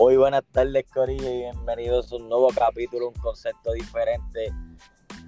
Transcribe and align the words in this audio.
Muy 0.00 0.16
buenas 0.16 0.44
tardes, 0.50 0.86
Corillo, 0.94 1.28
y 1.28 1.40
bienvenidos 1.40 2.10
a 2.10 2.16
un 2.16 2.30
nuevo 2.30 2.48
capítulo, 2.56 3.08
un 3.08 3.14
concepto 3.20 3.72
diferente 3.72 4.46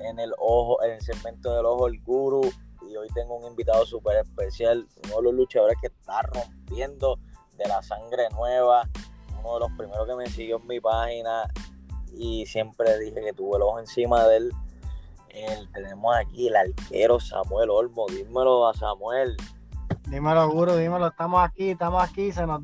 en 0.01 0.19
el 0.19 0.33
ojo, 0.39 0.83
en 0.83 0.93
el 0.93 1.03
segmento 1.03 1.55
del 1.55 1.67
ojo 1.67 1.89
el 1.89 2.01
guru. 2.01 2.41
Y 2.89 2.97
hoy 2.97 3.07
tengo 3.15 3.37
un 3.37 3.45
invitado 3.45 3.85
súper 3.85 4.17
especial, 4.17 4.89
uno 5.05 5.17
de 5.17 5.23
los 5.25 5.35
luchadores 5.35 5.77
que 5.79 5.89
está 5.89 6.23
rompiendo 6.23 7.19
de 7.59 7.69
la 7.69 7.83
sangre 7.83 8.31
nueva, 8.31 8.89
uno 9.41 9.53
de 9.53 9.61
los 9.61 9.73
primeros 9.73 10.09
que 10.09 10.15
me 10.15 10.27
siguió 10.29 10.57
en 10.57 10.67
mi 10.67 10.81
página 10.81 11.53
y 12.17 12.47
siempre 12.47 12.99
dije 12.99 13.21
que 13.21 13.35
tuve 13.35 13.59
el 13.59 13.63
ojo 13.65 13.79
encima 13.79 14.27
de 14.27 14.39
él. 14.39 14.53
tenemos 15.75 16.17
aquí 16.17 16.49
el 16.49 16.57
arquero 16.57 17.21
Samuel 17.21 17.69
Olmo. 17.69 18.07
Dímelo 18.09 18.67
a 18.67 18.73
Samuel. 18.73 19.37
Dímelo, 20.09 20.49
Guru, 20.49 20.77
dímelo. 20.77 21.09
Estamos 21.09 21.45
aquí, 21.45 21.73
estamos 21.73 22.03
aquí. 22.03 22.33
Se 22.33 22.47
nos 22.47 22.63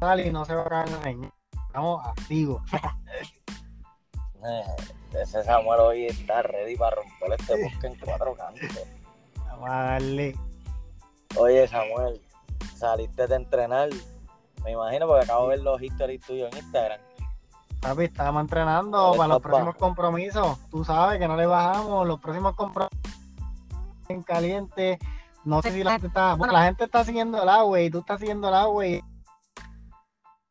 y 0.00 0.30
no 0.30 0.44
se 0.44 0.54
va 0.54 0.62
a 0.62 0.68
caer 0.68 0.88
la 0.90 1.30
Estamos 1.66 2.06
activos. 2.06 2.62
Eh, 4.40 5.20
ese 5.20 5.42
Samuel 5.42 5.80
hoy 5.80 6.06
está 6.06 6.42
ready 6.42 6.76
para 6.76 6.94
romper 6.94 7.40
este 7.40 7.60
bosque 7.60 7.88
en 7.88 7.98
cuatro 7.98 8.36
cantos. 8.36 8.86
Vale. 9.60 10.36
Oye, 11.36 11.66
Samuel, 11.66 12.22
saliste 12.76 13.26
de 13.26 13.34
entrenar. 13.34 13.88
Me 14.64 14.70
imagino 14.70 15.08
porque 15.08 15.24
acabo 15.24 15.48
de 15.48 15.56
ver 15.56 15.64
los 15.64 15.82
historias 15.82 16.24
tuyos 16.24 16.52
en 16.52 16.58
Instagram. 16.58 17.00
Papi, 17.80 18.04
estábamos 18.04 18.42
entrenando 18.42 19.14
para 19.16 19.28
los 19.28 19.42
próximos 19.42 19.74
compromisos. 19.74 20.58
Tú 20.70 20.84
sabes 20.84 21.18
que 21.18 21.26
no 21.26 21.36
le 21.36 21.46
bajamos. 21.46 22.06
Los 22.06 22.20
próximos 22.20 22.54
compromisos 22.54 22.96
en 24.08 24.22
caliente. 24.22 25.00
No 25.44 25.62
sé 25.62 25.72
si 25.72 25.82
la 25.82 25.92
gente 25.92 26.06
está. 26.06 26.34
Bueno, 26.34 26.52
la 26.52 26.64
gente 26.64 26.84
está 26.84 27.04
siguiendo 27.04 27.42
el 27.42 27.48
agua 27.48 27.80
y 27.80 27.90
tú 27.90 27.98
estás 27.98 28.20
siguiendo 28.20 28.48
el 28.48 28.54
agua 28.54 28.86
y 28.86 29.02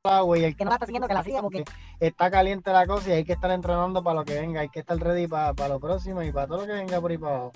agua 0.08 0.38
y 0.38 0.44
el 0.44 0.56
que 0.56 0.66
no 0.66 0.72
está 0.72 0.86
siguiendo 0.86 1.08
que 1.08 1.14
la 1.14 1.24
siga 1.24 1.42
porque 1.42 1.64
está 2.00 2.32
caliente 2.32 2.72
la 2.72 2.86
cosa 2.88 3.10
y 3.10 3.14
hay 3.14 3.26
que 3.26 3.34
estar 3.34 3.52
entrenando 3.52 4.04
para 4.04 4.16
lo 4.16 4.26
que 4.26 4.40
venga, 4.40 4.62
hay 4.62 4.70
que 4.70 4.80
estar 4.80 4.98
ready 4.98 5.28
para, 5.28 5.68
lo 5.68 5.80
próximo 5.80 6.22
y 6.22 6.32
para 6.32 6.48
todo 6.48 6.60
lo 6.62 6.66
que 6.66 6.74
venga 6.74 7.00
por 7.02 7.12
ahí 7.12 7.18
para 7.18 7.36
abajo. 7.36 7.52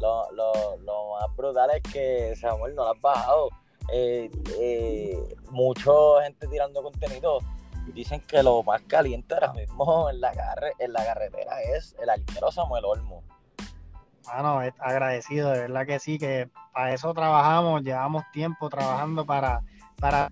Lo, 0.00 0.32
lo, 0.32 1.18
más 1.20 1.36
brutal 1.36 1.70
es 1.76 1.92
que 1.92 2.34
Samuel 2.36 2.74
no 2.74 2.84
lo 2.84 2.90
has 2.90 3.00
bajado. 3.00 3.48
Eh, 3.92 4.30
eh, 4.58 5.36
mucha 5.50 5.90
gente 6.24 6.48
tirando 6.48 6.82
contenido 6.82 7.38
dicen 7.94 8.20
que 8.20 8.42
lo 8.42 8.62
más 8.62 8.80
caliente 8.82 9.34
ahora 9.34 9.52
mismo 9.52 10.08
en 10.10 10.20
la, 10.20 10.32
en 10.78 10.92
la 10.92 11.04
carretera 11.04 11.60
es 11.62 11.96
el 12.00 12.10
arquero 12.10 12.50
Samuel 12.50 12.84
Olmo. 12.84 13.22
Bueno, 14.24 14.60
agradecido, 14.78 15.50
de 15.50 15.60
verdad 15.62 15.86
que 15.86 15.98
sí, 15.98 16.18
que 16.18 16.48
para 16.72 16.94
eso 16.94 17.12
trabajamos, 17.12 17.82
llevamos 17.82 18.24
tiempo 18.32 18.68
trabajando 18.70 19.26
para, 19.26 19.62
para 19.98 20.30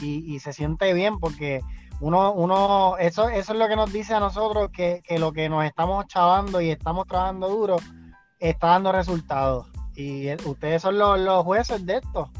y, 0.00 0.38
se 0.40 0.52
siente 0.52 0.92
bien 0.92 1.18
porque 1.18 1.60
uno, 2.00 2.32
uno, 2.32 2.96
eso, 2.98 3.28
eso 3.28 3.52
es 3.52 3.58
lo 3.58 3.68
que 3.68 3.76
nos 3.76 3.92
dice 3.92 4.14
a 4.14 4.20
nosotros 4.20 4.70
que, 4.70 5.02
lo 5.18 5.32
que 5.32 5.48
nos 5.48 5.64
estamos 5.64 6.06
chavando 6.06 6.60
y 6.60 6.70
estamos 6.70 7.06
trabajando 7.06 7.48
duro 7.48 7.76
está 8.38 8.68
dando 8.68 8.92
resultados. 8.92 9.66
Y 9.94 10.32
ustedes 10.46 10.82
son 10.82 10.98
los, 10.98 11.44
jueces 11.44 11.84
de 11.86 11.96
esto. 11.96 12.30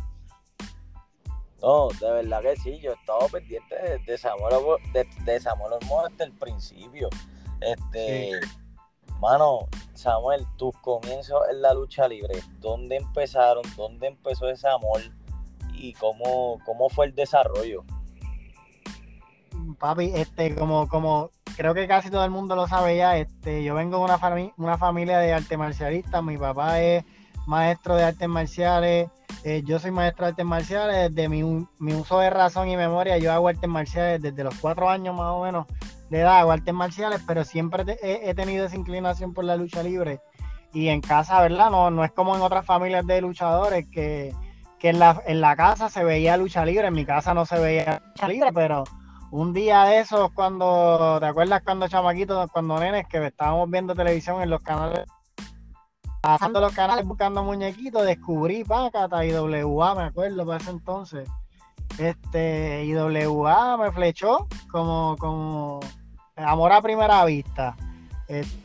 No, 1.63 1.89
de 1.89 2.11
verdad 2.11 2.43
que 2.43 2.57
sí, 2.57 2.79
yo 2.81 2.93
he 2.93 2.95
estado 2.95 3.27
pendiente 3.29 3.75
de, 4.07 4.19
Samuel, 4.19 4.55
de, 4.93 5.09
de 5.25 5.41
Samuel 5.41 5.73
desde 5.81 6.25
el 6.25 6.33
principio. 6.33 7.09
Este, 7.61 8.39
mano, 9.21 9.67
Samuel, 9.95 10.47
tus 10.57 10.77
comienzos 10.79 11.41
en 11.51 11.63
la 11.63 11.73
lucha 11.73 12.07
libre, 12.07 12.41
¿dónde 12.61 12.97
empezaron? 12.97 13.65
¿Dónde 13.77 14.09
empezó 14.09 14.49
ese 14.51 14.69
amor? 14.69 15.01
Y 15.77 15.93
cómo, 15.95 16.59
cómo 16.65 16.89
fue 16.89 17.07
el 17.07 17.15
desarrollo. 17.15 17.85
Papi, 19.79 20.13
este, 20.15 20.55
como, 20.55 20.89
como 20.89 21.31
creo 21.57 21.75
que 21.75 21.89
casi 21.89 22.11
todo 22.11 22.25
el 22.25 22.31
mundo 22.31 22.55
lo 22.55 22.69
sabe 22.69 22.97
ya, 22.97 23.17
este, 23.17 23.65
yo 23.65 23.75
vengo 23.75 23.99
de 23.99 24.05
una, 24.05 24.53
una 24.57 24.79
familia 24.79 25.19
de 25.19 25.33
artes 25.33 25.59
marcialistas, 25.59 26.23
mi 26.23 26.37
papá 26.37 26.81
es 26.81 27.05
maestro 27.47 27.97
de 27.97 28.05
artes 28.05 28.29
marciales, 28.29 29.09
eh, 29.45 29.63
yo 29.65 29.79
soy 29.79 29.91
maestro 29.91 30.27
de 30.27 30.31
artes 30.31 30.45
marciales, 30.45 31.15
desde 31.15 31.29
mi, 31.29 31.43
mi, 31.79 31.95
uso 31.95 32.19
de 32.19 32.31
razón 32.31 32.69
y 32.69 32.77
memoria, 32.77 33.19
yo 33.19 33.33
hago 33.33 33.49
artes 33.49 33.69
marciales 33.69 34.21
desde 34.21 34.45
los 34.45 34.55
cuatro 34.57 34.89
años 34.89 35.17
más 35.17 35.31
o 35.31 35.43
menos 35.43 35.67
de 36.11 36.21
edad, 36.21 36.41
hago 36.41 36.53
artes 36.53 36.75
marciales, 36.75 37.21
pero 37.27 37.45
siempre 37.45 37.85
he, 38.03 38.31
he, 38.31 38.35
tenido 38.35 38.67
esa 38.67 38.77
inclinación 38.77 39.33
por 39.33 39.45
la 39.45 39.57
lucha 39.57 39.83
libre. 39.83 40.21
Y 40.73 40.89
en 40.89 41.01
casa, 41.01 41.41
¿verdad? 41.41 41.71
No, 41.71 41.91
no 41.91 42.05
es 42.05 42.13
como 42.13 42.37
en 42.37 42.43
otras 42.43 42.67
familias 42.67 43.07
de 43.07 43.21
luchadores 43.21 43.87
que 43.89 44.35
que 44.79 44.91
en 44.91 44.99
la, 44.99 45.23
en 45.27 45.41
la 45.41 45.57
casa 45.57 45.89
se 45.89 46.05
veía 46.05 46.37
lucha 46.37 46.65
libre, 46.65 46.89
en 46.89 46.95
mi 46.95 47.05
casa 47.05 47.35
no 47.35 47.47
se 47.47 47.59
veía 47.59 48.03
lucha 48.07 48.29
libre, 48.29 48.53
pero 48.53 48.85
un 49.31 49.53
día 49.53 49.85
de 49.85 50.01
esos 50.01 50.31
cuando, 50.33 51.19
¿te 51.21 51.27
acuerdas 51.27 51.63
cuando 51.63 51.89
chamaquitos, 51.89 52.51
cuando 52.51 52.79
nenes, 52.79 53.07
que 53.09 53.25
estábamos 53.27 53.71
viendo 53.71 53.95
televisión 53.95 54.43
en 54.43 54.51
los 54.51 54.63
canales, 54.63 55.07
pasando 56.21 56.61
los 56.61 56.73
canales 56.73 57.05
buscando 57.07 57.43
muñequitos, 57.43 58.05
descubrí 58.05 58.65
Pacata 58.65 59.25
y 59.25 59.33
WA, 59.33 59.95
me 59.95 60.03
acuerdo 60.05 60.45
para 60.45 60.59
ese 60.59 60.71
entonces. 60.71 61.29
Este, 61.99 62.85
y 62.85 62.95
WA 62.95 63.77
me 63.77 63.93
flechó 63.93 64.47
como, 64.71 65.17
como 65.19 65.81
amor 66.37 66.73
a 66.73 66.83
primera 66.83 67.25
vista. 67.25 67.77
Este, 68.29 68.59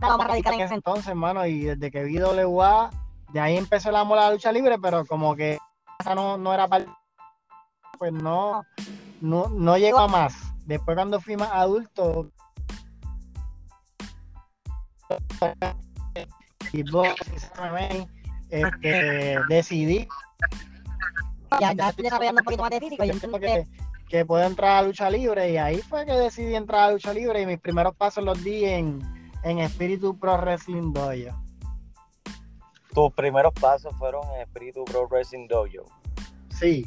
en 0.00 0.60
ese 0.60 0.74
entonces, 0.74 1.08
hermano, 1.08 1.46
y 1.46 1.64
desde 1.64 1.90
que 1.90 2.04
vi 2.04 2.18
WA 2.18 2.90
de 3.28 3.40
ahí 3.40 3.56
empezó 3.56 3.90
el 3.90 3.96
amor 3.96 4.18
a 4.18 4.22
la 4.22 4.32
lucha 4.32 4.52
libre, 4.52 4.78
pero 4.78 5.04
como 5.04 5.36
que 5.36 5.58
esa 5.98 6.14
no, 6.14 6.38
no 6.38 6.54
era 6.54 6.68
para 6.68 6.86
pues 7.98 8.12
no, 8.12 8.62
no, 9.20 9.48
no 9.48 9.76
llegó 9.76 9.98
a 9.98 10.08
más. 10.08 10.34
Después 10.66 10.94
cuando 10.94 11.20
fui 11.20 11.36
más 11.36 11.50
adulto, 11.52 12.30
este, 18.50 19.38
decidí 19.48 20.08
ya, 21.60 21.72
ya 21.72 21.88
estoy 21.88 22.04
desarrollando 22.04 22.40
un 22.40 22.44
poquito 22.44 22.62
más 22.62 22.70
de 22.70 22.80
físico 22.80 23.04
y 23.04 23.10
entiendo 23.10 23.40
que, 23.40 23.66
que 24.08 24.24
puedo 24.26 24.44
entrar 24.44 24.76
a 24.76 24.82
lucha 24.82 25.10
libre 25.10 25.50
y 25.50 25.56
ahí 25.56 25.78
fue 25.78 26.04
que 26.04 26.12
decidí 26.12 26.54
entrar 26.54 26.88
a 26.88 26.92
lucha 26.92 27.12
libre 27.12 27.42
y 27.42 27.46
mis 27.46 27.58
primeros 27.58 27.96
pasos 27.96 28.22
los 28.22 28.44
di 28.44 28.64
en, 28.64 29.00
en 29.42 29.58
Espíritu 29.58 30.18
Pro 30.18 30.36
Wrestling 30.36 30.92
Dojo 30.92 31.47
tus 32.94 33.12
primeros 33.12 33.52
pasos 33.54 33.94
fueron 33.96 34.22
en 34.34 34.42
Espíritu 34.42 34.84
Pro 34.84 35.06
Wrestling 35.08 35.46
Dojo. 35.48 35.84
Sí. 36.50 36.86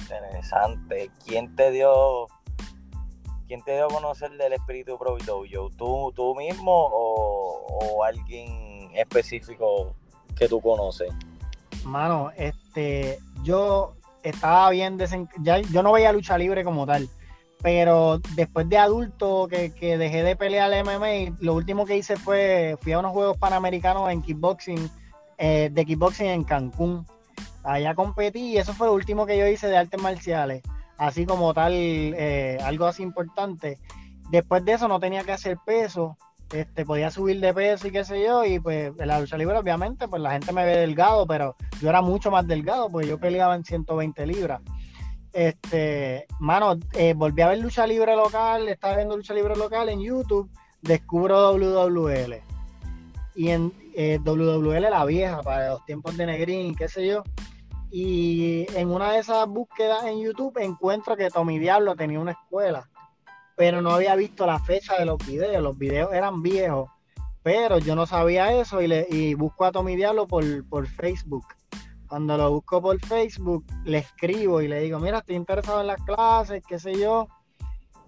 Interesante. 0.00 1.10
¿Quién 1.26 1.54
te 1.54 1.70
dio 1.70 2.26
quién 3.46 3.62
te 3.62 3.72
dio 3.72 3.86
a 3.86 3.88
conocer 3.88 4.30
del 4.32 4.52
Espíritu 4.52 4.98
Pro 4.98 5.16
Dojo? 5.24 5.70
¿Tú, 5.76 6.12
tú 6.14 6.34
mismo 6.34 6.72
o, 6.72 8.04
alguien 8.04 8.90
específico 8.94 9.94
que 10.36 10.48
tú 10.48 10.60
conoces? 10.60 11.12
Mano, 11.84 12.30
este, 12.36 13.18
yo 13.42 13.94
estaba 14.22 14.70
bien 14.70 14.96
desen... 14.96 15.28
ya 15.40 15.58
yo 15.58 15.82
no 15.82 15.92
veía 15.92 16.12
lucha 16.12 16.36
libre 16.36 16.64
como 16.64 16.86
tal 16.86 17.08
pero 17.62 18.20
después 18.34 18.68
de 18.68 18.78
adulto 18.78 19.48
que, 19.48 19.98
dejé 19.98 20.22
de 20.22 20.36
pelear 20.36 20.70
MMA, 20.84 21.36
lo 21.40 21.54
último 21.54 21.86
que 21.86 21.96
hice 21.96 22.16
fue, 22.16 22.76
fui 22.80 22.92
a 22.92 22.98
unos 22.98 23.12
Juegos 23.12 23.36
Panamericanos 23.36 24.10
en 24.10 24.22
kickboxing, 24.22 24.90
eh, 25.38 25.68
de 25.72 25.84
kickboxing 25.84 26.26
en 26.26 26.44
Cancún. 26.44 27.06
Allá 27.64 27.94
competí 27.94 28.52
y 28.52 28.58
eso 28.58 28.72
fue 28.72 28.86
lo 28.86 28.94
último 28.94 29.26
que 29.26 29.36
yo 29.36 29.46
hice 29.46 29.66
de 29.66 29.76
artes 29.76 30.00
marciales, 30.00 30.62
así 30.96 31.26
como 31.26 31.52
tal, 31.52 31.72
eh, 31.74 32.58
algo 32.62 32.86
así 32.86 33.02
importante. 33.02 33.78
Después 34.30 34.64
de 34.64 34.74
eso 34.74 34.88
no 34.88 35.00
tenía 35.00 35.24
que 35.24 35.32
hacer 35.32 35.58
peso, 35.64 36.16
este, 36.52 36.86
podía 36.86 37.10
subir 37.10 37.40
de 37.40 37.52
peso 37.52 37.88
y 37.88 37.90
qué 37.90 38.04
sé 38.04 38.22
yo, 38.24 38.44
y 38.44 38.60
pues 38.60 38.92
en 38.98 39.08
la 39.08 39.20
lucha 39.20 39.36
libre 39.36 39.58
obviamente, 39.58 40.06
pues 40.06 40.22
la 40.22 40.30
gente 40.30 40.52
me 40.52 40.64
ve 40.64 40.76
delgado, 40.76 41.26
pero 41.26 41.56
yo 41.80 41.88
era 41.90 42.02
mucho 42.02 42.30
más 42.30 42.46
delgado, 42.46 42.88
pues 42.88 43.06
yo 43.06 43.18
peleaba 43.18 43.54
en 43.54 43.64
120 43.64 44.26
libras. 44.26 44.60
Este, 45.32 46.26
mano, 46.38 46.78
eh, 46.94 47.14
volví 47.14 47.42
a 47.42 47.48
ver 47.48 47.58
lucha 47.58 47.86
libre 47.86 48.16
local, 48.16 48.68
estaba 48.68 48.96
viendo 48.96 49.16
lucha 49.16 49.34
libre 49.34 49.56
local 49.56 49.88
en 49.88 50.00
YouTube, 50.00 50.50
descubro 50.82 51.52
WWL. 51.52 52.42
Y 53.34 53.50
en 53.50 53.72
eh, 53.94 54.18
WWL 54.24 54.90
la 54.90 55.04
vieja, 55.04 55.42
para 55.42 55.68
los 55.70 55.84
tiempos 55.84 56.16
de 56.16 56.26
Negrín, 56.26 56.74
qué 56.74 56.88
sé 56.88 57.06
yo. 57.06 57.22
Y 57.90 58.66
en 58.74 58.90
una 58.90 59.12
de 59.12 59.20
esas 59.20 59.46
búsquedas 59.46 60.04
en 60.04 60.20
YouTube 60.20 60.58
encuentro 60.58 61.16
que 61.16 61.30
Tommy 61.30 61.58
Diablo 61.58 61.96
tenía 61.96 62.20
una 62.20 62.32
escuela, 62.32 62.88
pero 63.56 63.80
no 63.80 63.90
había 63.90 64.14
visto 64.16 64.44
la 64.44 64.58
fecha 64.58 64.96
de 64.98 65.06
los 65.06 65.18
videos. 65.26 65.62
Los 65.62 65.78
videos 65.78 66.12
eran 66.12 66.42
viejos, 66.42 66.90
pero 67.42 67.78
yo 67.78 67.94
no 67.94 68.06
sabía 68.06 68.52
eso 68.52 68.82
y, 68.82 68.88
le, 68.88 69.06
y 69.08 69.34
busco 69.34 69.64
a 69.64 69.72
Tommy 69.72 69.96
Diablo 69.96 70.26
por, 70.26 70.68
por 70.68 70.86
Facebook 70.86 71.46
cuando 72.08 72.36
lo 72.36 72.50
busco 72.50 72.80
por 72.80 72.98
Facebook, 73.00 73.64
le 73.84 73.98
escribo 73.98 74.62
y 74.62 74.68
le 74.68 74.80
digo, 74.80 74.98
mira, 74.98 75.18
estoy 75.18 75.36
interesado 75.36 75.80
en 75.82 75.86
las 75.88 76.02
clases, 76.02 76.62
qué 76.66 76.78
sé 76.78 76.98
yo. 76.98 77.28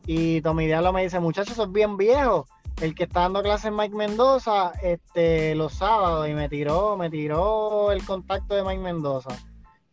Y 0.06 0.40
Tommy 0.40 0.66
Diablo 0.66 0.92
me 0.92 1.02
dice, 1.02 1.20
muchachos, 1.20 1.56
sos 1.56 1.70
bien 1.70 1.96
viejo. 1.96 2.46
el 2.80 2.94
que 2.94 3.04
está 3.04 3.20
dando 3.20 3.42
clases 3.42 3.70
Mike 3.70 3.94
Mendoza, 3.94 4.72
este, 4.82 5.54
los 5.54 5.74
sábados, 5.74 6.26
y 6.28 6.32
me 6.32 6.48
tiró, 6.48 6.96
me 6.96 7.10
tiró 7.10 7.92
el 7.92 8.04
contacto 8.06 8.54
de 8.54 8.64
Mike 8.64 8.80
Mendoza. 8.80 9.36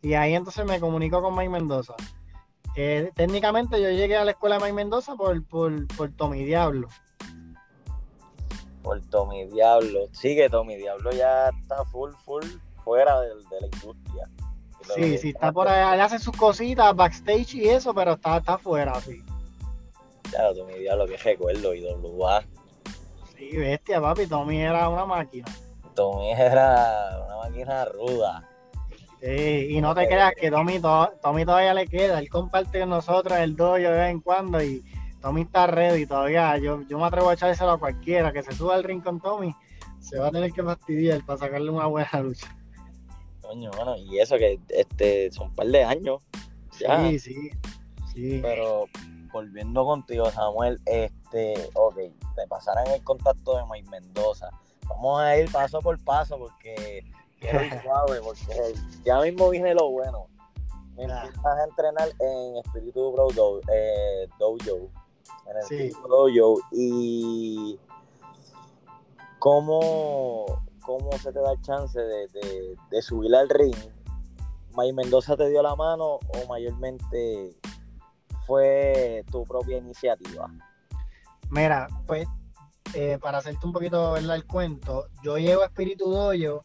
Y 0.00 0.14
ahí 0.14 0.34
entonces 0.34 0.64
me 0.64 0.80
comunico 0.80 1.20
con 1.20 1.36
Mike 1.36 1.50
Mendoza. 1.50 1.94
técnicamente 3.14 3.82
yo 3.82 3.90
llegué 3.90 4.16
a 4.16 4.24
la 4.24 4.30
escuela 4.30 4.56
de 4.56 4.62
Mike 4.62 4.74
Mendoza 4.74 5.16
por, 5.16 5.44
por, 5.44 5.86
por 5.88 6.10
Tommy 6.12 6.44
Diablo. 6.44 6.88
Por 8.82 9.02
Tommy 9.10 9.46
Diablo. 9.48 10.06
Sí, 10.12 10.34
que 10.34 10.48
Tommy 10.48 10.76
Diablo 10.76 11.10
ya 11.10 11.50
está 11.50 11.84
full, 11.84 12.12
full 12.24 12.44
fuera 12.88 13.20
de, 13.20 13.28
la 13.34 13.66
industria. 13.66 14.24
Sí, 14.94 15.18
sí, 15.18 15.28
está 15.28 15.52
por 15.52 15.68
ahí, 15.68 16.00
hace 16.00 16.18
sus 16.18 16.34
cositas 16.34 16.96
backstage 16.96 17.56
y 17.56 17.68
eso, 17.68 17.92
pero 17.92 18.12
está, 18.12 18.38
está 18.38 18.56
fuera, 18.56 18.98
sí. 19.02 19.22
Claro, 20.30 20.54
Tommy 20.54 20.78
Diablo, 20.78 21.06
que 21.06 21.18
recuerdo, 21.18 21.74
y 21.74 21.84
WA. 21.84 22.42
Sí, 23.36 23.56
bestia, 23.58 24.00
papi, 24.00 24.26
Tommy 24.26 24.62
era 24.62 24.88
una 24.88 25.04
máquina. 25.04 25.46
Tommy 25.94 26.32
era 26.32 27.24
una 27.26 27.36
máquina 27.36 27.84
ruda. 27.84 28.48
Sí, 29.20 29.66
y 29.70 29.80
no 29.82 29.94
te 29.94 30.06
creas 30.06 30.32
que 30.34 30.50
Tommy, 30.50 30.80
Tommy 30.80 31.44
todavía 31.44 31.74
le 31.74 31.86
queda, 31.86 32.18
él 32.18 32.30
comparte 32.30 32.80
con 32.80 32.88
nosotros 32.88 33.36
el 33.38 33.54
dojo 33.54 33.74
de 33.74 33.90
vez 33.90 34.10
en 34.10 34.20
cuando 34.20 34.62
y 34.62 34.82
Tommy 35.20 35.42
está 35.42 35.66
ready 35.66 36.06
todavía. 36.06 36.56
Yo, 36.56 36.80
yo 36.88 36.98
me 36.98 37.04
atrevo 37.04 37.28
a 37.28 37.34
echárselo 37.34 37.72
a 37.72 37.78
cualquiera 37.78 38.32
que 38.32 38.42
se 38.42 38.52
suba 38.52 38.76
al 38.76 38.84
ring 38.84 39.02
con 39.02 39.20
Tommy, 39.20 39.54
se 40.00 40.18
va 40.18 40.28
a 40.28 40.30
tener 40.30 40.52
que 40.52 40.62
fastidiar 40.62 41.22
para 41.26 41.38
sacarle 41.38 41.70
una 41.70 41.86
buena 41.86 42.22
lucha. 42.22 42.57
Coño, 43.48 43.70
bueno, 43.74 43.96
y 43.96 44.18
eso 44.18 44.36
que 44.36 44.60
este 44.68 45.32
son 45.32 45.48
un 45.48 45.54
par 45.54 45.68
de 45.68 45.82
años. 45.82 46.22
Sí, 46.70 47.18
sí, 47.18 47.50
sí. 48.12 48.40
Pero 48.42 48.84
volviendo 49.32 49.86
contigo, 49.86 50.30
Samuel, 50.30 50.78
este, 50.84 51.54
ok, 51.72 51.96
te 52.36 52.46
pasarán 52.46 52.86
el 52.88 53.02
contacto 53.02 53.56
de 53.56 53.62
Mike 53.72 53.88
Mendoza. 53.88 54.50
Vamos 54.86 55.22
a 55.22 55.38
ir 55.38 55.50
paso 55.50 55.80
por 55.80 55.98
paso 56.04 56.36
porque 56.38 57.02
quiero 57.40 57.64
ir 57.64 57.72
suave, 57.82 58.20
porque 58.22 58.74
ya 59.06 59.18
mismo 59.22 59.48
viene 59.48 59.72
lo 59.72 59.92
bueno. 59.92 60.26
Me 60.94 61.04
empiezas 61.04 61.46
a 61.46 61.64
entrenar 61.64 62.08
en 62.18 62.58
Espíritu 62.58 63.12
Bro 63.12 63.28
eh, 63.72 64.28
Dojo, 64.38 64.90
en 65.46 65.56
el 65.56 65.62
sí. 65.64 65.90
Dojo, 66.06 66.60
y 66.72 67.80
cómo, 69.38 70.67
cómo 70.88 71.12
se 71.18 71.30
te 71.30 71.38
da 71.38 71.52
el 71.52 71.60
chance 71.60 72.00
de, 72.00 73.02
subir 73.02 73.34
al 73.34 73.46
ring. 73.50 73.76
Mike 74.74 74.94
Mendoza 74.94 75.36
te 75.36 75.50
dio 75.50 75.62
la 75.62 75.76
mano 75.76 76.14
o 76.14 76.46
mayormente 76.48 77.54
fue 78.46 79.22
tu 79.30 79.44
propia 79.44 79.76
iniciativa? 79.76 80.50
Mira, 81.50 81.88
pues 82.06 82.26
eh, 82.94 83.18
para 83.20 83.36
hacerte 83.36 83.66
un 83.66 83.72
poquito 83.74 84.16
el 84.16 84.46
cuento, 84.46 85.08
yo 85.22 85.36
llego 85.36 85.60
a 85.60 85.66
Espíritu 85.66 86.10
Doyo, 86.10 86.62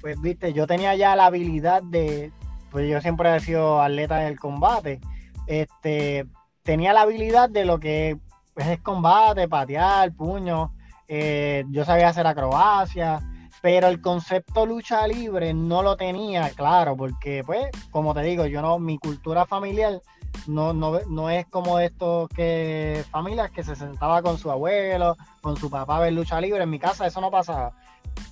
pues 0.00 0.20
viste, 0.20 0.52
yo 0.52 0.68
tenía 0.68 0.94
ya 0.94 1.16
la 1.16 1.26
habilidad 1.26 1.82
de, 1.82 2.32
pues 2.70 2.88
yo 2.88 3.00
siempre 3.00 3.34
he 3.34 3.40
sido 3.40 3.82
atleta 3.82 4.18
del 4.18 4.38
combate, 4.38 5.00
este, 5.48 6.28
tenía 6.62 6.92
la 6.92 7.00
habilidad 7.00 7.50
de 7.50 7.64
lo 7.64 7.80
que 7.80 8.20
es 8.54 8.80
combate, 8.82 9.48
patear, 9.48 10.14
puño, 10.14 10.72
eh, 11.08 11.64
yo 11.70 11.84
sabía 11.84 12.10
hacer 12.10 12.26
acrobacia, 12.28 13.20
pero 13.60 13.88
el 13.88 14.00
concepto 14.00 14.66
lucha 14.66 15.06
libre 15.06 15.52
no 15.54 15.82
lo 15.82 15.96
tenía 15.96 16.50
claro, 16.50 16.96
porque 16.96 17.42
pues, 17.44 17.66
como 17.90 18.14
te 18.14 18.22
digo, 18.22 18.46
yo 18.46 18.62
no, 18.62 18.78
mi 18.78 18.98
cultura 18.98 19.46
familiar 19.46 20.00
no, 20.46 20.72
no, 20.72 21.00
no 21.08 21.30
es 21.30 21.46
como 21.46 21.78
estos 21.78 22.28
que 22.30 23.04
familias 23.10 23.50
que 23.50 23.64
se 23.64 23.76
sentaba 23.76 24.22
con 24.22 24.38
su 24.38 24.50
abuelo, 24.50 25.16
con 25.40 25.56
su 25.56 25.70
papá 25.70 25.96
a 25.96 26.00
ver 26.00 26.12
lucha 26.12 26.40
libre. 26.40 26.62
En 26.62 26.70
mi 26.70 26.78
casa 26.78 27.06
eso 27.06 27.20
no 27.20 27.30
pasaba. 27.30 27.74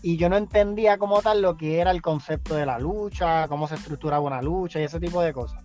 Y 0.02 0.16
yo 0.16 0.28
no 0.28 0.36
entendía 0.36 0.98
como 0.98 1.20
tal 1.22 1.42
lo 1.42 1.56
que 1.56 1.78
era 1.78 1.90
el 1.90 2.02
concepto 2.02 2.54
de 2.54 2.66
la 2.66 2.78
lucha, 2.78 3.48
cómo 3.48 3.68
se 3.68 3.76
estructuraba 3.76 4.24
una 4.24 4.42
lucha 4.42 4.80
y 4.80 4.84
ese 4.84 5.00
tipo 5.00 5.20
de 5.20 5.32
cosas. 5.32 5.64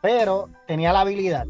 Pero 0.00 0.48
tenía 0.66 0.92
la 0.92 1.00
habilidad. 1.00 1.46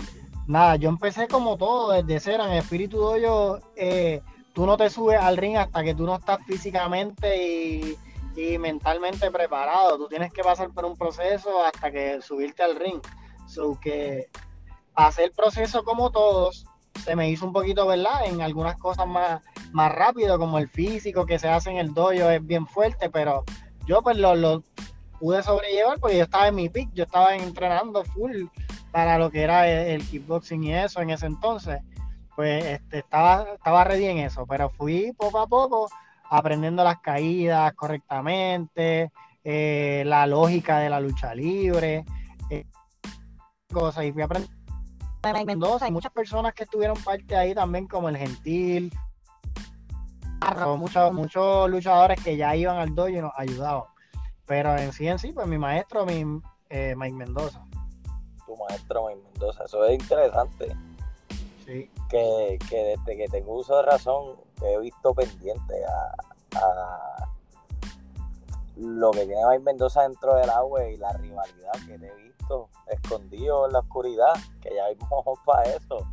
Nada, 0.46 0.76
yo 0.76 0.88
empecé 0.88 1.28
como 1.28 1.58
todo, 1.58 1.92
desde 1.92 2.20
cero, 2.20 2.44
en 2.46 2.52
espíritu 2.54 2.98
doyo, 2.98 3.60
eh, 3.76 4.22
tú 4.58 4.66
no 4.66 4.76
te 4.76 4.90
subes 4.90 5.20
al 5.20 5.36
ring 5.36 5.56
hasta 5.56 5.84
que 5.84 5.94
tú 5.94 6.04
no 6.04 6.16
estás 6.16 6.44
físicamente 6.44 7.46
y, 7.46 7.96
y 8.34 8.58
mentalmente 8.58 9.30
preparado. 9.30 9.96
Tú 9.96 10.08
tienes 10.08 10.32
que 10.32 10.42
pasar 10.42 10.70
por 10.70 10.84
un 10.84 10.96
proceso 10.96 11.64
hasta 11.64 11.92
que 11.92 12.20
subirte 12.20 12.64
al 12.64 12.74
ring. 12.74 13.00
So 13.46 13.78
que 13.78 14.28
hacer 14.96 15.26
el 15.26 15.30
proceso 15.30 15.84
como 15.84 16.10
todos, 16.10 16.66
se 17.04 17.14
me 17.14 17.30
hizo 17.30 17.46
un 17.46 17.52
poquito, 17.52 17.86
¿verdad? 17.86 18.26
En 18.26 18.42
algunas 18.42 18.76
cosas 18.78 19.06
más, 19.06 19.40
más 19.70 19.92
rápido, 19.92 20.40
como 20.40 20.58
el 20.58 20.68
físico 20.68 21.24
que 21.24 21.38
se 21.38 21.48
hace 21.48 21.70
en 21.70 21.76
el 21.76 21.94
dojo 21.94 22.10
es 22.28 22.44
bien 22.44 22.66
fuerte, 22.66 23.10
pero 23.10 23.44
yo 23.86 24.02
pues 24.02 24.16
lo, 24.16 24.64
pude 25.20 25.40
sobrellevar 25.44 26.00
porque 26.00 26.16
yo 26.16 26.24
estaba 26.24 26.48
en 26.48 26.56
mi 26.56 26.68
pick, 26.68 26.90
yo 26.94 27.04
estaba 27.04 27.36
entrenando 27.36 28.02
full 28.02 28.46
para 28.90 29.18
lo 29.18 29.30
que 29.30 29.42
era 29.42 29.68
el, 29.68 30.04
kickboxing 30.04 30.64
y 30.64 30.74
eso 30.74 31.00
en 31.00 31.10
ese 31.10 31.26
entonces. 31.26 31.80
Pues 32.38 32.64
este, 32.64 32.98
estaba, 32.98 33.54
estaba 33.54 33.82
ready 33.82 34.04
en 34.06 34.18
eso, 34.18 34.46
pero 34.46 34.70
fui 34.70 35.12
poco 35.12 35.40
a 35.40 35.48
poco 35.48 35.88
aprendiendo 36.30 36.84
las 36.84 37.00
caídas 37.00 37.74
correctamente, 37.74 39.10
eh, 39.42 40.04
la 40.06 40.24
lógica 40.24 40.78
de 40.78 40.88
la 40.88 41.00
lucha 41.00 41.34
libre. 41.34 42.04
Eh, 42.48 42.64
cosas 43.72 44.04
y 44.04 44.12
fui 44.12 44.22
a 44.22 44.26
aprender 44.26 44.48
en 45.24 45.46
Mendoza 45.46 45.88
y 45.88 45.90
muchas 45.90 46.12
personas 46.12 46.54
que 46.54 46.62
estuvieron 46.62 46.96
parte 47.02 47.36
ahí 47.36 47.56
también 47.56 47.88
como 47.88 48.08
el 48.08 48.16
Gentil 48.16 48.92
muchos 50.76 51.12
muchos 51.12 51.68
luchadores 51.68 52.22
que 52.22 52.36
ya 52.36 52.54
iban 52.54 52.76
al 52.76 52.94
dojo 52.94 53.08
y 53.08 53.20
nos 53.20 53.32
ayudaban 53.36 53.82
pero 54.46 54.76
en 54.76 54.92
sí 54.92 55.08
en 55.08 55.18
sí 55.18 55.32
pues 55.32 55.48
mi 55.48 55.58
maestro 55.58 56.06
mi 56.06 56.40
eh, 56.70 56.94
Mike 56.96 57.16
Mendoza 57.16 57.66
tu 58.46 58.56
maestro 58.56 59.08
Mike 59.08 59.22
Mendoza 59.24 59.64
eso 59.64 59.84
es 59.86 60.00
interesante 60.00 60.76
sí 61.68 61.90
que, 62.08 62.58
que 62.68 62.76
desde 62.76 63.16
que 63.16 63.28
tengo 63.28 63.58
uso 63.58 63.76
de 63.76 63.82
razón 63.82 64.36
he 64.62 64.78
visto 64.80 65.14
pendiente 65.14 65.74
a, 65.84 67.28
lo 68.76 69.10
que 69.10 69.26
tiene 69.26 69.42
Mike 69.50 69.64
Mendoza 69.64 70.02
dentro 70.02 70.36
del 70.36 70.48
agua 70.50 70.88
y 70.88 70.96
la 70.96 71.12
rivalidad 71.12 71.72
que 71.86 71.98
te 71.98 72.06
he 72.06 72.14
visto 72.14 72.68
escondido 72.86 73.66
en 73.66 73.72
la 73.72 73.80
oscuridad, 73.80 74.32
que 74.62 74.74
ya 74.74 74.84
hay 74.84 74.96
mojos 75.10 75.38
para 75.44 75.64
eso. 75.64 76.06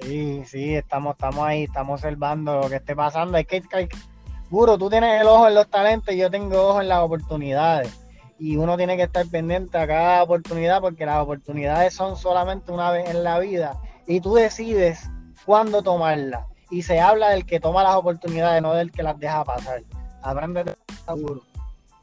Sí, 0.00 0.42
sí, 0.44 0.74
estamos, 0.74 1.14
estamos 1.14 1.46
ahí, 1.46 1.64
estamos 1.64 2.00
observando 2.00 2.58
lo 2.58 2.68
que 2.68 2.76
esté 2.76 2.96
pasando. 2.96 3.36
Hay 3.36 3.44
que, 3.44 3.62
hay, 3.72 3.88
tú 4.50 4.90
tienes 4.90 5.20
el 5.20 5.26
ojo 5.28 5.46
en 5.46 5.54
los 5.54 5.68
talentos 5.68 6.14
y 6.14 6.18
yo 6.18 6.30
tengo 6.30 6.70
ojo 6.70 6.80
en 6.80 6.88
las 6.88 7.00
oportunidades. 7.00 7.94
Y 8.38 8.56
uno 8.56 8.76
tiene 8.76 8.96
que 8.96 9.04
estar 9.04 9.26
pendiente 9.26 9.78
a 9.78 9.86
cada 9.86 10.22
oportunidad 10.22 10.80
porque 10.80 11.06
las 11.06 11.22
oportunidades 11.22 11.94
son 11.94 12.16
solamente 12.16 12.72
una 12.72 12.90
vez 12.90 13.08
en 13.10 13.22
la 13.22 13.38
vida 13.38 13.78
y 14.06 14.20
tú 14.20 14.34
decides 14.34 15.08
cuándo 15.44 15.82
tomarlas. 15.82 16.46
Y 16.70 16.82
se 16.82 17.00
habla 17.00 17.30
del 17.30 17.46
que 17.46 17.60
toma 17.60 17.82
las 17.82 17.94
oportunidades, 17.96 18.62
no 18.62 18.74
del 18.74 18.90
que 18.90 19.02
las 19.02 19.18
deja 19.18 19.44
pasar. 19.44 19.82
Aprende 20.22 20.74
seguro. 21.06 21.42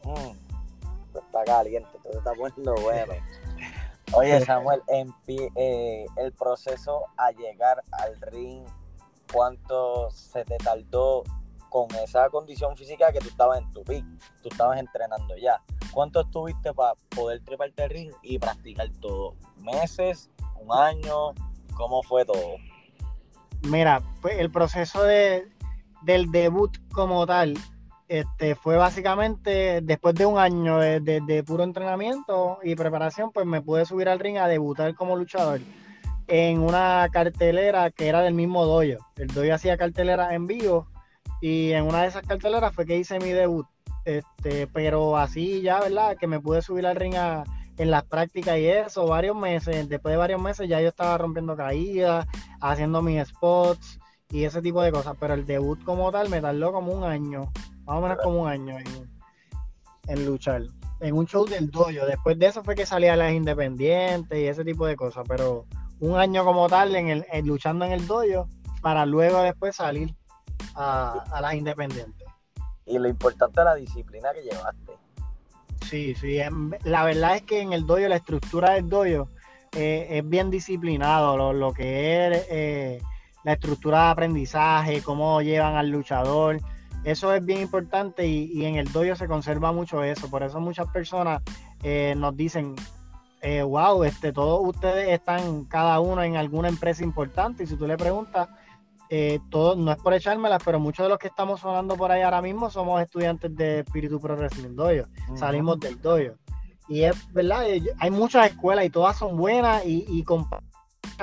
Mm, 0.03 1.17
está 1.17 1.43
caliente, 1.46 1.89
todo 2.03 2.17
está 2.17 2.34
poniendo 2.34 2.75
bueno. 2.75 3.13
Oye, 4.13 4.41
Samuel, 4.46 4.81
en 4.88 5.13
eh, 5.27 6.05
el 6.17 6.34
proceso 6.34 7.05
a 7.17 7.31
llegar 7.31 7.81
al 7.91 8.20
ring, 8.22 8.65
¿cuánto 9.31 10.10
se 10.12 10.43
te 10.43 10.58
tardó 10.58 11.24
con 11.70 11.88
esa 12.03 12.29
condición 12.29 12.75
física 12.75 13.12
que 13.13 13.20
tú 13.20 13.29
estabas 13.29 13.60
en 13.60 13.72
tu 13.72 13.84
pick? 13.84 14.05
Tú 14.41 14.50
estabas 14.50 14.79
entrenando 14.79 15.38
ya. 15.38 15.62
¿Cuánto 15.93 16.22
estuviste 16.22 16.74
para 16.74 16.96
poder 17.15 17.43
treparte 17.43 17.84
al 17.84 17.89
ring 17.89 18.12
y 18.22 18.38
practicar 18.38 18.89
todo? 19.00 19.36
¿Meses? 19.58 20.29
¿Un 20.60 20.77
año? 20.77 21.34
¿Cómo 21.81 22.03
fue 22.03 22.23
todo? 22.25 22.57
Mira, 23.63 24.03
pues 24.21 24.38
el 24.38 24.51
proceso 24.51 25.01
de, 25.01 25.47
del 26.03 26.31
debut 26.31 26.77
como 26.93 27.25
tal 27.25 27.57
este, 28.07 28.53
fue 28.53 28.77
básicamente 28.77 29.81
después 29.81 30.13
de 30.13 30.27
un 30.27 30.38
año 30.38 30.77
de, 30.77 31.43
puro 31.43 31.63
entrenamiento 31.63 32.59
y 32.61 32.75
preparación, 32.75 33.31
pues 33.31 33.47
me 33.47 33.63
pude 33.63 33.88
subir 33.88 34.09
al 34.09 34.19
ring 34.19 34.38
a 34.38 34.47
debutar 34.47 34.93
como 34.93 35.15
luchador 35.15 35.59
en 36.27 36.59
una 36.59 37.07
cartelera 37.11 37.89
que 37.89 38.09
era 38.09 38.21
del 38.21 38.35
mismo 38.35 38.63
doyo. 38.67 39.00
El 39.17 39.29
doyo 39.29 39.55
hacía 39.55 39.75
cartelera 39.75 40.35
en 40.35 40.45
vivo 40.45 40.85
y 41.41 41.71
en 41.71 41.85
una 41.85 42.03
de 42.03 42.09
esas 42.09 42.27
carteleras 42.27 42.75
fue 42.75 42.85
que 42.85 42.97
hice 42.97 43.17
mi 43.17 43.31
debut. 43.31 43.65
Este, 44.05 44.67
pero 44.67 45.17
así 45.17 45.61
ya, 45.63 45.79
¿verdad? 45.79 46.15
Que 46.15 46.27
me 46.27 46.39
pude 46.39 46.61
subir 46.61 46.85
al 46.85 46.95
ring 46.95 47.15
en 47.81 47.91
las 47.91 48.03
prácticas 48.03 48.57
y 48.59 48.67
eso, 48.67 49.07
varios 49.07 49.35
meses. 49.35 49.89
Después 49.89 50.13
de 50.13 50.17
varios 50.17 50.41
meses 50.41 50.69
ya 50.69 50.79
yo 50.81 50.89
estaba 50.89 51.17
rompiendo 51.17 51.55
caídas, 51.55 52.27
haciendo 52.59 53.01
mis 53.01 53.27
spots 53.27 54.00
y 54.29 54.43
ese 54.43 54.61
tipo 54.61 54.81
de 54.81 54.91
cosas. 54.91 55.15
Pero 55.19 55.33
el 55.33 55.45
debut 55.45 55.83
como 55.83 56.11
tal 56.11 56.29
me 56.29 56.41
tardó 56.41 56.71
como 56.71 56.93
un 56.93 57.03
año 57.03 57.51
más 57.85 57.97
o 57.97 58.01
menos 58.01 58.17
como 58.23 58.43
un 58.43 58.47
año 58.47 58.77
en, 60.07 60.25
luchar. 60.25 60.63
En 61.00 61.15
un 61.15 61.25
show 61.25 61.45
del 61.45 61.71
dojo. 61.71 62.05
Después 62.05 62.38
de 62.38 62.47
eso 62.47 62.63
fue 62.63 62.75
que 62.75 62.85
salía 62.85 63.15
las 63.15 63.33
independientes 63.33 64.38
y 64.38 64.45
ese 64.45 64.63
tipo 64.63 64.85
de 64.85 64.95
cosas. 64.95 65.25
Pero 65.27 65.65
un 66.00 66.15
año 66.17 66.45
como 66.45 66.69
tal 66.69 66.95
en 66.95 67.09
el, 67.09 67.25
luchando 67.45 67.85
en 67.85 67.93
el 67.93 68.05
dojo 68.05 68.47
para 68.81 69.05
luego 69.05 69.41
después 69.41 69.75
salir. 69.75 70.15
a, 70.75 71.39
las 71.41 71.53
independientes. 71.55 72.27
Y 72.85 73.00
lo 73.00 73.07
importante 73.07 73.59
es 73.61 73.65
la 73.65 73.75
disciplina 73.75 74.29
que 74.33 74.43
llevaste. 74.43 74.90
Sí, 75.91 76.15
sí, 76.15 76.39
la 76.86 77.03
verdad 77.03 77.36
es 77.36 77.41
que 77.41 77.60
en 77.60 77.74
el 77.74 77.86
doyo, 77.86 78.07
la 78.07 78.15
estructura 78.15 78.75
del 78.75 78.88
doyo 78.88 79.27
eh, 79.74 80.07
es 80.10 80.29
bien 80.29 80.50
disciplinado, 80.50 81.51
lo, 81.51 81.74
que 81.74 82.27
es 82.27 82.48
eh, 82.50 83.01
la 83.43 83.51
estructura 83.51 84.05
de 84.05 84.12
aprendizaje, 84.12 85.01
cómo 85.01 85.41
llevan 85.41 85.75
al 85.75 85.89
luchador, 85.89 86.62
eso 87.03 87.33
es 87.33 87.43
bien 87.43 87.60
importante 87.60 88.25
y, 88.25 88.63
en 88.63 88.77
el 88.77 88.89
dojo 88.93 89.17
se 89.17 89.27
conserva 89.27 89.74
mucho 89.74 90.01
eso. 90.01 90.29
Por 90.29 90.43
eso 90.43 90.62
muchas 90.62 90.88
personas 90.88 91.41
eh, 91.83 92.13
nos 92.15 92.38
dicen, 92.38 92.74
wow, 93.65 94.05
este, 94.05 94.31
todos 94.31 94.62
ustedes 94.63 95.10
están 95.10 95.65
cada 95.65 96.00
uno 96.00 96.24
en 96.24 96.38
alguna 96.38 96.69
empresa 96.69 97.03
importante 97.03 97.65
y 97.65 97.67
si 97.67 97.75
tú 97.75 97.86
le 97.86 97.98
preguntas, 97.98 98.48
eh, 99.11 99.39
todo, 99.51 99.75
no 99.75 99.91
es 99.91 99.97
por 99.97 100.13
echármelas, 100.13 100.63
pero 100.63 100.79
muchos 100.79 101.05
de 101.05 101.09
los 101.09 101.19
que 101.19 101.27
estamos 101.27 101.59
sonando 101.59 101.95
por 101.95 102.11
ahí 102.11 102.21
ahora 102.21 102.41
mismo 102.41 102.69
somos 102.71 103.01
estudiantes 103.01 103.55
de 103.55 103.79
Espíritu 103.81 104.19
Pro 104.19 104.35
Wrestling 104.35 104.75
Dojo, 104.75 105.07
salimos 105.35 105.79
del 105.79 106.01
dojo. 106.01 106.35
Y 106.87 107.03
es 107.03 107.31
verdad, 107.31 107.65
hay 107.99 108.11
muchas 108.11 108.47
escuelas 108.47 108.85
y 108.85 108.89
todas 108.89 109.17
son 109.17 109.37
buenas 109.37 109.85
y, 109.85 110.05
y 110.09 110.25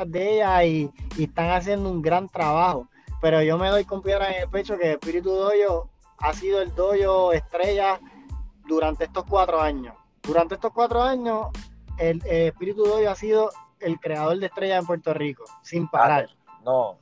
de 0.06 0.34
ellas 0.34 0.64
y, 0.64 0.90
y 1.16 1.24
están 1.24 1.50
haciendo 1.50 1.90
un 1.90 2.00
gran 2.00 2.28
trabajo 2.28 2.88
pero 3.20 3.42
yo 3.42 3.58
me 3.58 3.68
doy 3.68 3.84
con 3.84 4.02
piedra 4.02 4.30
en 4.30 4.42
el 4.42 4.48
pecho 4.48 4.78
que 4.78 4.92
Espíritu 4.92 5.30
Doyo 5.30 5.88
ha 6.18 6.32
sido 6.32 6.62
el 6.62 6.74
doyo 6.74 7.32
estrella 7.32 8.00
durante 8.66 9.04
estos 9.04 9.24
cuatro 9.24 9.60
años. 9.60 9.94
Durante 10.22 10.54
estos 10.54 10.72
cuatro 10.72 11.02
años, 11.02 11.48
el, 11.98 12.22
Espíritu 12.24 12.84
Doyo 12.84 13.10
ha 13.10 13.14
sido 13.14 13.50
el 13.80 13.98
creador 13.98 14.38
de 14.38 14.46
estrellas 14.46 14.80
en 14.80 14.86
Puerto 14.86 15.14
Rico, 15.14 15.44
sin 15.62 15.88
parar. 15.88 16.28
No, 16.64 16.98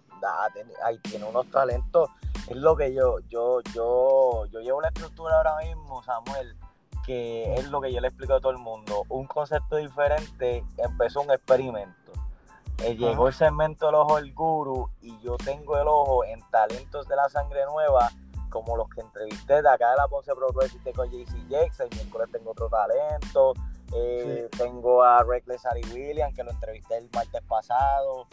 tiene 1.03 1.25
unos 1.25 1.51
talentos. 1.51 2.11
Es 2.49 2.57
lo 2.57 2.77
que 2.77 2.95
yo, 2.95 3.19
yo, 3.29 3.61
yo, 3.75 4.47
yo 4.47 4.61
llevo 4.61 4.81
la 4.81 4.89
estructura 4.89 5.37
ahora 5.37 5.57
mismo, 5.65 6.03
Samuel, 6.03 6.57
que 7.05 7.55
es 7.55 7.69
lo 7.71 7.81
que 7.81 7.93
yo 7.93 8.01
le 8.01 8.09
explico 8.09 8.35
a 8.35 8.41
todo 8.41 8.53
el 8.53 8.59
mundo. 8.59 9.03
Un 9.09 9.27
concepto 9.27 9.77
diferente 9.77 10.65
empezó 10.79 11.23
un 11.23 11.31
experimento 11.31 11.97
eh, 12.83 12.95
llegó 12.95 13.29
el 13.29 13.35
segmento 13.35 13.87
del 13.87 13.95
ojo 13.95 14.17
del 14.17 14.35
guru 14.35 14.91
y 15.01 15.19
yo 15.21 15.37
tengo 15.39 15.79
el 15.79 15.89
ojo 15.89 16.25
en 16.25 16.41
talentos 16.51 17.09
de 17.09 17.17
la 17.17 17.29
sangre 17.31 17.65
nueva, 17.65 18.11
como 18.51 18.77
los 18.77 18.89
que 18.91 19.01
entrevisté 19.01 19.63
de 19.63 19.69
acá 19.69 19.93
de 19.93 19.97
la 19.97 20.09
Ponce 20.09 20.35
Pro 20.35 20.49
Wrestling 20.53 20.93
con 20.93 21.11
JC 21.11 21.33
Jakes, 21.49 21.81
el 21.81 21.89
miércoles 21.91 22.29
tengo 22.31 22.51
otro 22.51 22.69
talento, 22.69 23.55
eh, 23.95 24.49
tengo 24.59 25.03
a 25.03 25.23
Reckless 25.23 25.65
Ari 25.65 25.83
Williams, 25.93 26.35
que 26.35 26.45
lo 26.45 26.51
entrevisté 26.51 26.99
el 26.99 27.09
martes 27.15 27.43
pasado, 27.49 28.27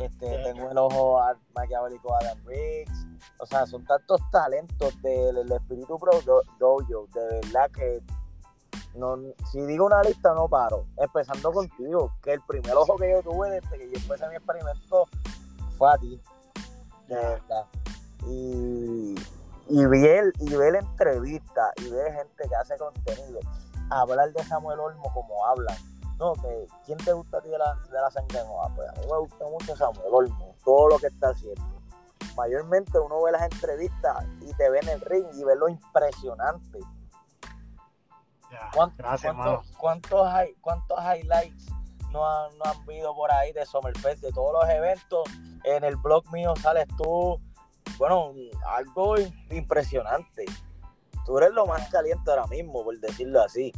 este, 0.00 0.38
tengo 0.44 0.70
el 0.70 0.78
ojo 0.78 1.20
a 1.20 1.36
maquiavélico 1.54 2.14
Adam 2.16 2.38
Riggs, 2.46 3.06
o 3.38 3.46
sea, 3.46 3.66
son 3.66 3.84
tantos 3.84 4.20
talentos 4.30 5.00
del, 5.02 5.50
Espíritu 5.52 5.98
Pro 5.98 6.12
Dojo, 6.58 7.08
de 7.14 7.40
verdad 7.40 7.70
que 7.70 8.02
no, 8.94 9.16
si 9.50 9.60
digo 9.62 9.86
una 9.86 10.02
lista 10.02 10.34
no 10.34 10.48
paro, 10.48 10.86
empezando 10.96 11.52
contigo, 11.52 12.12
que 12.22 12.34
el 12.34 12.40
primer 12.42 12.74
ojo 12.74 12.96
que 12.96 13.10
yo 13.10 13.22
tuve 13.22 13.50
desde 13.50 13.78
que 13.78 13.90
yo 13.90 14.00
empecé 14.00 14.28
mi 14.28 14.36
experimento 14.36 15.06
fue 15.78 15.92
a 15.92 15.98
ti, 15.98 16.20
de 17.08 17.16
verdad. 17.16 17.66
Y, 18.26 19.14
y 19.68 19.86
vi 19.86 20.06
el, 20.06 20.32
y 20.40 20.50
la 20.50 20.78
entrevista 20.78 21.72
y 21.78 21.90
ve 21.90 22.12
gente 22.12 22.48
que 22.48 22.54
hace 22.54 22.76
contenido, 22.76 23.40
hablar 23.90 24.32
de 24.32 24.44
Samuel 24.44 24.80
Olmo 24.80 25.12
como 25.12 25.44
hablan. 25.46 25.76
No, 26.22 26.34
que 26.34 26.66
¿quién 26.86 26.98
te 26.98 27.12
gusta 27.12 27.38
a 27.38 27.40
ti 27.40 27.48
de 27.48 27.58
la, 27.58 27.74
de 27.74 28.00
la 28.00 28.10
sangre 28.10 28.44
nueva? 28.44 28.68
Pues 28.76 28.88
a 28.88 28.92
mí 28.92 29.06
me 29.10 29.18
gusta 29.18 29.44
mucho 29.50 29.76
Samuel 29.76 30.08
Olmo, 30.12 30.54
todo 30.64 30.90
lo 30.90 30.98
que 30.98 31.08
está 31.08 31.30
haciendo. 31.30 31.64
Mayormente 32.36 32.96
uno 33.00 33.22
ve 33.22 33.32
las 33.32 33.42
entrevistas 33.42 34.24
y 34.40 34.54
te 34.54 34.70
ve 34.70 34.78
en 34.82 34.88
el 34.90 35.00
ring 35.00 35.26
y 35.34 35.42
ve 35.42 35.56
lo 35.56 35.68
impresionante 35.68 36.78
¿Cuántos, 39.78 40.26
hay, 40.26 40.54
¿Cuántos 40.60 40.98
highlights 40.98 41.66
no 42.10 42.26
han, 42.26 42.56
no 42.58 42.64
han 42.64 42.76
habido 42.82 43.14
por 43.14 43.32
ahí 43.32 43.52
de 43.52 43.64
Summerfest, 43.64 44.22
de 44.22 44.32
todos 44.32 44.52
los 44.52 44.70
eventos? 44.70 45.28
En 45.64 45.84
el 45.84 45.96
blog 45.96 46.30
mío 46.32 46.54
sales 46.56 46.86
tú, 46.96 47.40
bueno, 47.98 48.32
algo 48.66 49.16
impresionante. 49.50 50.44
Tú 51.24 51.38
eres 51.38 51.52
lo 51.52 51.66
más 51.66 51.88
caliente 51.90 52.30
ahora 52.30 52.46
mismo, 52.46 52.84
por 52.84 52.98
decirlo 52.98 53.42
así. 53.42 53.72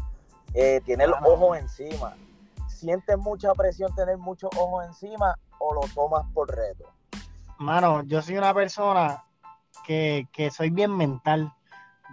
Eh, 0.54 0.80
tienes 0.84 1.08
los 1.08 1.18
ojos 1.22 1.58
encima. 1.58 2.16
¿Sientes 2.84 3.16
mucha 3.16 3.52
presión 3.54 3.94
tener 3.94 4.18
muchos 4.18 4.50
ojos 4.58 4.84
encima 4.84 5.34
o 5.58 5.72
lo 5.72 5.80
tomas 5.94 6.24
por 6.34 6.54
reto? 6.54 6.84
Mano, 7.58 8.02
yo 8.04 8.20
soy 8.20 8.36
una 8.36 8.52
persona 8.52 9.24
que, 9.86 10.28
que 10.32 10.50
soy 10.50 10.68
bien 10.68 10.94
mental 10.94 11.50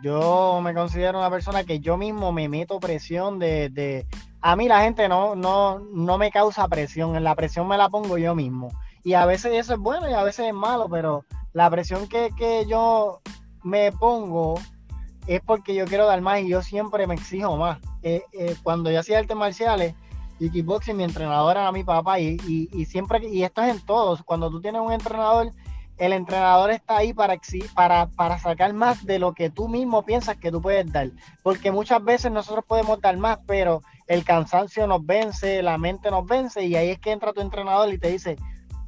yo 0.01 0.59
me 0.63 0.73
considero 0.73 1.19
una 1.19 1.29
persona 1.29 1.63
que 1.63 1.79
yo 1.79 1.95
mismo 1.95 2.31
me 2.31 2.49
meto 2.49 2.79
presión 2.79 3.37
de, 3.37 4.07
a 4.41 4.55
mí 4.55 4.67
la 4.67 4.81
gente 4.81 5.07
no, 5.07 5.35
no, 5.35 5.79
no 5.79 6.17
me 6.17 6.31
causa 6.31 6.67
presión, 6.67 7.23
la 7.23 7.35
presión 7.35 7.67
me 7.67 7.77
la 7.77 7.89
pongo 7.89 8.17
yo 8.17 8.33
mismo. 8.33 8.69
Y 9.03 9.13
a 9.13 9.25
veces 9.25 9.53
eso 9.53 9.73
es 9.73 9.79
bueno 9.79 10.09
y 10.09 10.13
a 10.13 10.23
veces 10.23 10.47
es 10.47 10.53
malo, 10.53 10.87
pero 10.89 11.25
la 11.53 11.69
presión 11.69 12.07
que, 12.07 12.31
yo 12.67 13.21
me 13.63 13.91
pongo 13.91 14.55
es 15.27 15.41
porque 15.41 15.75
yo 15.75 15.85
quiero 15.85 16.07
dar 16.07 16.21
más 16.21 16.39
y 16.39 16.49
yo 16.49 16.63
siempre 16.63 17.05
me 17.05 17.13
exijo 17.13 17.55
más. 17.57 17.79
Eh, 18.01 18.23
eh, 18.33 18.55
cuando 18.63 18.89
yo 18.89 18.99
hacía 18.99 19.19
artes 19.19 19.37
marciales 19.37 19.93
y 20.41 20.49
kickboxing, 20.49 20.97
mi 20.97 21.03
entrenador 21.03 21.55
era 21.55 21.71
mi 21.71 21.83
papá 21.83 22.19
y, 22.19 22.35
y, 22.47 22.85
siempre, 22.85 23.27
y 23.29 23.43
esto 23.43 23.61
es 23.61 23.75
en 23.75 23.85
todos, 23.85 24.23
cuando 24.23 24.49
tú 24.49 24.59
tienes 24.59 24.81
un 24.81 24.91
entrenador 24.91 25.51
el 25.99 26.13
entrenador 26.13 26.71
está 26.71 26.97
ahí 26.97 27.13
para, 27.13 27.39
para, 27.75 28.07
para 28.07 28.39
sacar 28.39 28.73
más 28.73 29.05
de 29.05 29.19
lo 29.19 29.35
que 29.35 29.51
tú 29.51 29.67
mismo 29.67 30.03
piensas 30.03 30.35
que 30.35 30.49
tú 30.49 30.59
puedes 30.59 30.91
dar. 30.91 31.11
Porque 31.43 31.71
muchas 31.71 32.03
veces 32.03 32.31
nosotros 32.31 32.65
podemos 32.67 32.99
dar 33.01 33.15
más, 33.17 33.37
pero 33.45 33.83
el 34.07 34.23
cansancio 34.23 34.87
nos 34.87 35.05
vence, 35.05 35.61
la 35.61 35.77
mente 35.77 36.09
nos 36.09 36.25
vence 36.25 36.65
y 36.65 36.75
ahí 36.75 36.89
es 36.89 36.99
que 36.99 37.11
entra 37.11 37.33
tu 37.33 37.41
entrenador 37.41 37.93
y 37.93 37.99
te 37.99 38.09
dice, 38.09 38.37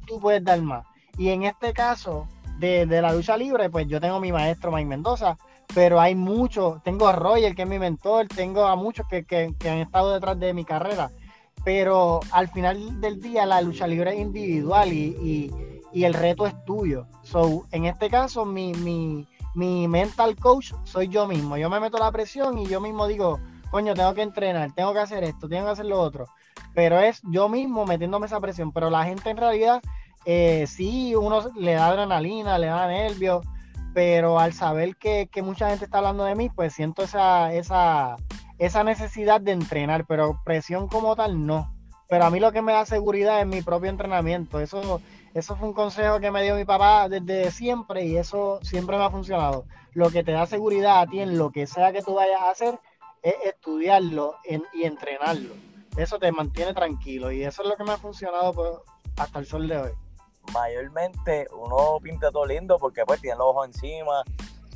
tú 0.08 0.18
puedes 0.18 0.42
dar 0.42 0.60
más. 0.60 0.84
Y 1.16 1.28
en 1.28 1.44
este 1.44 1.72
caso 1.72 2.26
de, 2.58 2.84
la 2.84 3.12
lucha 3.12 3.36
libre, 3.36 3.70
pues 3.70 3.86
yo 3.86 4.00
tengo 4.00 4.16
a 4.16 4.20
mi 4.20 4.32
maestro 4.32 4.72
Mike 4.72 4.88
Mendoza, 4.88 5.36
pero 5.72 6.00
hay 6.00 6.16
muchos, 6.16 6.82
tengo 6.82 7.06
a 7.06 7.12
Roger 7.12 7.54
que 7.54 7.62
es 7.62 7.68
mi 7.68 7.78
mentor, 7.78 8.26
tengo 8.26 8.66
a 8.66 8.74
muchos 8.74 9.06
que, 9.06 9.24
que 9.24 9.70
han 9.70 9.78
estado 9.78 10.14
detrás 10.14 10.36
de 10.40 10.52
mi 10.52 10.64
carrera, 10.64 11.12
pero 11.64 12.20
al 12.30 12.48
final 12.48 13.00
del 13.00 13.20
día 13.20 13.46
la 13.46 13.60
lucha 13.62 13.86
libre 13.86 14.14
es 14.14 14.20
individual 14.20 14.92
y, 14.92 15.50
el 15.92 16.12
reto 16.12 16.46
es 16.46 16.54
tuyo. 16.64 17.06
So, 17.22 17.66
en 17.70 17.84
este 17.84 18.10
caso, 18.10 18.44
mi, 18.44 18.74
mi, 18.74 19.28
mi 19.54 19.86
mental 19.86 20.34
coach 20.36 20.72
soy 20.82 21.08
yo 21.08 21.26
mismo. 21.26 21.56
Yo 21.56 21.70
me 21.70 21.78
meto 21.78 21.98
la 21.98 22.10
presión 22.10 22.58
y 22.58 22.66
yo 22.66 22.80
mismo 22.80 23.06
digo, 23.06 23.38
coño, 23.70 23.94
tengo 23.94 24.12
que 24.12 24.22
entrenar, 24.22 24.72
tengo 24.72 24.92
que 24.92 24.98
hacer 24.98 25.22
esto, 25.22 25.48
tengo 25.48 25.66
que 25.66 25.70
hacer 25.70 25.86
lo 25.86 26.00
otro. 26.00 26.26
Pero 26.74 26.98
es 26.98 27.22
yo 27.30 27.48
mismo 27.48 27.86
metiéndome 27.86 28.26
esa 28.26 28.40
presión. 28.40 28.72
Pero 28.72 28.90
la 28.90 29.04
gente 29.04 29.30
en 29.30 29.36
realidad, 29.36 29.80
eh, 30.24 30.66
sí, 30.66 31.14
uno 31.14 31.48
le 31.56 31.74
da 31.74 31.86
adrenalina, 31.86 32.58
le 32.58 32.66
da 32.66 32.88
nervios, 32.88 33.46
pero 33.94 34.40
al 34.40 34.52
saber 34.52 34.96
que, 34.96 35.28
que, 35.30 35.42
mucha 35.42 35.70
gente 35.70 35.84
está 35.84 35.98
hablando 35.98 36.24
de 36.24 36.34
mí, 36.34 36.50
pues 36.50 36.74
siento 36.74 37.04
esa, 37.04 37.52
esa, 37.52 38.16
esa 38.64 38.84
necesidad 38.84 39.40
de 39.40 39.52
entrenar, 39.52 40.06
pero 40.06 40.40
presión 40.44 40.88
como 40.88 41.16
tal 41.16 41.46
no. 41.46 41.74
Pero 42.08 42.24
a 42.24 42.30
mí 42.30 42.40
lo 42.40 42.52
que 42.52 42.62
me 42.62 42.72
da 42.72 42.86
seguridad 42.86 43.40
es 43.40 43.46
mi 43.46 43.62
propio 43.62 43.90
entrenamiento. 43.90 44.60
Eso, 44.60 45.00
eso 45.32 45.56
fue 45.56 45.68
un 45.68 45.74
consejo 45.74 46.20
que 46.20 46.30
me 46.30 46.42
dio 46.42 46.54
mi 46.54 46.64
papá 46.64 47.08
desde 47.08 47.50
siempre 47.50 48.04
y 48.04 48.16
eso 48.16 48.60
siempre 48.62 48.96
me 48.96 49.04
ha 49.04 49.10
funcionado. 49.10 49.64
Lo 49.92 50.10
que 50.10 50.24
te 50.24 50.32
da 50.32 50.46
seguridad 50.46 51.00
a 51.00 51.06
ti 51.06 51.20
en 51.20 51.38
lo 51.38 51.50
que 51.50 51.66
sea 51.66 51.92
que 51.92 52.02
tú 52.02 52.14
vayas 52.14 52.40
a 52.40 52.50
hacer 52.50 52.78
es 53.22 53.34
estudiarlo 53.44 54.36
y 54.72 54.84
entrenarlo. 54.84 55.54
Eso 55.96 56.18
te 56.18 56.32
mantiene 56.32 56.74
tranquilo 56.74 57.30
y 57.32 57.42
eso 57.42 57.62
es 57.62 57.68
lo 57.68 57.76
que 57.76 57.84
me 57.84 57.92
ha 57.92 57.98
funcionado 57.98 58.52
pues, 58.52 58.70
hasta 59.16 59.38
el 59.38 59.46
sol 59.46 59.68
de 59.68 59.78
hoy. 59.78 59.90
Mayormente 60.52 61.46
uno 61.52 61.98
pinta 62.02 62.30
todo 62.30 62.44
lindo 62.44 62.76
porque 62.78 63.04
pues 63.06 63.20
tiene 63.20 63.38
los 63.38 63.46
ojos 63.46 63.66
encima, 63.68 64.22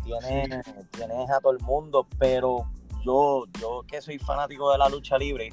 tienes, 0.02 0.64
tienes 0.92 1.30
a 1.30 1.40
todo 1.40 1.52
el 1.52 1.60
mundo, 1.60 2.06
pero 2.18 2.64
yo, 3.02 3.44
yo 3.60 3.82
que 3.86 4.00
soy 4.00 4.18
fanático 4.18 4.70
de 4.72 4.78
la 4.78 4.88
lucha 4.88 5.18
libre, 5.18 5.50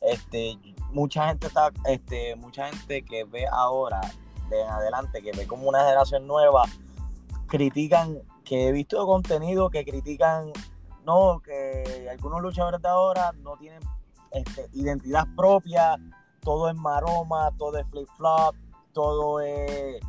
este, 0.00 0.58
mucha 0.90 1.28
gente 1.28 1.46
está, 1.46 1.70
este, 1.86 2.36
mucha 2.36 2.68
gente 2.68 3.02
que 3.02 3.24
ve 3.24 3.46
ahora 3.50 4.00
de 4.48 4.60
en 4.60 4.68
adelante, 4.68 5.22
que 5.22 5.32
ve 5.32 5.46
como 5.46 5.68
una 5.68 5.80
generación 5.80 6.26
nueva, 6.26 6.64
critican, 7.46 8.18
que 8.44 8.68
he 8.68 8.72
visto 8.72 9.06
contenido 9.06 9.70
que 9.70 9.84
critican, 9.84 10.52
no, 11.04 11.40
que 11.40 12.08
algunos 12.10 12.42
luchadores 12.42 12.80
de 12.82 12.88
ahora 12.88 13.32
no 13.42 13.56
tienen 13.56 13.80
este, 14.32 14.68
identidad 14.72 15.26
propia, 15.36 15.96
todo 16.42 16.68
es 16.68 16.74
maroma, 16.74 17.50
todo 17.56 17.78
es 17.78 17.86
flip-flop, 17.86 18.54
todo 18.92 19.40
es 19.40 20.00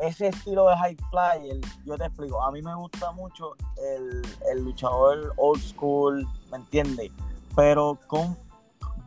ese 0.00 0.28
estilo 0.28 0.68
de 0.68 0.76
high 0.76 0.96
flyer, 1.10 1.60
yo 1.84 1.96
te 1.96 2.04
explico, 2.04 2.42
a 2.42 2.52
mí 2.52 2.62
me 2.62 2.74
gusta 2.74 3.10
mucho 3.12 3.54
el, 3.76 4.22
el 4.50 4.64
luchador 4.64 5.32
old 5.36 5.60
school, 5.62 6.26
¿me 6.50 6.58
entiendes? 6.58 7.10
Pero 7.56 7.98
con 8.06 8.36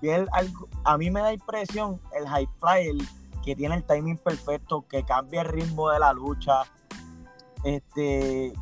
bien, 0.01 0.27
a 0.83 0.97
mí 0.97 1.11
me 1.11 1.21
da 1.21 1.33
impresión 1.33 1.99
el 2.13 2.27
high 2.27 2.49
flyer 2.59 2.95
que 3.43 3.55
tiene 3.55 3.75
el 3.75 3.83
timing 3.83 4.17
perfecto, 4.17 4.85
que 4.87 5.03
cambia 5.03 5.41
el 5.41 5.47
ritmo 5.47 5.89
de 5.89 5.99
la 5.99 6.13
lucha, 6.13 6.63
este, 7.63 8.53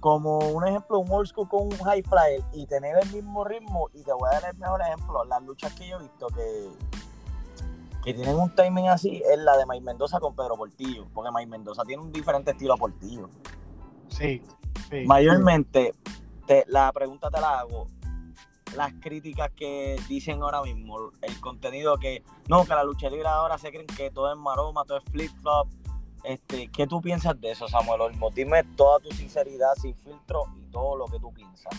como 0.00 0.38
un 0.38 0.66
ejemplo, 0.66 0.98
un 0.98 1.10
old 1.10 1.28
school 1.28 1.48
con 1.48 1.62
un 1.62 1.78
high 1.78 2.02
flyer 2.02 2.42
y 2.52 2.66
tener 2.66 2.96
el 2.98 3.10
mismo 3.12 3.44
ritmo. 3.44 3.88
Y 3.92 4.02
te 4.02 4.12
voy 4.12 4.28
a 4.30 4.40
dar 4.40 4.52
el 4.52 4.58
mejor 4.58 4.80
ejemplo. 4.82 5.24
Las 5.24 5.42
luchas 5.42 5.72
que 5.74 5.88
yo 5.88 5.98
he 5.98 6.02
visto 6.02 6.26
que, 6.28 6.68
que 8.04 8.14
tienen 8.14 8.36
un 8.36 8.54
timing 8.54 8.88
así 8.88 9.22
es 9.30 9.38
la 9.38 9.56
de 9.56 9.66
Mike 9.66 9.84
Mendoza 9.84 10.20
con 10.20 10.34
Pedro 10.34 10.56
Portillo. 10.56 11.06
Porque 11.12 11.30
Mike 11.34 11.48
Mendoza 11.48 11.82
tiene 11.84 12.02
un 12.02 12.12
diferente 12.12 12.52
estilo 12.52 12.74
a 12.74 12.76
Portillo. 12.76 13.28
Sí, 14.08 14.42
sí. 14.88 15.04
Mayormente, 15.06 15.94
te, 16.46 16.64
la 16.68 16.92
pregunta 16.92 17.30
te 17.30 17.40
la 17.40 17.60
hago. 17.60 17.86
Las 18.76 18.92
críticas 19.00 19.50
que 19.56 19.96
dicen 20.08 20.42
ahora 20.42 20.62
mismo, 20.62 21.10
el 21.22 21.40
contenido 21.40 21.98
que 21.98 22.22
no, 22.48 22.64
que 22.64 22.74
la 22.74 22.84
lucha 22.84 23.10
libre 23.10 23.26
ahora 23.26 23.58
se 23.58 23.70
creen 23.70 23.86
que 23.86 24.10
todo 24.10 24.32
es 24.32 24.38
maroma, 24.38 24.84
todo 24.84 24.98
es 24.98 25.04
flip-flop, 25.10 25.68
este, 26.22 26.68
¿Qué 26.68 26.86
tú 26.86 27.00
piensas 27.00 27.40
de 27.40 27.50
eso, 27.50 27.66
Samuel 27.68 28.00
Olmo? 28.02 28.30
Dime 28.30 28.64
toda 28.76 28.98
tu 29.00 29.10
sinceridad, 29.10 29.74
sin 29.80 29.94
filtro 29.96 30.44
y 30.56 30.70
todo 30.70 30.96
lo 30.96 31.06
que 31.06 31.18
tú 31.18 31.32
piensas. 31.32 31.72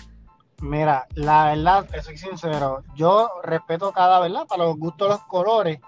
Mira, 0.62 1.08
la 1.16 1.46
verdad, 1.46 1.86
te 1.86 2.02
soy 2.02 2.18
sincero, 2.18 2.84
yo 2.96 3.30
respeto 3.44 3.92
cada, 3.92 4.20
¿verdad? 4.20 4.46
Para 4.48 4.66
los 4.66 4.78
gustos 4.78 5.10
los 5.10 5.24
colores. 5.24 5.80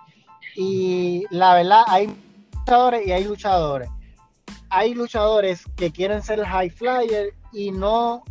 Y 0.56 1.26
la 1.30 1.56
verdad, 1.56 1.84
hay 1.88 2.08
luchadores 2.54 3.08
y 3.08 3.12
hay 3.12 3.24
luchadores. 3.24 3.90
Hay 4.70 4.94
luchadores 4.94 5.64
que 5.76 5.92
quieren 5.92 6.22
ser 6.22 6.44
high 6.44 6.70
flyer 6.70 7.34
y 7.52 7.72
no 7.72 8.24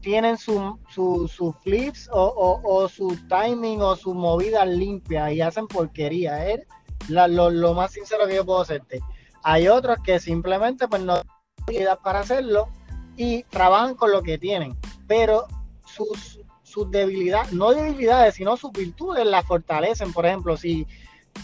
tienen 0.00 0.36
su, 0.36 0.78
su, 0.88 1.54
flips 1.62 2.08
o, 2.12 2.88
su 2.88 3.16
timing 3.28 3.80
o 3.80 3.96
su 3.96 4.14
movida 4.14 4.64
limpia 4.66 5.32
y 5.32 5.40
hacen 5.40 5.66
porquería. 5.68 6.48
Es 6.50 6.66
lo, 7.08 7.50
lo, 7.50 7.74
más 7.74 7.92
sincero 7.92 8.26
que 8.26 8.36
yo 8.36 8.44
puedo 8.44 8.60
hacerte. 8.60 9.00
Hay 9.44 9.68
otros 9.68 9.98
que 10.04 10.18
simplemente 10.18 10.88
pues 10.88 11.02
no 11.02 11.22
tienen 11.66 11.94
para 12.02 12.20
hacerlo 12.20 12.68
y 13.16 13.44
trabajan 13.44 13.94
con 13.94 14.10
lo 14.10 14.22
que 14.22 14.38
tienen, 14.38 14.76
pero 15.06 15.46
sus, 15.86 16.40
sus 16.62 16.90
debilidades, 16.90 17.52
no 17.52 17.72
debilidades, 17.72 18.34
sino 18.34 18.56
sus 18.56 18.72
virtudes 18.72 19.26
las 19.26 19.44
fortalecen. 19.46 20.12
Por 20.12 20.26
ejemplo, 20.26 20.56
si 20.56 20.86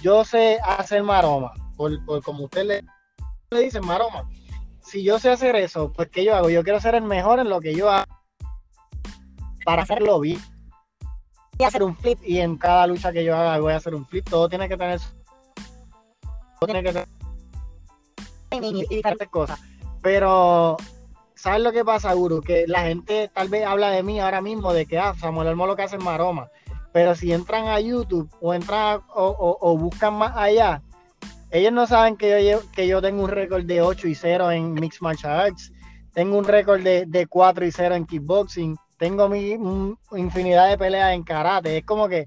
yo 0.02 0.24
sé 0.24 0.58
hacer 0.64 1.02
maroma, 1.02 1.52
por, 1.76 1.92
como 2.22 2.44
usted 2.44 2.64
le, 2.64 2.84
le 3.50 3.60
dice 3.60 3.80
maroma, 3.80 4.28
si 4.80 5.02
yo 5.02 5.18
sé 5.18 5.30
hacer 5.30 5.56
eso, 5.56 5.92
pues 5.92 6.08
¿qué 6.08 6.24
yo 6.24 6.34
hago? 6.34 6.50
Yo 6.50 6.62
quiero 6.62 6.80
ser 6.80 6.94
el 6.94 7.02
mejor 7.02 7.40
en 7.40 7.48
lo 7.48 7.60
que 7.60 7.74
yo 7.74 7.90
hago 7.90 8.06
para 9.64 9.82
hacerlo 9.82 10.20
bien. 10.20 10.40
Y 11.58 11.64
hacer 11.64 11.82
un 11.82 11.96
flip 11.96 12.20
y 12.22 12.38
en 12.38 12.56
cada 12.56 12.86
lucha 12.86 13.12
que 13.12 13.24
yo 13.24 13.36
haga 13.36 13.58
voy 13.58 13.72
a 13.72 13.76
hacer 13.76 13.94
un 13.94 14.06
flip. 14.06 14.28
Todo 14.28 14.48
tiene 14.48 14.68
que 14.68 14.76
tener, 14.76 15.00
todo 16.60 16.66
tiene 16.66 16.82
que 16.82 16.92
tener 16.92 17.08
y, 18.50 19.02
cosas. 19.30 19.60
Pero, 20.02 20.76
¿sabes 21.34 21.62
lo 21.62 21.72
que 21.72 21.84
pasa, 21.84 22.12
Guru? 22.12 22.40
Que 22.40 22.66
la 22.66 22.82
gente 22.82 23.30
tal 23.32 23.48
vez 23.48 23.66
habla 23.66 23.90
de 23.90 24.02
mí 24.02 24.20
ahora 24.20 24.40
mismo, 24.40 24.72
de 24.72 24.86
que 24.86 24.98
ah, 24.98 25.14
Samuel 25.18 25.48
Olmo 25.48 25.66
lo 25.66 25.76
que 25.76 25.82
hace 25.82 25.96
es 25.96 26.02
maroma. 26.02 26.48
Pero 26.98 27.14
si 27.14 27.32
entran 27.32 27.68
a 27.68 27.78
YouTube 27.78 28.28
o 28.40 28.52
entran 28.52 29.02
o, 29.14 29.78
buscan 29.78 30.14
más 30.14 30.36
allá, 30.36 30.82
ellos 31.52 31.72
no 31.72 31.86
saben 31.86 32.16
que 32.16 32.44
yo, 32.44 32.60
que 32.72 32.88
yo 32.88 33.00
tengo 33.00 33.22
un 33.22 33.30
récord 33.30 33.62
de 33.62 33.80
8 33.80 34.08
y 34.08 34.16
0 34.16 34.50
en 34.50 34.74
Mixed 34.74 35.00
Martial 35.00 35.38
Arts, 35.38 35.72
tengo 36.12 36.36
un 36.36 36.44
récord 36.44 36.82
de, 36.82 37.06
de 37.06 37.26
4 37.28 37.66
y 37.66 37.70
0 37.70 37.94
en 37.94 38.04
kickboxing, 38.04 38.76
tengo 38.96 39.28
mi 39.28 39.56
infinidad 40.16 40.70
de 40.70 40.76
peleas 40.76 41.12
en 41.12 41.22
karate. 41.22 41.76
Es 41.76 41.84
como 41.84 42.08
que 42.08 42.26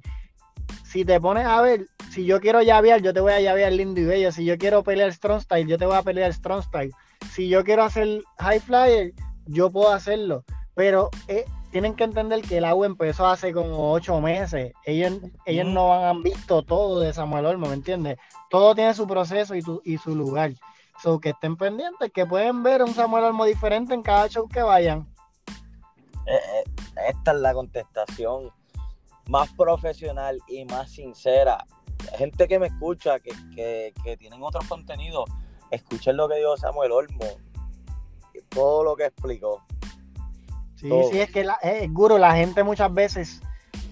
si 0.86 1.04
te 1.04 1.20
pones 1.20 1.46
a 1.46 1.62
ver, 1.62 1.88
si 2.10 2.24
yo 2.24 2.40
quiero 2.40 2.62
llavear, 2.62 3.02
yo 3.02 3.14
te 3.14 3.20
voy 3.20 3.34
a 3.34 3.42
llavear 3.42 3.74
lindo 3.74 4.00
y 4.00 4.06
bello. 4.06 4.32
Si 4.32 4.46
yo 4.46 4.58
quiero 4.58 4.84
pelear 4.84 5.12
strong 5.12 5.42
style, 5.42 5.68
yo 5.68 5.78
te 5.78 5.86
voy 5.86 5.98
a 5.98 6.02
pelear 6.02 6.32
strong 6.32 6.64
style. 6.64 6.94
Si 7.30 7.50
yo 7.50 7.66
quiero 7.66 7.84
hacer 7.84 8.24
high 8.40 8.62
flyer, 8.62 9.12
yo 9.48 9.70
puedo 9.70 9.92
hacerlo. 9.92 10.46
Pero 10.76 11.10
eh, 11.28 11.44
tienen 11.72 11.96
que 11.96 12.04
entender 12.04 12.42
que 12.42 12.58
el 12.58 12.66
agua 12.66 12.86
empezó 12.86 13.28
hace 13.28 13.54
como 13.54 13.92
ocho 13.94 14.20
meses. 14.20 14.74
Ellos, 14.86 15.14
ellos 15.46 15.68
no 15.68 15.94
han 15.94 16.22
visto 16.22 16.64
todo 16.64 17.00
de 17.00 17.14
Samuel 17.14 17.46
Olmo, 17.46 17.68
¿me 17.68 17.74
entiendes? 17.74 18.18
Todo 18.50 18.76
tiene 18.76 18.94
su 18.94 19.08
proceso 19.08 19.56
y, 19.56 19.64
y 19.84 19.98
su 19.98 20.16
lugar. 20.16 20.52
So 21.02 21.20
que 21.20 21.30
estén 21.30 21.58
pendientes, 21.58 22.12
que 22.12 22.26
pueden 22.26 22.62
ver 22.62 22.84
un 22.84 22.94
Samuel 22.94 23.24
Olmo 23.24 23.46
diferente 23.46 23.94
en 23.94 24.04
cada 24.04 24.28
show 24.28 24.48
que 24.48 24.62
vayan. 24.62 25.08
Eh, 26.28 26.36
eh, 26.36 26.64
esta 27.10 27.32
es 27.32 27.38
la 27.40 27.54
contestación 27.54 28.52
más 29.28 29.52
profesional 29.54 30.40
y 30.48 30.66
más 30.66 30.92
sincera. 30.92 31.66
Gente 32.18 32.48
que 32.48 32.60
me 32.60 32.68
escucha, 32.68 33.20
que, 33.20 33.94
tienen 34.20 34.44
otros 34.44 34.68
contenidos, 34.68 35.26
escuchen 35.70 36.18
lo 36.18 36.28
que 36.28 36.36
dijo 36.36 36.58
Samuel 36.58 36.92
Olmo, 36.92 37.26
todo 38.50 38.84
lo 38.84 38.96
que 38.96 39.06
explicó. 39.06 39.64
Sí, 40.82 40.90
sí, 41.12 41.20
es 41.20 41.32
que 41.32 41.44
la, 41.44 41.60
eh, 41.62 41.88
Guru, 41.92 42.18
la 42.18 42.36
gente 42.36 42.64
muchas 42.64 42.92
veces 42.92 43.42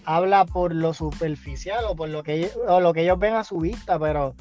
habla 0.06 0.46
por 0.46 0.74
lo 0.74 0.94
superficial 0.96 1.86
o 1.88 1.96
por 1.96 2.10
lo 2.10 2.24
que, 2.24 2.52
o 2.68 2.80
lo 2.80 2.94
que 2.94 3.04
ellos 3.04 3.20
ven 3.20 3.36
a 3.36 3.44
su 3.44 3.60
vista, 3.60 4.00
pero 4.00 4.34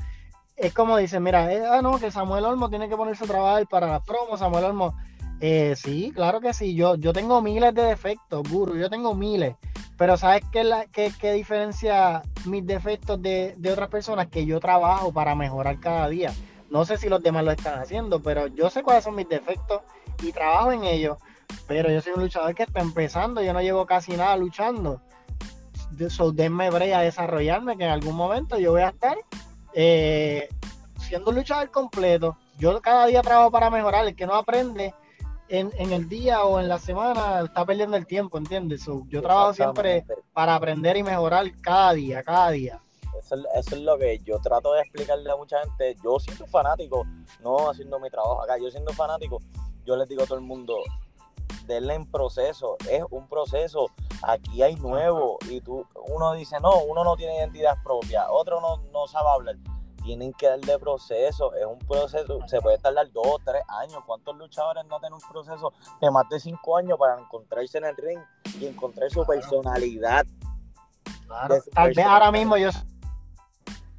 es 0.56 0.72
como 0.72 0.96
dicen, 0.96 1.22
mira, 1.22 1.52
eh, 1.52 1.62
ah, 1.70 1.82
no, 1.82 1.98
que 1.98 2.10
Samuel 2.10 2.46
Olmo 2.46 2.70
tiene 2.70 2.88
que 2.88 2.96
ponerse 2.96 3.24
a 3.24 3.28
trabajar 3.28 3.66
para 3.66 3.86
la 3.86 4.00
promo, 4.00 4.38
Samuel 4.38 4.64
Olmo. 4.64 4.96
Eh, 5.40 5.74
sí, 5.76 6.10
claro 6.14 6.40
que 6.40 6.54
sí, 6.54 6.74
yo, 6.74 6.94
yo 6.96 7.12
tengo 7.12 7.42
miles 7.42 7.74
de 7.74 7.82
defectos, 7.82 8.48
Guru, 8.48 8.76
yo 8.76 8.88
tengo 8.88 9.14
miles, 9.14 9.54
pero 9.98 10.16
¿sabes 10.16 10.42
qué, 10.50 10.64
la, 10.64 10.86
qué, 10.86 11.12
qué 11.20 11.32
diferencia 11.32 12.22
mis 12.46 12.66
defectos 12.66 13.20
de, 13.20 13.54
de, 13.58 13.72
otras 13.72 13.88
personas? 13.88 14.28
Que 14.28 14.46
yo 14.46 14.58
trabajo 14.58 15.12
para 15.12 15.34
mejorar 15.34 15.78
cada 15.80 16.08
día. 16.08 16.32
No 16.70 16.86
sé 16.86 16.96
si 16.96 17.10
los 17.10 17.22
demás 17.22 17.44
lo 17.44 17.52
están 17.52 17.78
haciendo, 17.78 18.22
pero 18.22 18.46
yo 18.46 18.70
sé 18.70 18.82
cuáles 18.82 19.04
son 19.04 19.14
mis 19.14 19.28
defectos 19.28 19.82
y 20.22 20.32
trabajo 20.32 20.72
en 20.72 20.84
ellos. 20.84 21.18
Pero 21.66 21.90
yo 21.90 22.00
soy 22.00 22.12
un 22.14 22.22
luchador 22.22 22.54
que 22.54 22.62
está 22.62 22.80
empezando, 22.80 23.42
yo 23.42 23.52
no 23.52 23.60
llevo 23.60 23.86
casi 23.86 24.16
nada 24.16 24.36
luchando. 24.36 25.02
So, 26.10 26.32
denme 26.32 26.70
brea 26.70 27.00
a 27.00 27.02
desarrollarme, 27.02 27.76
que 27.76 27.84
en 27.84 27.90
algún 27.90 28.14
momento 28.14 28.58
yo 28.58 28.72
voy 28.72 28.82
a 28.82 28.88
estar 28.88 29.16
eh, 29.74 30.48
siendo 31.00 31.30
un 31.30 31.36
luchador 31.36 31.70
completo. 31.70 32.36
Yo 32.58 32.80
cada 32.80 33.06
día 33.06 33.22
trabajo 33.22 33.50
para 33.50 33.70
mejorar. 33.70 34.06
El 34.06 34.14
que 34.14 34.26
no 34.26 34.34
aprende, 34.34 34.94
en, 35.48 35.92
el 35.92 36.08
día 36.08 36.44
o 36.44 36.60
en 36.60 36.68
la 36.68 36.78
semana 36.78 37.40
está 37.40 37.64
perdiendo 37.64 37.96
el 37.96 38.06
tiempo, 38.06 38.38
¿entiendes? 38.38 38.86
yo 39.08 39.22
trabajo 39.22 39.54
siempre 39.54 40.04
para 40.32 40.54
aprender 40.54 40.96
y 40.96 41.02
mejorar 41.02 41.46
cada 41.60 41.94
día, 41.94 42.22
cada 42.22 42.50
día. 42.50 42.80
Eso, 43.18 43.36
es 43.54 43.72
lo 43.80 43.98
que 43.98 44.18
yo 44.20 44.38
trato 44.38 44.74
de 44.74 44.82
explicarle 44.82 45.30
a 45.30 45.36
mucha 45.36 45.60
gente. 45.60 45.96
Yo 46.04 46.18
siendo 46.20 46.46
fanático, 46.46 47.04
no 47.42 47.70
haciendo 47.70 47.98
mi 47.98 48.10
trabajo 48.10 48.42
acá, 48.42 48.58
yo 48.58 48.70
siendo 48.70 48.92
fanático, 48.92 49.40
yo 49.84 49.96
les 49.96 50.08
digo 50.08 50.22
a 50.22 50.26
todo 50.26 50.38
el 50.38 50.44
mundo, 50.44 50.76
denle 51.66 51.94
en 51.94 52.10
proceso, 52.10 52.76
es 52.90 53.02
un 53.10 53.28
proceso, 53.28 53.90
aquí 54.22 54.62
hay 54.62 54.76
nuevo 54.76 55.38
y 55.48 55.60
tú, 55.60 55.86
uno 56.08 56.32
dice, 56.34 56.58
no, 56.60 56.82
uno 56.84 57.04
no 57.04 57.16
tiene 57.16 57.36
identidad 57.38 57.76
propia, 57.82 58.30
otro 58.30 58.60
no, 58.60 58.78
no 58.92 59.06
sabe 59.06 59.28
hablar 59.28 59.56
tienen 60.08 60.32
que 60.32 60.46
darle 60.46 60.78
proceso. 60.78 61.52
Es 61.54 61.66
un 61.66 61.78
proceso, 61.80 62.38
se 62.46 62.62
puede 62.62 62.78
tardar 62.78 63.12
dos 63.12 63.26
o 63.26 63.38
tres 63.44 63.62
años. 63.68 64.02
¿Cuántos 64.06 64.34
luchadores 64.38 64.86
no 64.86 64.98
tienen 65.00 65.14
un 65.14 65.28
proceso 65.30 65.74
de 66.00 66.10
más 66.10 66.26
de 66.30 66.40
cinco 66.40 66.78
años 66.78 66.98
para 66.98 67.20
encontrarse 67.20 67.76
en 67.76 67.84
el 67.84 67.96
ring 67.96 68.18
y 68.58 68.66
encontrar 68.66 69.10
su 69.10 69.26
personalidad? 69.26 70.24
Tal 71.74 71.92
vez 71.92 72.06
ahora 72.06 72.32
mismo 72.32 72.56
yo 72.56 72.70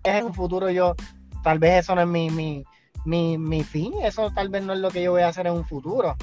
en 0.04 0.26
un 0.26 0.34
futuro 0.34 0.72
yo, 0.72 0.96
tal 1.44 1.60
vez 1.60 1.84
eso 1.84 1.94
no 1.94 2.02
es 2.02 2.08
mi, 2.08 2.32
mi, 2.32 2.64
mi, 3.06 3.38
mi, 3.38 3.64
fin, 3.64 3.94
eso 4.02 4.32
tal 4.32 4.50
vez 4.50 4.64
no 4.64 4.74
es 4.74 4.80
lo 4.80 4.90
que 4.90 5.04
yo 5.04 5.12
voy 5.12 5.22
a 5.22 5.28
hacer 5.28 5.46
en 5.46 5.54
un 5.54 5.66
futuro. 5.66 6.16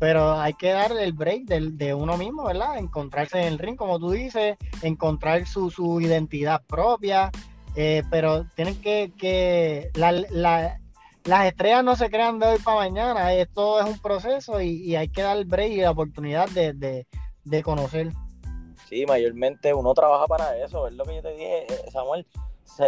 Pero 0.00 0.32
hay 0.32 0.54
que 0.54 0.72
dar 0.72 0.90
el 0.92 1.12
break 1.12 1.44
de, 1.44 1.70
de 1.72 1.94
uno 1.94 2.16
mismo, 2.16 2.44
¿verdad? 2.44 2.78
Encontrarse 2.78 3.38
en 3.38 3.46
el 3.46 3.58
ring, 3.58 3.76
como 3.76 4.00
tú 4.00 4.10
dices, 4.10 4.56
encontrar 4.82 5.46
su, 5.46 5.70
su 5.70 6.00
identidad 6.00 6.62
propia, 6.66 7.30
eh, 7.76 8.02
pero 8.10 8.46
tienen 8.56 8.80
que, 8.80 9.12
que 9.16 9.90
las 9.94 11.46
estrellas 11.46 11.84
no 11.84 11.94
se 11.94 12.10
crean 12.10 12.38
de 12.38 12.46
hoy 12.46 12.58
para 12.58 12.78
mañana, 12.78 13.32
esto 13.32 13.78
es 13.78 13.86
un 13.86 13.98
proceso 13.98 14.60
y, 14.60 14.96
hay 14.96 15.08
que 15.08 15.22
dar 15.22 15.36
el 15.36 15.44
break 15.44 15.72
y 15.72 15.80
la 15.80 15.92
oportunidad 15.92 16.48
de, 16.48 17.62
conocer. 17.62 18.10
Sí, 18.88 19.06
mayormente 19.06 19.72
uno 19.72 19.94
trabaja 19.94 20.26
para 20.26 20.56
eso, 20.64 20.88
es 20.88 20.94
lo 20.94 21.04
que 21.04 21.16
yo 21.16 21.22
te 21.22 21.32
dije, 21.32 21.72
eh, 21.72 21.90
Samuel, 21.92 22.26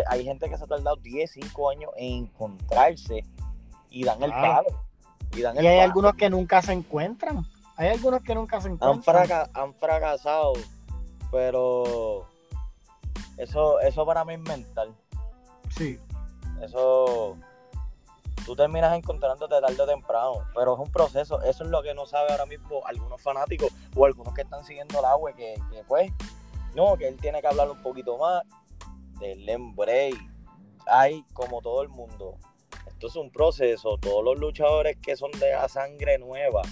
hay 0.08 0.24
gente 0.24 0.48
que 0.48 0.56
se 0.56 0.64
ha 0.64 0.66
tardado 0.66 0.96
10, 0.96 1.30
5 1.30 1.70
años 1.70 1.90
en 1.96 2.24
encontrarse 2.24 3.24
y 3.90 4.04
dan 4.04 4.22
el 4.22 4.30
palo. 4.30 4.68
Y, 5.34 5.44
hay 5.44 5.80
algunos 5.80 6.14
que 6.14 6.28
nunca 6.28 6.60
se 6.62 6.72
encuentran, 6.72 7.44
hay 7.76 7.88
algunos 7.88 8.22
que 8.22 8.34
nunca 8.34 8.60
se 8.60 8.68
encuentran. 8.68 9.30
Han, 9.30 9.50
han 9.54 9.74
fracasado, 9.74 10.52
pero 11.30 12.26
eso, 13.38 13.80
eso 13.80 14.04
para 14.06 14.24
mí 14.24 14.34
es 14.34 14.40
mental. 14.40 14.94
Sí. 15.70 15.98
Eso 16.60 17.36
tú 18.44 18.56
terminas 18.56 18.96
encontrándote 18.96 19.60
tarde 19.60 19.80
o 19.80 19.86
temprano, 19.86 20.32
pero 20.54 20.74
es 20.74 20.80
un 20.80 20.90
proceso. 20.90 21.40
Eso 21.42 21.64
es 21.64 21.70
lo 21.70 21.82
que 21.82 21.94
no 21.94 22.06
sabe 22.06 22.30
ahora 22.30 22.46
mismo 22.46 22.84
algunos 22.86 23.20
fanáticos 23.20 23.70
o 23.94 24.04
algunos 24.04 24.34
que 24.34 24.42
están 24.42 24.64
siguiendo 24.64 24.98
el 24.98 25.04
agua, 25.04 25.32
que, 25.32 25.54
que 25.70 25.82
pues, 25.84 26.12
no, 26.74 26.96
que 26.96 27.08
él 27.08 27.16
tiene 27.20 27.40
que 27.40 27.46
hablar 27.46 27.70
un 27.70 27.82
poquito 27.82 28.18
más 28.18 28.42
del 29.18 29.46
break. 29.74 30.14
Hay, 30.86 31.24
como 31.32 31.62
todo 31.62 31.82
el 31.82 31.88
mundo, 31.88 32.36
esto 33.02 33.18
es 33.18 33.24
un 33.24 33.32
proceso. 33.32 33.98
Todos 33.98 34.24
los 34.24 34.38
luchadores 34.38 34.96
que 35.02 35.16
son 35.16 35.32
de 35.32 35.50
la 35.50 35.68
sangre 35.68 36.18
nueva 36.18 36.62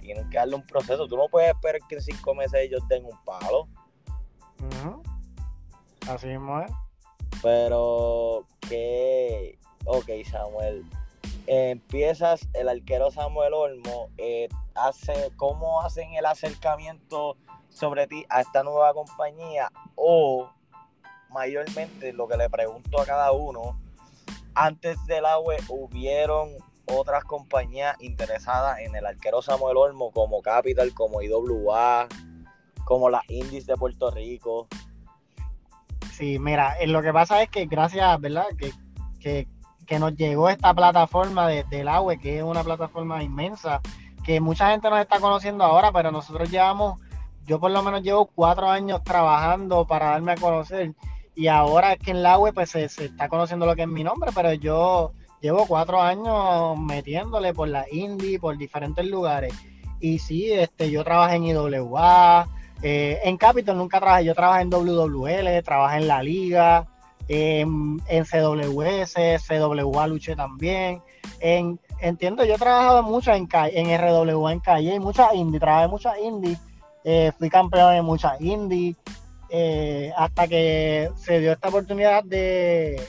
tienen 0.00 0.28
que 0.28 0.36
darle 0.36 0.56
un 0.56 0.66
proceso. 0.66 1.08
Tú 1.08 1.16
no 1.16 1.28
puedes 1.30 1.48
esperar 1.48 1.80
que 1.88 1.94
en 1.94 2.02
cinco 2.02 2.34
meses 2.34 2.60
ellos 2.60 2.86
den 2.88 3.06
un 3.06 3.18
palo. 3.24 3.68
Así 6.06 6.26
mismo 6.26 6.60
es. 6.60 6.70
Pero 7.42 8.46
que, 8.68 9.58
ok, 9.86 10.10
Samuel, 10.30 10.84
empiezas 11.46 12.46
el 12.52 12.68
arquero 12.68 13.10
Samuel 13.10 13.54
Olmo, 13.54 14.10
eh, 14.18 14.48
hace, 14.74 15.32
¿cómo 15.36 15.80
hacen 15.80 16.12
el 16.12 16.26
acercamiento 16.26 17.38
sobre 17.70 18.06
ti 18.06 18.26
a 18.28 18.42
esta 18.42 18.62
nueva 18.62 18.92
compañía? 18.92 19.70
O 19.94 20.50
mayormente 21.30 22.12
lo 22.12 22.28
que 22.28 22.36
le 22.36 22.50
pregunto 22.50 23.00
a 23.00 23.06
cada 23.06 23.32
uno, 23.32 23.78
antes 24.58 25.04
del 25.06 25.24
agua 25.24 25.54
hubieron 25.68 26.50
otras 26.86 27.22
compañías 27.24 27.96
interesadas 28.00 28.80
en 28.80 28.94
el 28.96 29.06
arquero 29.06 29.40
Samuel 29.40 29.76
Olmo 29.76 30.10
como 30.10 30.42
Capital, 30.42 30.92
como 30.94 31.22
IWA, 31.22 32.08
como 32.84 33.08
las 33.08 33.22
Indies 33.28 33.66
de 33.66 33.76
Puerto 33.76 34.10
Rico. 34.10 34.66
Sí, 36.12 36.38
mira, 36.40 36.76
eh, 36.80 36.88
lo 36.88 37.02
que 37.02 37.12
pasa 37.12 37.40
es 37.42 37.50
que 37.50 37.66
gracias, 37.66 38.20
¿verdad? 38.20 38.46
Que, 38.58 39.46
que, 39.86 39.98
nos 39.98 40.16
llegó 40.16 40.48
esta 40.48 40.74
plataforma 40.74 41.46
de, 41.46 41.64
del 41.64 41.88
agua, 41.88 42.16
que 42.16 42.38
es 42.38 42.42
una 42.42 42.64
plataforma 42.64 43.22
inmensa, 43.22 43.80
que 44.24 44.40
mucha 44.40 44.70
gente 44.70 44.90
nos 44.90 45.00
está 45.00 45.20
conociendo 45.20 45.64
ahora, 45.64 45.92
pero 45.92 46.10
nosotros 46.10 46.50
llevamos, 46.50 47.00
yo 47.46 47.60
por 47.60 47.70
lo 47.70 47.82
menos 47.82 48.02
llevo 48.02 48.26
cuatro 48.26 48.68
años 48.68 49.02
trabajando 49.04 49.86
para 49.86 50.10
darme 50.10 50.32
a 50.32 50.36
conocer 50.36 50.94
y 51.38 51.46
ahora 51.46 51.94
que 51.94 52.10
en 52.10 52.24
la 52.24 52.36
web 52.36 52.52
pues 52.52 52.70
se, 52.70 52.86
está 52.86 53.28
conociendo 53.28 53.64
lo 53.64 53.76
que 53.76 53.82
es 53.82 53.88
mi 53.88 54.02
nombre, 54.02 54.32
pero 54.34 54.52
yo 54.54 55.12
llevo 55.40 55.66
cuatro 55.66 56.02
años 56.02 56.76
metiéndole 56.76 57.54
por 57.54 57.68
la 57.68 57.86
indie, 57.92 58.40
por 58.40 58.58
diferentes 58.58 59.06
lugares. 59.06 59.54
Y 60.00 60.18
sí, 60.18 60.50
este, 60.52 60.90
yo 60.90 61.04
trabajé 61.04 61.36
en 61.36 61.44
IWA, 61.44 62.48
eh, 62.82 63.20
en 63.22 63.36
Capitol 63.36 63.76
nunca 63.76 64.00
trabajé, 64.00 64.24
yo 64.24 64.34
trabajé 64.34 64.62
en 64.62 64.70
WWL, 64.70 65.62
trabajé 65.62 65.98
en 65.98 66.08
la 66.08 66.24
liga, 66.24 66.88
en, 67.28 68.02
en 68.08 68.24
CWS, 68.24 69.14
CWA 69.46 70.08
luché 70.08 70.34
también. 70.34 71.00
En, 71.38 71.78
entiendo, 72.00 72.44
yo 72.44 72.54
he 72.54 72.58
trabajado 72.58 73.04
mucho 73.04 73.32
en, 73.32 73.48
en 73.52 73.96
RWA 73.96 74.52
en 74.52 74.58
calle, 74.58 74.98
muchas 74.98 75.32
indie, 75.34 75.60
trabajé 75.60 75.86
muchas 75.86 76.18
indie, 76.18 76.58
eh, 77.04 77.30
fui 77.38 77.48
campeón 77.48 77.94
en 77.94 78.04
muchas 78.04 78.40
indie. 78.40 78.96
Eh, 79.50 80.12
hasta 80.16 80.46
que 80.46 81.10
se 81.16 81.40
dio 81.40 81.52
esta 81.52 81.68
oportunidad 81.68 82.22
de, 82.22 83.02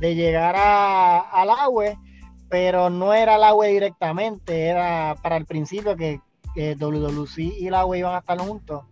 llegar 0.00 0.54
a, 0.56 1.18
al 1.18 1.50
agua, 1.50 2.00
pero 2.48 2.88
no 2.88 3.12
era 3.12 3.36
el 3.36 3.44
agua 3.44 3.66
directamente, 3.66 4.66
era 4.66 5.16
para 5.22 5.36
el 5.36 5.44
principio 5.46 5.96
que, 5.96 6.20
WWC 6.56 7.38
y 7.38 7.66
el 7.66 7.74
agua 7.74 7.98
iban 7.98 8.14
a 8.14 8.20
estar 8.20 8.38
juntos. 8.38 8.84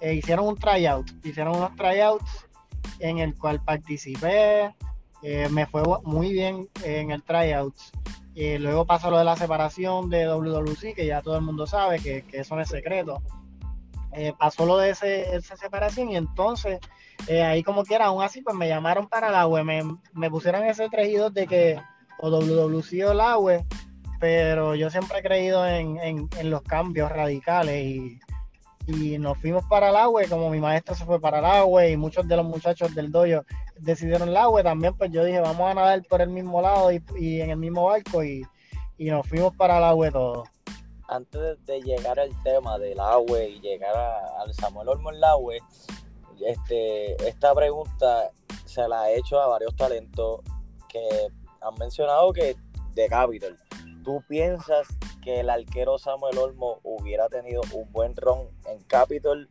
Eh, 0.00 0.14
hicieron 0.14 0.46
un 0.46 0.56
tryout, 0.56 1.10
hicieron 1.24 1.56
unos 1.56 1.74
tryouts 1.74 2.46
en 3.00 3.18
el 3.18 3.34
cual 3.36 3.60
participé, 3.64 4.72
eh, 5.22 5.48
me 5.50 5.66
fue 5.66 5.82
muy 6.04 6.32
bien 6.32 6.68
en 6.84 7.10
el 7.10 7.24
tryout. 7.24 7.74
luego 8.36 8.84
pasó 8.84 9.10
lo 9.10 9.18
de 9.18 9.24
la 9.24 9.34
separación 9.34 10.08
de 10.08 10.28
WWC, 10.28 10.94
que 10.94 11.06
ya 11.06 11.20
todo 11.20 11.34
el 11.34 11.42
mundo 11.42 11.66
sabe 11.66 11.98
que, 11.98 12.22
que 12.22 12.38
eso 12.38 12.54
no 12.54 12.62
es 12.62 12.68
secreto. 12.68 13.20
Eh, 14.12 14.32
pasó 14.38 14.66
lo 14.66 14.76
de 14.76 14.90
ese, 14.90 15.36
esa 15.36 15.56
separación 15.56 16.10
y 16.10 16.16
entonces 16.16 16.80
eh, 17.28 17.42
ahí 17.42 17.62
como 17.62 17.84
quiera, 17.84 18.06
aún 18.06 18.22
así, 18.22 18.42
pues 18.42 18.56
me 18.56 18.68
llamaron 18.68 19.08
para 19.08 19.30
la 19.30 19.46
web, 19.46 19.64
me, 19.64 19.82
me 20.14 20.30
pusieron 20.30 20.64
ese 20.64 20.88
3 20.88 21.32
de 21.32 21.46
que 21.46 21.80
o 22.18 22.28
WWC 22.30 23.08
o 23.08 23.14
la 23.14 23.38
web, 23.38 23.64
pero 24.18 24.74
yo 24.74 24.90
siempre 24.90 25.18
he 25.18 25.22
creído 25.22 25.66
en, 25.66 26.28
los 26.44 26.62
cambios 26.62 27.10
radicales 27.10 27.86
y, 27.86 28.20
nos 29.20 29.38
fuimos 29.38 29.64
para 29.66 29.92
la 29.92 30.08
web, 30.08 30.28
como 30.28 30.50
mi 30.50 30.58
maestro 30.58 30.96
se 30.96 31.04
fue 31.04 31.20
para 31.20 31.40
la 31.40 31.64
web 31.64 31.90
y 31.92 31.96
muchos 31.96 32.26
de 32.26 32.36
los 32.36 32.44
muchachos 32.44 32.92
del 32.92 33.12
dojo 33.12 33.44
decidieron 33.78 34.34
la 34.34 34.48
web, 34.48 34.64
también 34.64 34.94
pues 34.96 35.12
yo 35.12 35.24
dije, 35.24 35.38
vamos 35.38 35.70
a 35.70 35.74
nadar 35.74 36.02
por 36.08 36.20
el 36.20 36.30
mismo 36.30 36.60
lado 36.60 36.90
y, 36.90 37.40
en 37.40 37.50
el 37.50 37.56
mismo 37.56 37.84
barco 37.84 38.24
y, 38.24 38.42
y 38.98 39.10
nos 39.10 39.28
fuimos 39.28 39.54
para 39.54 39.78
la 39.78 39.94
web 39.94 40.12
todos 40.12 40.48
antes 41.10 41.64
de 41.66 41.82
llegar 41.82 42.20
al 42.20 42.30
tema 42.44 42.78
del 42.78 43.00
agua 43.00 43.42
y 43.42 43.60
llegar 43.60 43.94
al 43.96 44.54
Samuel 44.54 44.88
Olmo 44.88 45.12
en 45.12 45.22
agua, 45.24 45.54
este, 46.40 47.28
esta 47.28 47.52
pregunta 47.52 48.30
se 48.64 48.86
la 48.88 49.10
he 49.10 49.18
hecho 49.18 49.40
a 49.40 49.48
varios 49.48 49.74
talentos 49.74 50.40
que 50.88 51.28
han 51.60 51.74
mencionado 51.78 52.32
que 52.32 52.56
de 52.94 53.08
Capital. 53.08 53.56
¿Tú 54.04 54.22
piensas 54.28 54.86
que 55.22 55.40
el 55.40 55.50
arquero 55.50 55.98
Samuel 55.98 56.38
Olmo 56.38 56.78
hubiera 56.84 57.28
tenido 57.28 57.60
un 57.72 57.90
buen 57.92 58.14
ron 58.14 58.48
en 58.66 58.80
Capital 58.84 59.48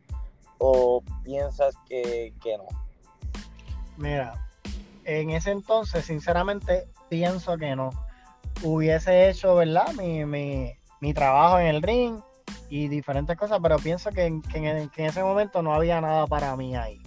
o 0.58 1.02
piensas 1.22 1.74
que, 1.86 2.32
que 2.42 2.56
no? 2.56 2.66
Mira, 3.98 4.48
en 5.04 5.30
ese 5.30 5.50
entonces, 5.50 6.06
sinceramente, 6.06 6.88
pienso 7.10 7.58
que 7.58 7.76
no. 7.76 7.90
Hubiese 8.62 9.28
hecho, 9.28 9.54
¿verdad? 9.54 9.92
Mi, 9.94 10.24
mi, 10.24 10.79
mi 11.00 11.14
trabajo 11.14 11.58
en 11.58 11.66
el 11.66 11.82
ring 11.82 12.20
y 12.68 12.88
diferentes 12.88 13.36
cosas, 13.36 13.58
pero 13.62 13.76
pienso 13.76 14.10
que, 14.10 14.26
en, 14.26 14.42
ese 14.96 15.22
momento 15.22 15.62
no 15.62 15.74
había 15.74 16.00
nada 16.00 16.26
para 16.26 16.54
mí 16.56 16.76
ahí. 16.76 17.00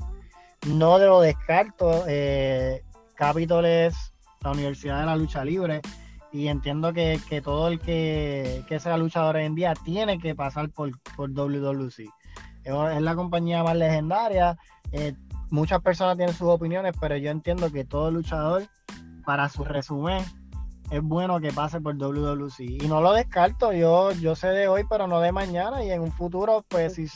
No 0.67 0.97
lo 0.97 1.21
descarto. 1.21 2.05
Eh, 2.07 2.83
Capitol 3.15 3.65
es 3.65 4.13
la 4.41 4.51
Universidad 4.51 4.99
de 4.99 5.05
la 5.05 5.15
Lucha 5.15 5.45
Libre 5.45 5.81
y 6.31 6.47
entiendo 6.47 6.93
que, 6.93 7.19
todo 7.43 7.67
el 7.67 7.79
que, 7.79 8.65
sea 8.79 8.97
luchador 8.97 9.35
hoy 9.35 9.45
en 9.45 9.55
día 9.55 9.73
tiene 9.85 10.19
que 10.19 10.35
pasar 10.35 10.69
por, 10.69 10.91
por 11.15 11.31
WWC. 11.31 12.09
Es 12.63 13.01
la 13.01 13.15
compañía 13.15 13.63
más 13.63 13.75
legendaria. 13.75 14.57
Eh, 14.91 15.13
muchas 15.49 15.81
personas 15.81 16.17
tienen 16.17 16.33
sus 16.33 16.47
opiniones, 16.47 16.93
pero 16.99 17.17
yo 17.17 17.29
entiendo 17.29 17.71
que 17.71 17.85
todo 17.85 18.09
luchador, 18.09 18.63
para 19.25 19.47
su 19.49 19.63
resumen, 19.63 20.23
es 20.91 21.01
bueno 21.01 21.39
que 21.39 21.51
pase 21.51 21.81
por 21.81 21.97
WWC. 21.97 22.59
Y 22.59 22.87
no 22.87 23.01
lo 23.01 23.13
descarto, 23.13 23.73
yo, 23.73 24.11
yo 24.11 24.35
sé 24.35 24.49
de 24.49 24.67
hoy, 24.67 24.83
pero 24.89 25.07
no 25.07 25.19
de 25.19 25.31
mañana. 25.31 25.83
Y 25.83 25.91
en 25.91 26.01
un 26.01 26.11
futuro, 26.11 26.65
pues 26.67 26.95
si, 26.95 27.07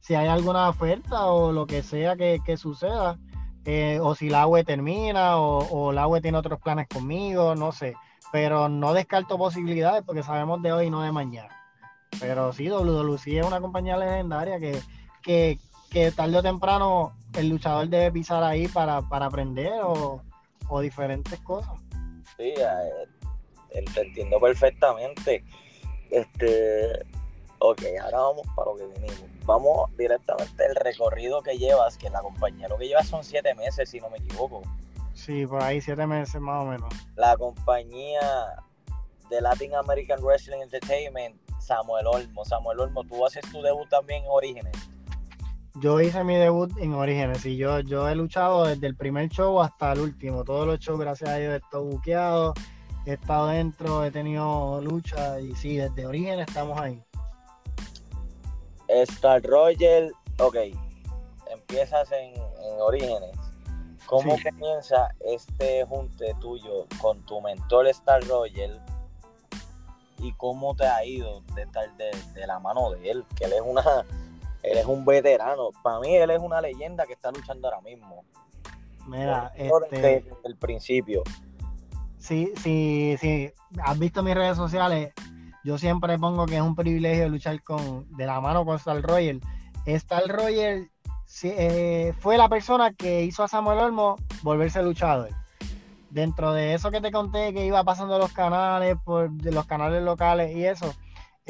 si 0.00 0.14
hay 0.14 0.28
alguna 0.28 0.68
oferta 0.68 1.26
o 1.26 1.52
lo 1.52 1.66
que 1.66 1.82
sea 1.82 2.16
que, 2.16 2.56
suceda, 2.56 3.18
eh, 3.64 3.98
o 4.02 4.14
si 4.14 4.30
la 4.30 4.46
web 4.46 4.64
termina 4.64 5.36
o, 5.36 5.66
o 5.70 5.92
la 5.92 6.06
web 6.06 6.22
tiene 6.22 6.38
otros 6.38 6.60
planes 6.60 6.88
conmigo, 6.88 7.54
no 7.54 7.72
sé. 7.72 7.94
Pero 8.32 8.68
no 8.68 8.92
descarto 8.92 9.38
posibilidades 9.38 10.02
porque 10.04 10.22
sabemos 10.22 10.62
de 10.62 10.72
hoy 10.72 10.86
y 10.86 10.90
no 10.90 11.02
de 11.02 11.12
mañana. 11.12 11.60
Pero 12.18 12.52
sí, 12.52 12.68
WWC 12.68 13.26
es 13.38 13.46
una 13.46 13.60
compañía 13.60 13.96
legendaria 13.96 14.58
que, 14.58 14.80
que, 15.22 16.10
tarde 16.12 16.38
o 16.38 16.42
temprano 16.42 17.12
el 17.34 17.48
luchador 17.48 17.88
debe 17.88 18.10
pisar 18.12 18.42
ahí 18.42 18.68
para, 18.68 18.98
aprender 18.98 19.72
o, 19.82 20.22
o 20.68 20.80
diferentes 20.80 21.38
cosas. 21.40 21.78
Sí, 22.40 22.54
te 23.92 24.00
entiendo 24.00 24.40
perfectamente. 24.40 25.44
Este, 26.10 27.04
ok, 27.58 27.82
ahora 28.02 28.18
vamos 28.18 28.46
para 28.56 28.70
lo 28.70 28.76
que 28.78 28.86
venimos. 28.86 29.20
Vamos 29.44 29.94
directamente 29.98 30.64
al 30.64 30.74
recorrido 30.76 31.42
que 31.42 31.58
llevas, 31.58 31.98
que 31.98 32.08
la 32.08 32.22
compañía 32.22 32.66
lo 32.68 32.78
que 32.78 32.88
llevas 32.88 33.08
son 33.08 33.24
siete 33.24 33.54
meses, 33.54 33.90
si 33.90 34.00
no 34.00 34.08
me 34.08 34.16
equivoco. 34.16 34.62
Sí, 35.12 35.46
por 35.46 35.62
ahí 35.62 35.82
siete 35.82 36.06
meses 36.06 36.40
más 36.40 36.62
o 36.62 36.66
menos. 36.66 36.88
La 37.16 37.36
compañía 37.36 38.54
de 39.28 39.40
Latin 39.42 39.74
American 39.74 40.22
Wrestling 40.22 40.62
Entertainment, 40.62 41.36
Samuel 41.60 42.06
Olmo. 42.06 42.42
Samuel 42.46 42.80
Olmo, 42.80 43.04
tú 43.04 43.26
haces 43.26 43.44
tu 43.52 43.60
debut 43.60 43.86
también 43.90 44.24
en 44.24 44.30
Orígenes. 44.30 44.72
Yo 45.80 46.00
hice 46.00 46.22
mi 46.24 46.36
debut 46.36 46.70
en 46.78 46.94
Orígenes 46.94 47.44
y 47.46 47.56
yo, 47.56 47.80
yo 47.80 48.08
he 48.08 48.14
luchado 48.14 48.66
desde 48.66 48.86
el 48.86 48.96
primer 48.96 49.28
show 49.28 49.60
hasta 49.60 49.92
el 49.92 50.00
último. 50.00 50.44
Todos 50.44 50.66
los 50.66 50.78
shows, 50.78 51.00
gracias 51.00 51.30
a 51.30 51.36
Dios, 51.36 51.54
he 51.54 51.56
estado 51.56 51.84
buqueado 51.84 52.54
he 53.06 53.14
estado 53.14 53.48
dentro, 53.48 54.04
he 54.04 54.10
tenido 54.10 54.80
lucha 54.80 55.40
y 55.40 55.54
sí, 55.54 55.76
desde 55.76 56.06
origen 56.06 56.40
estamos 56.40 56.78
ahí. 56.78 57.02
Star 58.88 59.42
Roger, 59.42 60.12
ok, 60.38 60.56
empiezas 61.50 62.10
en, 62.12 62.34
Orígenes. 62.80 63.36
¿Cómo 64.06 64.36
comienza 64.42 65.08
este 65.20 65.84
junte 65.84 66.34
tuyo 66.40 66.86
con 67.00 67.24
tu 67.26 67.40
mentor 67.40 67.86
Star 67.88 68.26
Roger? 68.26 68.80
¿Y 70.18 70.32
cómo 70.34 70.74
te 70.74 70.86
ha 70.86 71.04
ido 71.04 71.42
de 71.54 71.62
estar 71.62 71.94
de, 71.96 72.46
la 72.46 72.58
mano 72.58 72.90
de 72.90 73.10
él? 73.10 73.24
Que 73.36 73.44
él 73.44 73.52
es 73.52 73.60
una, 73.64 74.04
él 74.62 74.78
es 74.78 74.86
un 74.86 75.04
veterano. 75.04 75.70
Para 75.82 76.00
mí 76.00 76.14
él 76.14 76.30
es 76.30 76.40
una 76.40 76.60
leyenda 76.60 77.06
que 77.06 77.14
está 77.14 77.30
luchando 77.30 77.68
ahora 77.68 77.80
mismo. 77.80 78.24
Mira, 79.06 79.52
este... 79.56 80.00
desde 80.00 80.36
el 80.44 80.56
principio 80.56 81.22
si, 82.20 82.52
si, 82.62 83.16
si 83.18 83.50
has 83.82 83.98
visto 83.98 84.22
mis 84.22 84.34
redes 84.34 84.56
sociales, 84.56 85.12
yo 85.64 85.78
siempre 85.78 86.18
pongo 86.18 86.46
que 86.46 86.56
es 86.56 86.62
un 86.62 86.76
privilegio 86.76 87.28
luchar 87.28 87.60
con, 87.62 88.06
de 88.16 88.26
la 88.26 88.40
mano 88.40 88.64
con 88.64 88.76
Star 88.76 89.02
Royal. 89.02 89.40
Star 89.86 90.28
Royal 90.28 90.88
eh, 91.42 92.12
fue 92.20 92.36
la 92.36 92.48
persona 92.48 92.92
que 92.92 93.24
hizo 93.24 93.42
a 93.42 93.48
Samuel 93.48 93.78
Olmo 93.78 94.16
volverse 94.42 94.82
luchador. 94.82 95.30
dentro 96.10 96.52
de 96.52 96.74
eso 96.74 96.90
que 96.90 97.00
te 97.00 97.10
conté 97.10 97.54
que 97.54 97.64
iba 97.64 97.82
pasando 97.84 98.18
los 98.18 98.32
canales, 98.32 98.96
por 99.04 99.30
de 99.30 99.52
los 99.52 99.66
canales 99.66 100.02
locales 100.02 100.54
y 100.54 100.64
eso, 100.64 100.92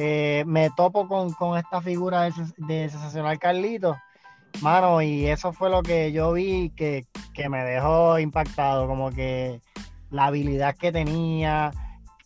eh, 0.00 0.44
me 0.46 0.70
topo 0.70 1.06
con, 1.06 1.58
esta 1.58 1.82
figura 1.82 2.22
de, 2.22 2.32
de 2.56 2.88
sensacional 2.88 3.38
Carlito, 3.38 3.96
mano, 4.62 5.02
y 5.02 5.26
eso 5.26 5.52
fue 5.52 5.68
lo 5.68 5.82
que 5.82 6.12
yo 6.12 6.32
vi 6.32 6.70
que, 6.70 7.06
que 7.34 7.48
me 7.48 7.62
dejó 7.64 8.18
impactado, 8.18 8.86
como 8.86 9.10
que 9.10 9.60
la 10.10 10.26
habilidad 10.26 10.74
que 10.76 10.90
tenía, 10.90 11.72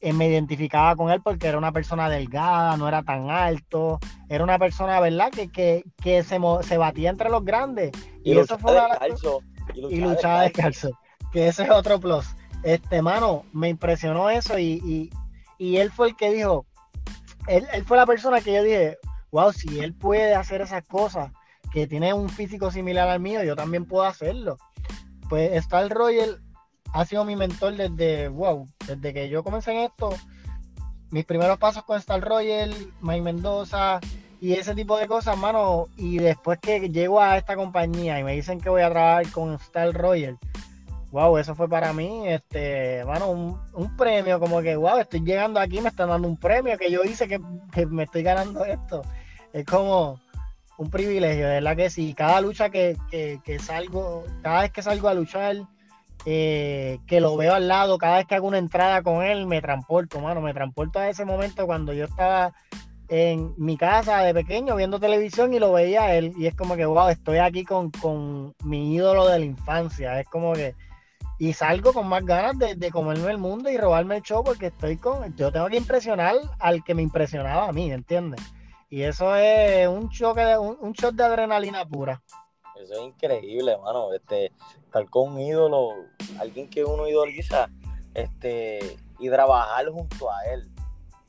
eh, 0.04 0.12
me 0.12 0.28
identificaba 0.28 0.94
con 0.96 1.10
él 1.10 1.22
porque 1.22 1.46
era 1.46 1.56
una 1.56 1.72
persona 1.72 2.10
delgada, 2.10 2.76
no 2.76 2.86
era 2.86 3.02
tan 3.02 3.30
alto, 3.30 3.98
era 4.28 4.44
una 4.44 4.58
persona, 4.58 5.00
¿verdad? 5.00 5.30
Que, 5.30 5.48
que, 5.48 6.22
se, 6.22 6.38
se 6.60 6.78
batía 6.78 7.08
entre 7.08 7.30
los 7.30 7.42
grandes. 7.42 7.90
Y, 8.22 8.36
eso 8.36 8.58
fue 8.58 8.74
descalzo, 8.74 9.40
y 9.74 9.96
luchaba, 9.96 10.42
descalzo. 10.42 10.90
Que 11.32 11.48
ese 11.48 11.62
es 11.62 11.70
otro 11.70 11.98
plus. 11.98 12.26
Este, 12.62 13.00
mano, 13.00 13.44
me 13.54 13.70
impresionó 13.70 14.28
eso 14.28 14.58
y, 14.58 15.10
él 15.58 15.90
fue 15.90 16.08
el 16.08 16.16
que 16.16 16.34
dijo, 16.34 16.66
él, 17.46 17.66
él, 17.72 17.84
fue 17.84 17.96
la 17.96 18.06
persona 18.06 18.40
que 18.40 18.52
yo 18.52 18.62
dije, 18.62 18.98
wow, 19.30 19.52
si 19.52 19.80
él 19.80 19.94
puede 19.94 20.34
hacer 20.34 20.60
esas 20.60 20.86
cosas, 20.86 21.32
que 21.72 21.88
tiene 21.88 22.14
un 22.14 22.28
físico 22.28 22.70
similar 22.70 23.08
al 23.08 23.20
mío, 23.20 23.42
yo 23.42 23.56
también 23.56 23.84
puedo 23.84 24.04
hacerlo. 24.04 24.58
Pues 25.28 25.52
Star 25.54 25.90
Royal 25.90 26.40
ha 26.92 27.04
sido 27.04 27.24
mi 27.24 27.34
mentor 27.34 27.74
desde, 27.76 28.28
wow, 28.28 28.68
desde 28.86 29.12
que 29.12 29.28
yo 29.28 29.42
comencé 29.42 29.72
en 29.72 29.78
esto, 29.78 30.10
mis 31.10 31.24
primeros 31.24 31.58
pasos 31.58 31.82
con 31.82 31.98
Star 31.98 32.20
Royal, 32.20 32.72
Mike 33.00 33.22
Mendoza 33.22 33.98
y 34.40 34.52
ese 34.52 34.76
tipo 34.76 34.96
de 34.96 35.08
cosas, 35.08 35.36
mano, 35.36 35.88
y 35.96 36.18
después 36.18 36.60
que 36.60 36.90
llego 36.90 37.20
a 37.20 37.36
esta 37.36 37.56
compañía 37.56 38.20
y 38.20 38.24
me 38.24 38.34
dicen 38.34 38.60
que 38.60 38.68
voy 38.68 38.82
a 38.82 38.90
trabajar 38.90 39.28
con 39.32 39.54
Star 39.54 39.92
Royal, 39.92 40.38
wow, 41.14 41.38
eso 41.38 41.54
fue 41.54 41.68
para 41.68 41.92
mí, 41.92 42.26
este, 42.26 43.04
mano, 43.04 43.30
un, 43.30 43.96
premio, 43.96 44.40
como 44.40 44.60
que, 44.62 44.74
wow, 44.74 44.98
estoy 44.98 45.20
llegando 45.20 45.60
aquí, 45.60 45.80
me 45.80 45.90
están 45.90 46.08
dando 46.08 46.26
un 46.26 46.36
premio 46.36 46.76
que 46.76 46.90
yo 46.90 47.04
hice 47.04 47.28
que, 47.28 47.38
me 47.86 48.02
estoy 48.02 48.24
ganando 48.24 48.64
esto. 48.64 49.02
Es 49.52 49.64
como 49.64 50.18
un 50.76 50.90
privilegio, 50.90 51.46
verdad 51.46 51.76
que 51.76 51.88
sí, 51.88 52.14
cada 52.14 52.40
lucha 52.40 52.68
que, 52.68 52.96
que, 53.10 53.58
salgo, 53.60 54.24
cada 54.42 54.62
vez 54.62 54.72
que 54.72 54.82
salgo 54.82 55.06
a 55.06 55.14
luchar, 55.14 55.54
eh, 56.26 56.98
que 57.06 57.20
lo 57.20 57.36
veo 57.36 57.54
al 57.54 57.68
lado, 57.68 57.96
cada 57.96 58.16
vez 58.16 58.26
que 58.26 58.34
hago 58.34 58.48
una 58.48 58.58
entrada 58.58 59.00
con 59.02 59.22
él, 59.22 59.46
me 59.46 59.62
transporto, 59.62 60.18
mano, 60.18 60.40
me 60.40 60.52
transporto 60.52 60.98
a 60.98 61.08
ese 61.08 61.24
momento 61.24 61.64
cuando 61.64 61.92
yo 61.92 62.06
estaba 62.06 62.52
en 63.08 63.54
mi 63.56 63.76
casa 63.76 64.22
de 64.22 64.34
pequeño 64.34 64.74
viendo 64.74 64.98
televisión 64.98 65.54
y 65.54 65.60
lo 65.60 65.72
veía 65.72 66.16
él 66.16 66.32
y 66.36 66.46
es 66.46 66.56
como 66.56 66.74
que, 66.74 66.86
wow, 66.86 67.08
estoy 67.08 67.38
aquí 67.38 67.64
con, 67.64 67.92
mi 68.64 68.96
ídolo 68.96 69.28
de 69.28 69.38
la 69.38 69.44
infancia, 69.44 70.18
es 70.18 70.26
como 70.26 70.54
que, 70.54 70.74
y 71.38 71.52
salgo 71.52 71.92
con 71.92 72.06
más 72.06 72.24
ganas 72.24 72.58
de, 72.58 72.90
comerme 72.90 73.30
el 73.30 73.38
mundo 73.38 73.70
y 73.70 73.76
robarme 73.76 74.16
el 74.16 74.22
show 74.22 74.44
porque 74.44 74.66
estoy 74.66 74.96
con, 74.96 75.34
yo 75.36 75.50
tengo 75.50 75.68
que 75.68 75.76
impresionar 75.76 76.36
al 76.58 76.84
que 76.84 76.94
me 76.94 77.02
impresionaba 77.02 77.68
a 77.68 77.72
mí, 77.72 77.90
¿entiendes? 77.90 78.40
Y 78.88 79.02
eso 79.02 79.34
es 79.34 79.88
un 79.88 80.08
choque, 80.10 80.42
de, 80.42 80.58
un, 80.58 80.78
un 80.80 80.92
shot 80.92 81.14
de 81.14 81.24
adrenalina 81.24 81.84
pura. 81.84 82.22
Eso 82.76 82.94
es 82.94 83.00
increíble, 83.00 83.72
hermano. 83.72 84.12
Este, 84.12 84.52
estar 84.84 85.08
con 85.10 85.32
un 85.32 85.40
ídolo, 85.40 85.90
alguien 86.38 86.68
que 86.68 86.84
uno 86.84 87.08
idoliza, 87.08 87.68
este, 88.14 88.96
y 89.18 89.28
trabajar 89.28 89.88
junto 89.90 90.30
a 90.30 90.44
él. 90.44 90.70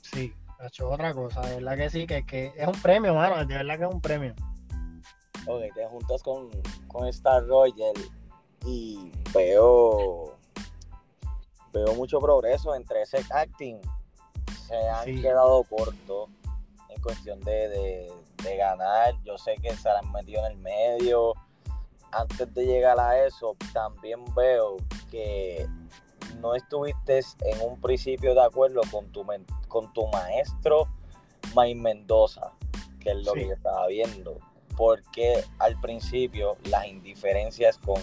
Sí, 0.02 0.34
ha 0.60 0.68
hecho 0.68 0.90
otra 0.90 1.14
cosa, 1.14 1.42
de 1.42 1.56
verdad 1.56 1.78
que 1.78 1.90
sí, 1.90 2.06
que, 2.06 2.26
que 2.26 2.54
es 2.56 2.68
un 2.68 2.80
premio, 2.82 3.12
hermano, 3.12 3.46
de 3.46 3.56
verdad 3.56 3.78
que 3.78 3.86
es 3.86 3.94
un 3.94 4.02
premio. 4.02 4.36
Ok, 5.48 5.62
te 5.74 5.86
juntas 5.88 6.24
con, 6.24 6.50
con 6.88 7.08
Star 7.08 7.46
Royal 7.46 7.94
y 8.66 9.12
veo 9.34 10.36
veo 11.76 11.94
mucho 11.94 12.20
progreso 12.20 12.74
entre 12.74 13.02
ese 13.02 13.20
acting. 13.30 13.80
Se 14.68 14.76
han 14.90 15.22
quedado 15.22 15.64
cortos 15.66 16.30
en 16.90 17.02
cuestión 17.02 17.40
de, 17.42 18.12
de 18.44 18.58
ganar. 18.58 19.14
Yo 19.24 19.38
sé 19.38 19.56
que 19.62 19.76
se 19.76 19.90
han 19.90 20.12
metido 20.12 20.46
en 20.46 20.54
el 20.54 20.58
medio. 20.58 21.34
Antes 22.12 22.54
de 22.54 22.66
llegar 22.66 23.00
a 23.00 23.26
eso, 23.26 23.58
también 23.74 24.24
veo 24.34 24.78
que 25.12 25.68
no 26.40 26.56
estuviste 26.56 27.22
en 27.42 27.62
un 27.62 27.80
principio 27.82 28.34
de 28.34 28.44
acuerdo 28.44 28.82
con 28.90 29.12
tu, 29.12 29.26
con 29.68 29.92
tu 29.94 30.08
maestro 30.08 30.88
May 31.54 31.76
Mendoza, 31.76 32.54
que 33.00 33.12
es 33.12 33.26
lo 33.26 33.34
que 33.34 33.48
yo 33.48 33.54
estaba 33.54 33.88
viendo. 33.88 34.38
Porque 34.78 35.44
al 35.60 35.80
principio 35.82 36.58
las 36.66 36.86
indiferencias 36.88 37.78
con, 37.78 38.02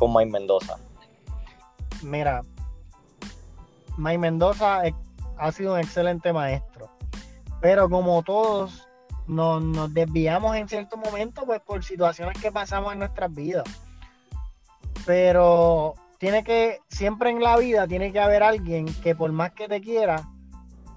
con 0.00 0.14
May 0.14 0.24
Mendoza? 0.24 0.78
Mira, 2.02 2.40
May 3.98 4.16
Mendoza 4.16 4.82
ha 5.36 5.52
sido 5.52 5.74
un 5.74 5.80
excelente 5.80 6.32
maestro, 6.32 6.90
pero 7.60 7.90
como 7.90 8.22
todos 8.22 8.88
nos, 9.26 9.92
desviamos 9.92 10.56
en 10.56 10.68
cierto 10.68 10.96
momento 10.96 11.44
pues 11.44 11.60
por 11.60 11.84
situaciones 11.84 12.40
que 12.40 12.50
pasamos 12.50 12.94
en 12.94 13.00
nuestras 13.00 13.32
vidas. 13.32 13.64
Pero 15.04 15.94
tiene 16.18 16.44
que, 16.44 16.80
siempre 16.88 17.28
en 17.28 17.42
la 17.42 17.58
vida 17.58 17.86
tiene 17.86 18.10
que 18.10 18.20
haber 18.20 18.42
alguien 18.42 18.86
que 19.02 19.14
por 19.14 19.30
más 19.32 19.52
que 19.52 19.68
te 19.68 19.82
quiera, 19.82 20.30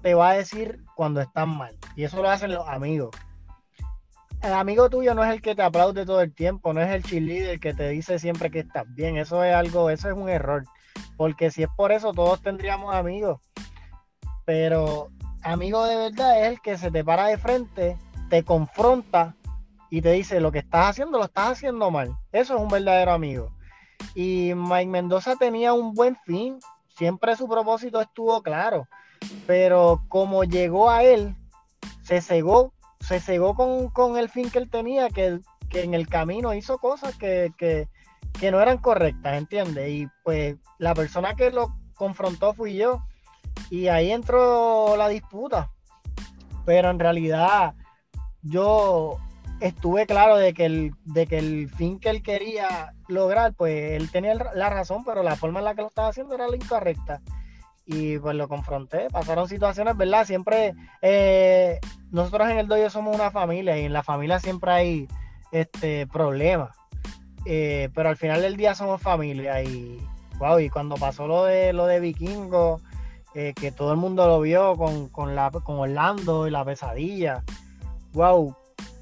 te 0.02 0.14
va 0.14 0.30
a 0.30 0.34
decir 0.34 0.82
cuando 0.96 1.20
estás 1.20 1.46
mal. 1.46 1.76
Y 1.94 2.04
eso 2.04 2.22
lo 2.22 2.30
hacen 2.30 2.54
los 2.54 2.66
amigos. 2.66 3.10
El 4.44 4.52
amigo 4.52 4.90
tuyo 4.90 5.14
no 5.14 5.24
es 5.24 5.30
el 5.32 5.40
que 5.40 5.54
te 5.54 5.62
aplaude 5.62 6.04
todo 6.04 6.20
el 6.20 6.34
tiempo, 6.34 6.74
no 6.74 6.82
es 6.82 6.90
el 6.90 7.02
cheerleader 7.02 7.58
que 7.58 7.72
te 7.72 7.88
dice 7.88 8.18
siempre 8.18 8.50
que 8.50 8.58
estás 8.58 8.84
bien. 8.94 9.16
Eso 9.16 9.42
es 9.42 9.54
algo, 9.54 9.88
eso 9.88 10.10
es 10.10 10.14
un 10.14 10.28
error. 10.28 10.64
Porque 11.16 11.50
si 11.50 11.62
es 11.62 11.68
por 11.74 11.92
eso, 11.92 12.12
todos 12.12 12.42
tendríamos 12.42 12.94
amigos. 12.94 13.40
Pero 14.44 15.08
amigo 15.42 15.86
de 15.86 15.96
verdad 15.96 16.42
es 16.42 16.48
el 16.50 16.60
que 16.60 16.76
se 16.76 16.90
te 16.90 17.02
para 17.02 17.26
de 17.28 17.38
frente 17.38 17.96
te 18.28 18.44
confronta 18.44 19.34
y 19.90 20.02
te 20.02 20.12
dice 20.12 20.40
lo 20.40 20.52
que 20.52 20.58
estás 20.58 20.90
haciendo 20.90 21.16
lo 21.16 21.24
estás 21.24 21.52
haciendo 21.52 21.90
mal. 21.90 22.14
Eso 22.30 22.56
es 22.56 22.60
un 22.60 22.68
verdadero 22.68 23.12
amigo. 23.12 23.50
Y 24.14 24.52
Mike 24.54 24.90
Mendoza 24.90 25.36
tenía 25.36 25.72
un 25.72 25.94
buen 25.94 26.16
fin, 26.26 26.58
siempre 26.98 27.34
su 27.36 27.48
propósito 27.48 27.98
estuvo 27.98 28.42
claro, 28.42 28.88
pero 29.46 30.04
como 30.08 30.44
llegó 30.44 30.90
a 30.90 31.02
él, 31.02 31.34
se 32.02 32.20
cegó, 32.20 32.74
se 33.06 33.20
cegó 33.20 33.54
con, 33.54 34.16
el 34.16 34.28
fin 34.28 34.50
que 34.50 34.58
él 34.58 34.70
tenía, 34.70 35.08
que, 35.10 35.40
en 35.72 35.94
el 35.94 36.08
camino 36.08 36.54
hizo 36.54 36.78
cosas 36.78 37.16
que, 37.16 37.52
que, 37.58 37.88
que 38.38 38.50
no 38.50 38.60
eran 38.60 38.78
correctas, 38.78 39.36
¿entiendes? 39.36 39.90
Y 39.90 40.08
pues 40.22 40.56
la 40.78 40.94
persona 40.94 41.34
que 41.34 41.50
lo 41.50 41.74
confrontó 41.94 42.54
fui 42.54 42.76
yo, 42.76 43.02
y 43.70 43.88
ahí 43.88 44.10
entró 44.10 44.96
la 44.96 45.08
disputa, 45.08 45.70
pero 46.64 46.90
en 46.90 46.98
realidad 46.98 47.74
yo 48.42 49.18
estuve 49.60 50.06
claro 50.06 50.36
de 50.36 50.54
que 50.54 50.66
el, 50.66 50.94
de 51.04 51.26
que 51.26 51.38
el 51.38 51.68
fin 51.70 51.98
que 51.98 52.10
él 52.10 52.22
quería 52.22 52.94
lograr, 53.08 53.54
pues 53.54 53.92
él 53.92 54.10
tenía 54.10 54.34
la 54.34 54.70
razón, 54.70 55.04
pero 55.04 55.22
la 55.22 55.36
forma 55.36 55.60
en 55.60 55.66
la 55.66 55.74
que 55.74 55.82
lo 55.82 55.88
estaba 55.88 56.08
haciendo 56.08 56.34
era 56.34 56.48
la 56.48 56.56
incorrecta. 56.56 57.20
Y 57.86 58.18
pues 58.18 58.34
lo 58.34 58.48
confronté, 58.48 59.08
pasaron 59.10 59.48
situaciones, 59.48 59.96
¿verdad? 59.96 60.26
Siempre, 60.26 60.74
eh, 61.02 61.78
nosotros 62.10 62.48
en 62.48 62.58
el 62.58 62.66
doyo 62.66 62.88
somos 62.88 63.14
una 63.14 63.30
familia 63.30 63.78
y 63.78 63.84
en 63.84 63.92
la 63.92 64.02
familia 64.02 64.40
siempre 64.40 64.70
hay 64.72 65.08
este 65.52 66.06
problemas. 66.06 66.76
Eh, 67.44 67.90
pero 67.94 68.08
al 68.08 68.16
final 68.16 68.40
del 68.40 68.56
día 68.56 68.74
somos 68.74 69.02
familia 69.02 69.62
y 69.62 70.00
wow, 70.38 70.58
y 70.58 70.70
cuando 70.70 70.96
pasó 70.96 71.26
lo 71.26 71.44
de 71.44 71.74
lo 71.74 71.86
de 71.86 72.00
Vikingo, 72.00 72.80
eh, 73.34 73.52
que 73.54 73.70
todo 73.70 73.92
el 73.92 73.98
mundo 73.98 74.26
lo 74.26 74.40
vio 74.40 74.76
con, 74.76 75.08
con, 75.08 75.34
la, 75.34 75.50
con 75.50 75.78
Orlando 75.78 76.48
y 76.48 76.50
la 76.50 76.64
pesadilla 76.64 77.44
wow, 78.14 78.56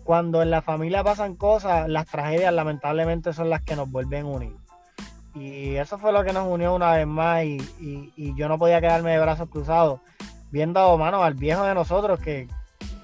cuando 0.05 0.43
en 0.43 0.51
la 0.51 0.63
familia 0.63 1.05
pasan 1.05 1.37
cosas, 1.37 1.89
las 1.89 2.07
tragedias 2.07 2.53
lamentablemente 2.53 3.33
son 3.33 3.51
las 3.51 3.63
que 3.63 3.77
nos 3.77 3.91
vuelven 3.91 4.27
unir. 4.27 4.57
Y 5.35 5.77
eso 5.77 5.99
fue 5.99 6.13
lo 6.13 6.25
que 6.25 6.33
nos 6.33 6.47
unió 6.47 6.75
una 6.75 6.93
vez 6.93 7.07
más 7.07 7.45
y, 7.45 8.35
yo 8.37 8.49
no 8.49 8.59
podía 8.59 8.81
quedarme 8.81 9.13
de 9.13 9.21
brazos 9.21 9.49
cruzados 9.49 10.01
viendo, 10.51 10.99
mano, 10.99 11.23
al 11.23 11.35
viejo 11.35 11.65
de 11.65 11.75
nosotros 11.75 12.21
que, 12.21 12.49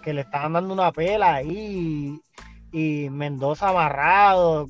le 0.05 0.23
estaban 0.23 0.55
dando 0.55 0.73
una 0.73 0.91
pela 0.91 1.35
ahí 1.35 2.21
y, 2.73 3.11
Mendoza 3.11 3.69
amarrado. 3.69 4.67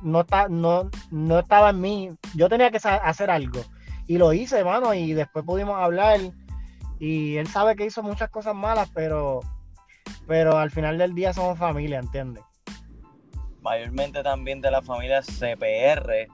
No, 0.00 0.26
no, 0.48 0.90
no 1.10 1.38
estaba 1.38 1.70
en 1.70 1.80
mí. 1.80 2.10
Yo 2.34 2.48
tenía 2.48 2.70
que 2.70 2.78
hacer 2.78 3.30
algo. 3.30 3.60
Y 4.06 4.18
lo 4.18 4.32
hice, 4.32 4.64
mano, 4.64 4.94
y 4.94 5.12
después 5.12 5.44
pudimos 5.44 5.78
hablar. 5.78 6.20
Y 6.98 7.36
él 7.36 7.46
sabe 7.48 7.76
que 7.76 7.86
hizo 7.86 8.02
muchas 8.02 8.30
cosas 8.30 8.54
malas, 8.54 8.90
pero 8.94 9.40
pero 10.26 10.56
al 10.56 10.70
final 10.70 10.98
del 10.98 11.14
día 11.14 11.32
somos 11.32 11.58
familia, 11.58 11.98
¿entiendes? 11.98 12.42
Mayormente 13.60 14.22
también 14.22 14.60
de 14.60 14.70
la 14.70 14.82
familia 14.82 15.22
CPR 15.22 16.26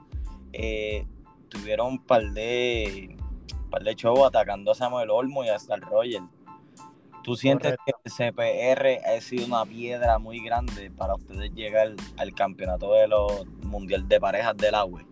eh, 0.52 1.06
tuvieron 1.48 1.88
un 1.88 1.98
par 2.04 2.22
de, 2.32 3.16
par 3.70 3.82
de 3.82 3.94
shows 3.94 4.26
atacando 4.26 4.72
a 4.72 4.74
Samuel 4.74 5.10
Olmo 5.10 5.44
y 5.44 5.48
hasta 5.48 5.74
el 5.74 5.82
Roger. 5.82 6.22
¿Tú 7.22 7.36
sientes 7.36 7.76
que 7.84 7.92
el 8.04 8.10
CPR 8.10 9.06
ha 9.06 9.20
sido 9.20 9.46
una 9.46 9.66
piedra 9.66 10.18
muy 10.18 10.42
grande 10.42 10.90
para 10.90 11.14
ustedes 11.14 11.52
llegar 11.52 11.94
al 12.16 12.34
campeonato 12.34 12.94
de 12.94 13.08
los 13.08 13.46
mundial 13.64 14.08
de 14.08 14.18
parejas 14.18 14.56
del 14.56 14.74
agua? 14.74 15.02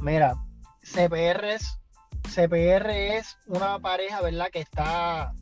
Mira, 0.00 0.36
CPR 0.82 1.44
es, 1.54 1.80
CPR 2.28 2.90
es 2.90 3.36
una 3.46 3.78
pareja, 3.78 4.20
¿verdad? 4.20 4.48
Que 4.52 4.60
está, 4.60 5.34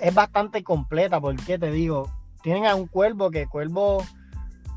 es 0.00 0.14
bastante 0.14 0.62
completa, 0.62 1.20
porque 1.20 1.58
te 1.58 1.70
digo, 1.70 2.10
tienen 2.42 2.66
a 2.66 2.74
un 2.74 2.86
cuervo 2.86 3.30
que 3.30 3.46
cuervo, 3.46 4.04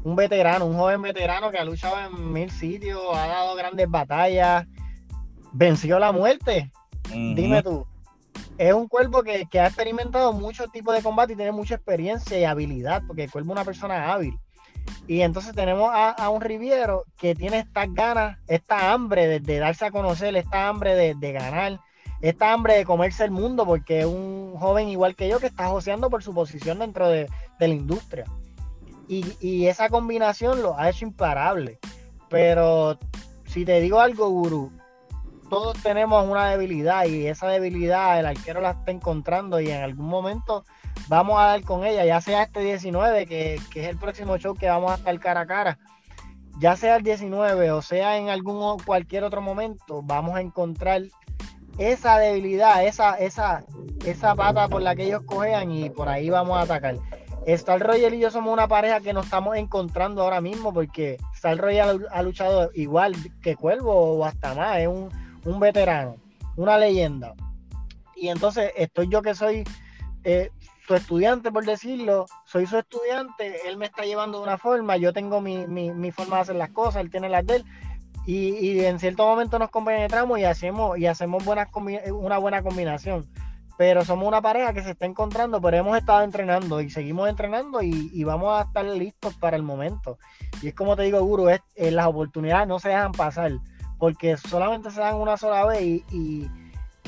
un 0.08 0.16
veterano, 0.16 0.66
un 0.66 0.78
joven 0.78 1.02
veterano 1.02 1.52
que 1.52 1.58
ha 1.58 1.66
luchado 1.66 2.00
en 2.00 2.32
mil 2.32 2.50
sitios, 2.50 3.02
ha 3.14 3.28
dado 3.28 3.56
grandes 3.56 3.90
batallas, 3.90 4.66
venció 5.52 6.00
la 6.00 6.14
muerte. 6.14 6.72
Dime 7.12 7.62
tú, 7.62 7.86
es 8.58 8.74
un 8.74 8.88
cuervo 8.88 9.22
que, 9.22 9.60
ha 9.60 9.68
experimentado 9.68 10.32
muchos 10.32 10.72
tipos 10.72 10.96
de 10.96 11.04
combate 11.04 11.34
y 11.34 11.36
tiene 11.36 11.52
mucha 11.52 11.76
experiencia 11.76 12.40
y 12.40 12.46
habilidad, 12.46 13.04
porque 13.06 13.26
el 13.26 13.32
cuervo 13.32 13.52
es 13.52 13.56
una 13.58 13.66
persona 13.66 14.14
hábil. 14.14 14.40
Y 15.08 15.22
entonces 15.22 15.54
tenemos 15.54 15.92
a, 15.94 16.30
un 16.30 16.40
Riviero 16.40 17.04
que 17.18 17.36
tiene 17.36 17.60
estas 17.60 17.94
ganas, 17.94 18.38
esta 18.48 18.94
hambre 18.94 19.42
de, 19.42 19.60
darse 19.60 19.86
a 19.86 19.92
conocer, 19.92 20.34
esta 20.38 20.70
hambre 20.70 21.16
de, 21.16 21.32
ganar, 21.34 21.82
esta 22.22 22.54
hambre 22.54 22.78
de 22.78 22.86
comerse 22.86 23.26
el 23.26 23.32
mundo, 23.32 23.66
porque 23.66 24.00
es 24.00 24.06
un 24.06 24.56
joven 24.58 24.88
igual 24.88 25.16
que 25.16 25.28
yo 25.28 25.40
que 25.40 25.48
está 25.48 25.68
joseando 25.68 26.10
por 26.10 26.24
su 26.24 26.34
posición 26.34 26.80
dentro 26.80 27.10
de, 27.10 27.28
la 27.60 27.68
industria. 27.68 28.24
Y, 29.08 29.68
esa 29.68 29.90
combinación 29.90 30.62
lo 30.62 30.78
ha 30.78 30.90
hecho 30.90 31.06
imparable. 31.06 31.80
Pero 32.30 32.98
si 33.46 33.64
te 33.64 33.80
digo 33.80 34.02
algo, 34.02 34.30
Guru, 34.30 34.72
todos 35.50 35.82
tenemos 35.82 36.28
una 36.28 36.50
debilidad 36.50 37.06
y 37.06 37.28
esa 37.28 37.48
debilidad 37.48 38.20
el 38.20 38.26
arquero 38.26 38.60
la 38.60 38.72
está 38.72 38.92
encontrando 38.92 39.62
y 39.62 39.70
en 39.72 39.82
algún 39.82 40.08
momento 40.08 40.66
vamos 41.08 41.40
a 41.40 41.46
dar 41.46 41.62
con 41.64 41.86
ella, 41.86 42.04
ya 42.04 42.20
sea 42.20 42.44
este 42.44 42.60
19, 42.60 43.26
que, 43.26 43.56
es 43.56 43.88
el 43.88 43.98
próximo 43.98 44.38
show 44.38 44.56
que 44.56 44.68
vamos 44.68 44.92
a 44.92 44.96
estar 44.96 45.18
cara 45.20 45.42
a 45.42 45.48
cara, 45.48 45.80
ya 46.60 46.76
sea 46.76 46.98
el 46.98 47.04
19 47.04 47.72
o 47.72 47.82
sea 47.82 48.18
en 48.18 48.28
algún 48.28 48.78
cualquier 48.80 49.24
otro 49.24 49.42
momento, 49.42 50.02
vamos 50.04 50.36
a 50.36 50.42
encontrar 50.42 51.04
esa 51.78 52.18
debilidad, 52.18 52.84
esa, 52.86 53.16
esa, 53.16 53.64
esa 54.06 54.36
pata 54.36 54.68
por 54.68 54.82
la 54.82 54.96
que 54.96 55.04
ellos 55.04 55.24
cojean 55.24 55.72
y 55.72 55.90
por 55.90 56.10
ahí 56.10 56.30
vamos 56.30 56.58
a 56.58 56.62
atacar. 56.62 56.96
Star 57.54 57.80
Royal 57.80 58.14
y 58.14 58.20
yo 58.20 58.30
somos 58.30 58.52
una 58.52 58.68
pareja 58.68 59.00
que 59.00 59.14
nos 59.14 59.26
estamos 59.26 59.56
encontrando 59.56 60.22
ahora 60.22 60.42
mismo 60.42 60.74
porque 60.74 61.18
Star 61.34 61.58
Royal 61.58 62.08
ha 62.12 62.22
luchado 62.22 62.72
igual 62.74 63.16
que 63.42 63.56
Cuervo 63.56 63.94
o 63.94 64.26
hasta 64.26 64.54
más, 64.54 64.80
es 64.80 64.88
un, 64.88 65.10
un 65.46 65.60
veterano, 65.60 66.18
una 66.58 66.78
leyenda. 66.78 67.34
Y 68.16 68.30
entonces 68.30 68.72
estoy 68.76 69.08
yo 69.10 69.22
que 69.22 69.34
soy 69.34 69.64
eh, 70.24 70.52
su 70.86 70.96
estudiante, 70.96 71.52
por 71.52 71.66
decirlo, 71.66 72.26
soy 72.46 72.66
su 72.66 72.78
estudiante, 72.78 73.68
él 73.68 73.78
me 73.78 73.86
está 73.86 74.04
llevando 74.04 74.40
de 74.40 74.44
una 74.46 74.58
forma, 74.58 74.98
yo 74.98 75.14
tengo 75.14 75.40
mi, 75.40 76.12
forma 76.12 76.38
de 76.38 76.42
hacer 76.42 76.56
las 76.56 76.70
cosas, 76.72 77.02
él 77.02 77.12
tiene 77.12 77.30
las 77.30 77.46
de 77.46 77.58
él. 77.58 77.66
Y, 78.26 78.82
en 78.82 79.00
cierto 79.00 79.26
momento 79.26 79.58
nos 79.58 79.70
compenetramos 79.70 80.38
y 80.38 80.44
hacemos, 80.44 80.98
y 80.98 81.06
hacemos 81.06 81.46
buenas, 81.46 81.70
una 82.12 82.38
buena 82.40 82.62
combinación. 82.62 83.26
Pero 83.78 84.04
somos 84.04 84.28
una 84.28 84.42
pareja 84.42 84.74
que 84.74 84.84
se 84.84 84.92
está 84.92 85.06
encontrando, 85.06 85.62
pero 85.62 85.78
hemos 85.78 85.98
estado 85.98 86.24
entrenando 86.24 86.82
y 86.82 86.90
seguimos 86.90 87.30
entrenando 87.30 87.82
y, 87.82 88.24
vamos 88.24 88.58
a 88.58 88.64
estar 88.64 88.86
listos 88.86 89.36
para 89.36 89.56
el 89.56 89.64
momento. 89.64 90.18
Y 90.62 90.70
es 90.70 90.74
como 90.74 90.96
te 90.96 91.04
digo, 91.04 91.22
Guru, 91.22 91.50
es, 91.50 91.62
eh, 91.76 91.92
las 91.92 92.08
oportunidades 92.08 92.68
no 92.68 92.80
se 92.80 92.90
dejan 92.90 93.12
pasar 93.12 93.52
porque 93.98 94.38
solamente 94.38 94.92
se 94.92 95.00
dan 95.00 95.16
una 95.16 95.38
sola 95.38 95.66
vez 95.66 95.82
y, 95.82 96.48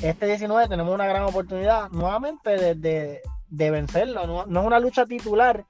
este 0.01 0.27
19 0.27 0.69
tenemos 0.69 0.93
una 0.93 1.07
gran 1.07 1.23
oportunidad 1.23 1.89
nuevamente 1.89 2.75
de, 2.75 3.21
vencerlo. 3.49 4.25
No, 4.27 4.61
es 4.61 4.65
una 4.65 4.79
lucha 4.79 5.05
titular, 5.05 5.65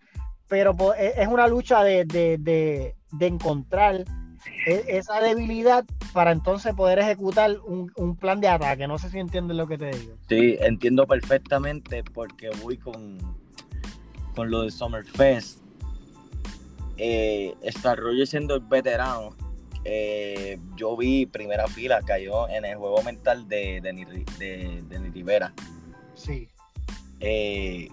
pero 0.47 0.75
es 0.95 1.27
una 1.27 1.47
lucha 1.47 1.83
de, 1.83 2.95
encontrar 3.19 3.95
e, 3.95 4.05
esa 4.65 5.21
debilidad 5.21 5.85
para 6.13 6.31
entonces 6.31 6.73
poder 6.73 6.99
ejecutar 6.99 7.57
un, 7.59 8.15
plan 8.15 8.39
de 8.41 8.47
ataque. 8.47 8.87
No 8.87 8.97
sé 8.97 9.09
si 9.09 9.19
entiendes 9.19 9.55
lo 9.55 9.67
que 9.67 9.77
te 9.77 9.91
digo. 9.91 10.15
Sí, 10.27 10.57
entiendo 10.59 11.05
perfectamente 11.07 12.03
porque 12.03 12.49
voy 12.61 12.77
con, 12.77 13.17
con 14.35 14.49
lo 14.49 14.63
de 14.63 14.71
Summerfest. 14.71 15.59
Eh, 16.97 17.55
rollo 17.95 18.25
siendo 18.25 18.55
el 18.55 18.61
veterano 18.61 19.33
eh, 19.85 20.59
yo 20.75 20.97
vi 20.97 21.25
primera 21.25 21.67
fila, 21.67 22.01
cayó 22.01 22.49
en 22.49 22.65
el 22.65 22.75
juego 22.75 23.01
mental 23.01 23.47
de 23.47 23.79
Denis 23.81 24.07
de, 24.37 25.09
Rivera. 25.13 25.53
Sí. 26.15 26.47
Eh, 27.19 27.89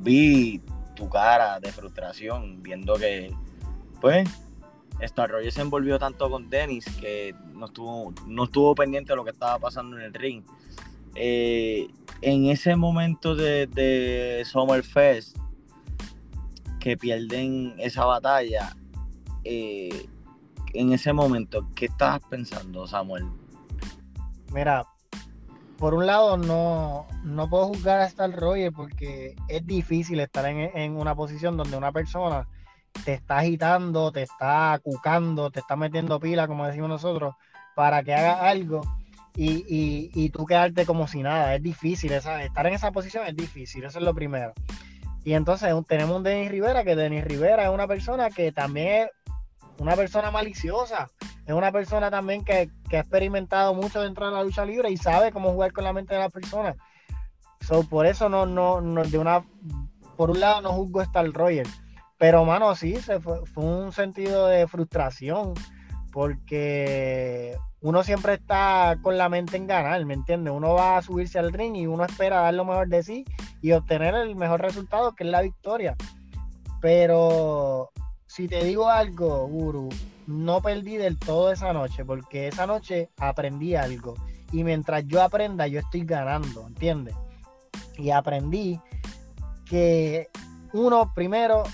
vi 0.00 0.62
tu 0.94 1.08
cara 1.08 1.60
de 1.60 1.70
frustración 1.70 2.62
viendo 2.62 2.94
que, 2.94 3.32
pues, 4.00 4.28
Star 5.04 5.30
se 5.50 5.60
envolvió 5.60 5.98
tanto 5.98 6.30
con 6.30 6.50
Dennis 6.50 6.84
que 7.00 7.34
no 7.52 7.66
estuvo, 7.66 8.12
no 8.26 8.44
estuvo 8.44 8.74
pendiente 8.74 9.12
de 9.12 9.16
lo 9.16 9.24
que 9.24 9.30
estaba 9.30 9.58
pasando 9.58 9.98
en 9.98 10.04
el 10.04 10.14
ring. 10.14 10.44
Eh, 11.14 11.88
en 12.22 12.46
ese 12.46 12.76
momento 12.76 13.34
de, 13.34 13.66
de 13.66 14.42
Summerfest, 14.44 15.36
que 16.80 16.96
pierden 16.96 17.74
esa 17.78 18.04
batalla, 18.04 18.76
eh, 19.44 20.06
en 20.74 20.92
ese 20.92 21.12
momento, 21.12 21.66
¿qué 21.74 21.86
estabas 21.86 22.20
pensando, 22.28 22.86
Samuel? 22.86 23.24
Mira, 24.52 24.86
por 25.78 25.94
un 25.94 26.06
lado 26.06 26.36
no, 26.36 27.06
no 27.22 27.48
puedo 27.48 27.68
juzgar 27.68 28.00
a 28.00 28.06
Star 28.06 28.32
Roger 28.32 28.72
porque 28.72 29.34
es 29.48 29.66
difícil 29.66 30.20
estar 30.20 30.44
en, 30.46 30.96
una 30.96 31.14
posición 31.14 31.56
donde 31.56 31.76
una 31.76 31.92
persona 31.92 32.48
te 33.04 33.14
está 33.14 33.38
agitando, 33.38 34.12
te 34.12 34.22
está 34.22 34.78
cucando, 34.82 35.50
te 35.50 35.60
está 35.60 35.76
metiendo 35.76 36.20
pila, 36.20 36.46
como 36.46 36.66
decimos 36.66 36.88
nosotros, 36.88 37.34
para 37.74 38.02
que 38.02 38.14
haga 38.14 38.48
algo 38.48 38.82
y, 39.36 40.10
y, 40.14 40.30
tú 40.30 40.46
quedarte 40.46 40.86
como 40.86 41.08
si 41.08 41.22
nada. 41.22 41.54
Es 41.54 41.62
difícil, 41.62 42.12
estar 42.12 42.66
en 42.66 42.74
esa 42.74 42.92
posición 42.92 43.26
es 43.26 43.36
difícil, 43.36 43.84
eso 43.84 43.98
es 43.98 44.04
lo 44.04 44.14
primero. 44.14 44.52
Y 45.24 45.32
entonces 45.32 45.72
tenemos 45.88 46.16
un 46.16 46.22
Denis 46.22 46.50
Rivera, 46.50 46.84
que 46.84 46.94
Denis 46.94 47.24
Rivera 47.24 47.64
es 47.64 47.70
una 47.70 47.88
persona 47.88 48.30
que 48.30 48.52
también 48.52 49.04
es 49.04 49.10
una 49.78 49.96
persona 49.96 50.30
maliciosa, 50.30 51.08
es 51.46 51.54
una 51.54 51.72
persona 51.72 52.10
también 52.10 52.44
que, 52.44 52.70
ha 52.92 52.98
experimentado 52.98 53.74
mucho 53.74 54.02
dentro 54.02 54.26
de 54.26 54.32
la 54.32 54.44
lucha 54.44 54.64
libre 54.64 54.90
y 54.90 54.96
sabe 54.96 55.32
cómo 55.32 55.52
jugar 55.52 55.72
con 55.72 55.84
la 55.84 55.92
mente 55.92 56.14
de 56.14 56.20
las 56.20 56.32
personas. 56.32 56.76
So, 57.60 57.82
por 57.82 58.06
eso 58.06 58.28
no, 58.28 58.46
no, 58.46 58.80
no, 58.80 59.02
de 59.02 59.18
una, 59.18 59.42
por 60.16 60.30
un 60.30 60.40
lado 60.40 60.60
no 60.60 60.72
juzgo 60.74 61.00
a 61.00 61.04
Star 61.04 61.26
Roger, 61.32 61.66
pero 62.18 62.44
mano, 62.44 62.74
sí, 62.74 62.96
fue, 62.96 63.44
fue 63.46 63.64
un 63.64 63.92
sentido 63.92 64.46
de 64.46 64.66
frustración, 64.66 65.54
porque 66.12 67.56
uno 67.80 68.02
siempre 68.02 68.34
está 68.34 68.96
con 69.02 69.18
la 69.18 69.28
mente 69.28 69.56
en 69.56 69.66
ganar, 69.66 70.04
¿me 70.06 70.14
entiendes? 70.14 70.54
Uno 70.54 70.74
va 70.74 70.96
a 70.96 71.02
subirse 71.02 71.38
al 71.38 71.52
ring 71.52 71.76
y 71.76 71.86
uno 71.86 72.04
espera 72.04 72.40
dar 72.40 72.54
lo 72.54 72.64
mejor 72.64 72.88
de 72.88 73.02
sí 73.02 73.24
y 73.60 73.72
obtener 73.72 74.14
el 74.14 74.36
mejor 74.36 74.62
resultado, 74.62 75.14
que 75.14 75.24
es 75.24 75.30
la 75.30 75.42
victoria. 75.42 75.96
Pero 76.80 77.90
si 78.26 78.48
te 78.48 78.64
digo 78.64 78.88
algo, 78.88 79.46
Guru, 79.48 79.88
no 80.26 80.62
perdí 80.62 80.96
del 80.96 81.18
todo 81.18 81.52
esa 81.52 81.72
noche, 81.72 82.04
porque 82.04 82.48
esa 82.48 82.66
noche 82.66 83.10
aprendí 83.18 83.74
algo. 83.74 84.14
Y 84.52 84.64
mientras 84.64 85.06
yo 85.06 85.22
aprenda, 85.22 85.66
yo 85.66 85.80
estoy 85.80 86.04
ganando, 86.04 86.66
¿entiendes? 86.66 87.14
Y 87.98 88.10
aprendí 88.10 88.80
que 89.66 90.28
uno, 90.72 91.12
primero, 91.14 91.64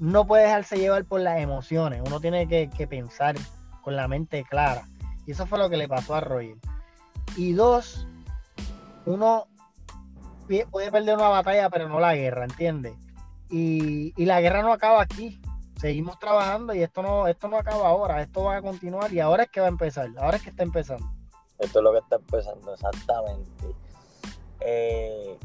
no 0.00 0.26
puede 0.26 0.44
dejarse 0.44 0.76
llevar 0.76 1.04
por 1.04 1.20
las 1.20 1.40
emociones. 1.40 2.02
Uno 2.04 2.20
tiene 2.20 2.48
que, 2.48 2.86
pensar 2.86 3.36
con 3.82 3.96
la 3.96 4.08
mente 4.08 4.44
clara. 4.44 4.86
Y 5.26 5.32
eso 5.32 5.46
fue 5.46 5.58
lo 5.58 5.70
que 5.70 5.76
le 5.76 5.88
pasó 5.88 6.14
a 6.14 6.20
Roger. 6.20 6.56
Y 7.36 7.52
dos, 7.52 8.06
uno 9.06 9.46
puede 10.70 10.90
perder 10.90 11.16
una 11.16 11.28
batalla, 11.28 11.70
pero 11.70 11.88
no 11.88 12.00
la 12.00 12.14
guerra, 12.14 12.44
¿entiendes? 12.44 12.94
Y, 13.50 14.12
la 14.24 14.40
guerra 14.40 14.62
no 14.62 14.72
acaba 14.72 15.02
aquí 15.02 15.40
seguimos 15.80 16.18
trabajando 16.18 16.74
y 16.74 16.82
esto 16.82 17.02
no, 17.02 17.26
esto 17.28 17.46
no 17.46 17.58
acaba 17.58 17.88
ahora, 17.88 18.22
esto 18.22 18.44
va 18.44 18.56
a 18.56 18.62
continuar 18.62 19.12
y 19.12 19.20
ahora 19.20 19.42
es 19.42 19.50
que 19.50 19.60
va 19.60 19.66
a 19.66 19.68
empezar, 19.68 20.08
ahora 20.16 20.38
es 20.38 20.42
que 20.42 20.48
está 20.48 20.62
empezando. 20.62 21.06
Esto 21.58 21.78
es 21.78 21.82
lo 21.82 21.92
que 21.92 21.98
está 21.98 22.16
empezando, 22.16 22.72
exactamente. 22.72 23.74
Eh, 24.60 25.38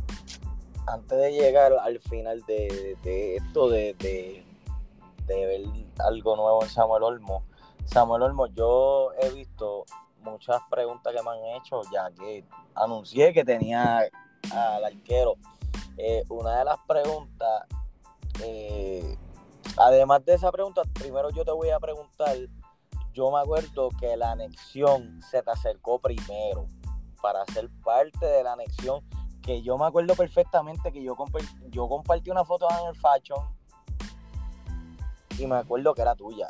antes 0.92 1.18
de 1.18 1.32
llegar 1.32 1.74
al 1.74 2.00
final 2.00 2.42
de, 2.48 2.98
esto, 3.38 3.70
de, 3.70 3.94
de, 3.96 4.46
ver 5.28 5.62
algo 6.00 6.36
nuevo 6.36 6.64
en 6.64 6.70
Samuel 6.70 7.04
Olmo, 7.04 7.44
Samuel 7.86 8.24
Olmo, 8.24 8.48
yo 8.48 9.12
he 9.22 9.30
visto 9.32 9.86
muchas 10.22 10.62
preguntas 10.70 11.14
que 11.14 11.24
me 11.24 11.30
han 11.30 11.62
hecho, 11.62 11.82
ya 11.92 12.12
que 12.12 12.44
anuncié 12.76 13.34
que 13.34 13.44
tenía 13.44 14.10
al 14.52 14.84
arquero. 14.84 15.36
Eh, 15.98 16.24
una 16.30 16.60
de 16.60 16.66
las 16.66 16.78
preguntas 16.88 17.66
eh, 18.42 19.18
Además 19.78 20.26
de 20.26 20.34
esa 20.34 20.52
pregunta, 20.52 20.82
primero 20.94 21.30
yo 21.30 21.46
te 21.46 21.52
voy 21.52 21.70
a 21.70 21.80
preguntar, 21.80 22.36
yo 23.14 23.32
me 23.32 23.40
acuerdo 23.40 23.90
que 23.98 24.18
la 24.18 24.32
anexión 24.32 25.22
se 25.30 25.42
te 25.42 25.52
acercó 25.52 26.00
primero 26.00 26.68
para 27.22 27.46
ser 27.46 27.70
parte 27.82 28.26
de 28.26 28.44
la 28.44 28.54
anexión, 28.54 29.02
que 29.50 29.64
yo 29.64 29.80
me 29.80 29.88
acuerdo 29.88 30.14
perfectamente 30.14 30.92
que 30.92 31.02
yo, 31.02 31.18
yo 31.70 31.90
compartí 31.90 32.30
una 32.30 32.46
foto 32.46 32.68
en 32.70 32.88
el 32.90 32.96
Fashion 32.96 33.44
y 35.40 35.48
me 35.48 35.56
acuerdo 35.56 35.96
que 35.96 36.04
era 36.04 36.14
tuya. 36.14 36.48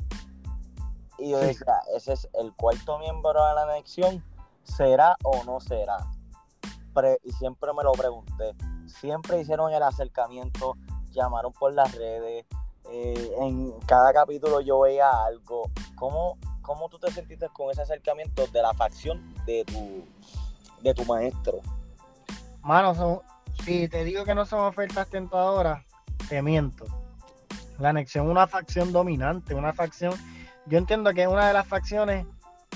Y 1.18 1.30
yo 1.30 1.40
decía, 1.40 1.80
ese 1.96 2.12
es 2.12 2.28
el 2.34 2.54
cuarto 2.54 3.00
miembro 3.00 3.32
de 3.32 3.56
la 3.56 3.64
anexión, 3.64 4.22
¿será 4.64 5.16
o 5.24 5.46
no 5.46 5.62
será? 5.62 5.96
y 7.24 7.32
siempre 7.32 7.72
me 7.74 7.82
lo 7.84 7.94
pregunté. 7.94 8.54
Siempre 8.88 9.40
hicieron 9.40 9.72
el 9.72 9.82
acercamiento, 9.82 10.76
llamaron 11.12 11.54
por 11.54 11.74
las 11.74 11.96
redes, 11.96 12.46
eh, 12.92 13.32
en 13.40 13.72
cada 13.86 14.12
capítulo 14.12 14.60
yo 14.60 14.82
veía 14.82 15.10
algo. 15.24 15.72
¿Cómo, 15.96 16.38
¿Cómo 16.62 16.90
tú 16.90 17.00
te 17.00 17.10
sentiste 17.12 17.48
con 17.54 17.72
ese 17.72 17.84
acercamiento 17.84 18.46
de 18.48 18.62
la 18.62 18.74
facción 18.74 19.34
de 19.46 19.64
tu, 19.64 20.04
de 20.82 20.94
tu 20.94 21.06
maestro? 21.06 21.62
Mano, 22.70 23.24
si 23.66 23.88
te 23.88 24.04
digo 24.04 24.26
que 24.26 24.36
no 24.36 24.46
son 24.46 24.60
ofertas 24.60 25.10
tentadoras, 25.10 25.84
te 26.30 26.44
miento. 26.44 26.86
La 27.80 27.90
anexión 27.90 28.28
es 28.28 28.32
una 28.32 28.46
facción 28.46 28.92
dominante, 28.92 29.56
una 29.56 29.74
facción, 29.74 30.14
yo 30.68 30.78
entiendo 30.78 31.12
que 31.16 31.24
es 31.24 31.28
una 31.28 31.48
de 31.48 31.54
las 31.54 31.66
facciones 31.66 32.28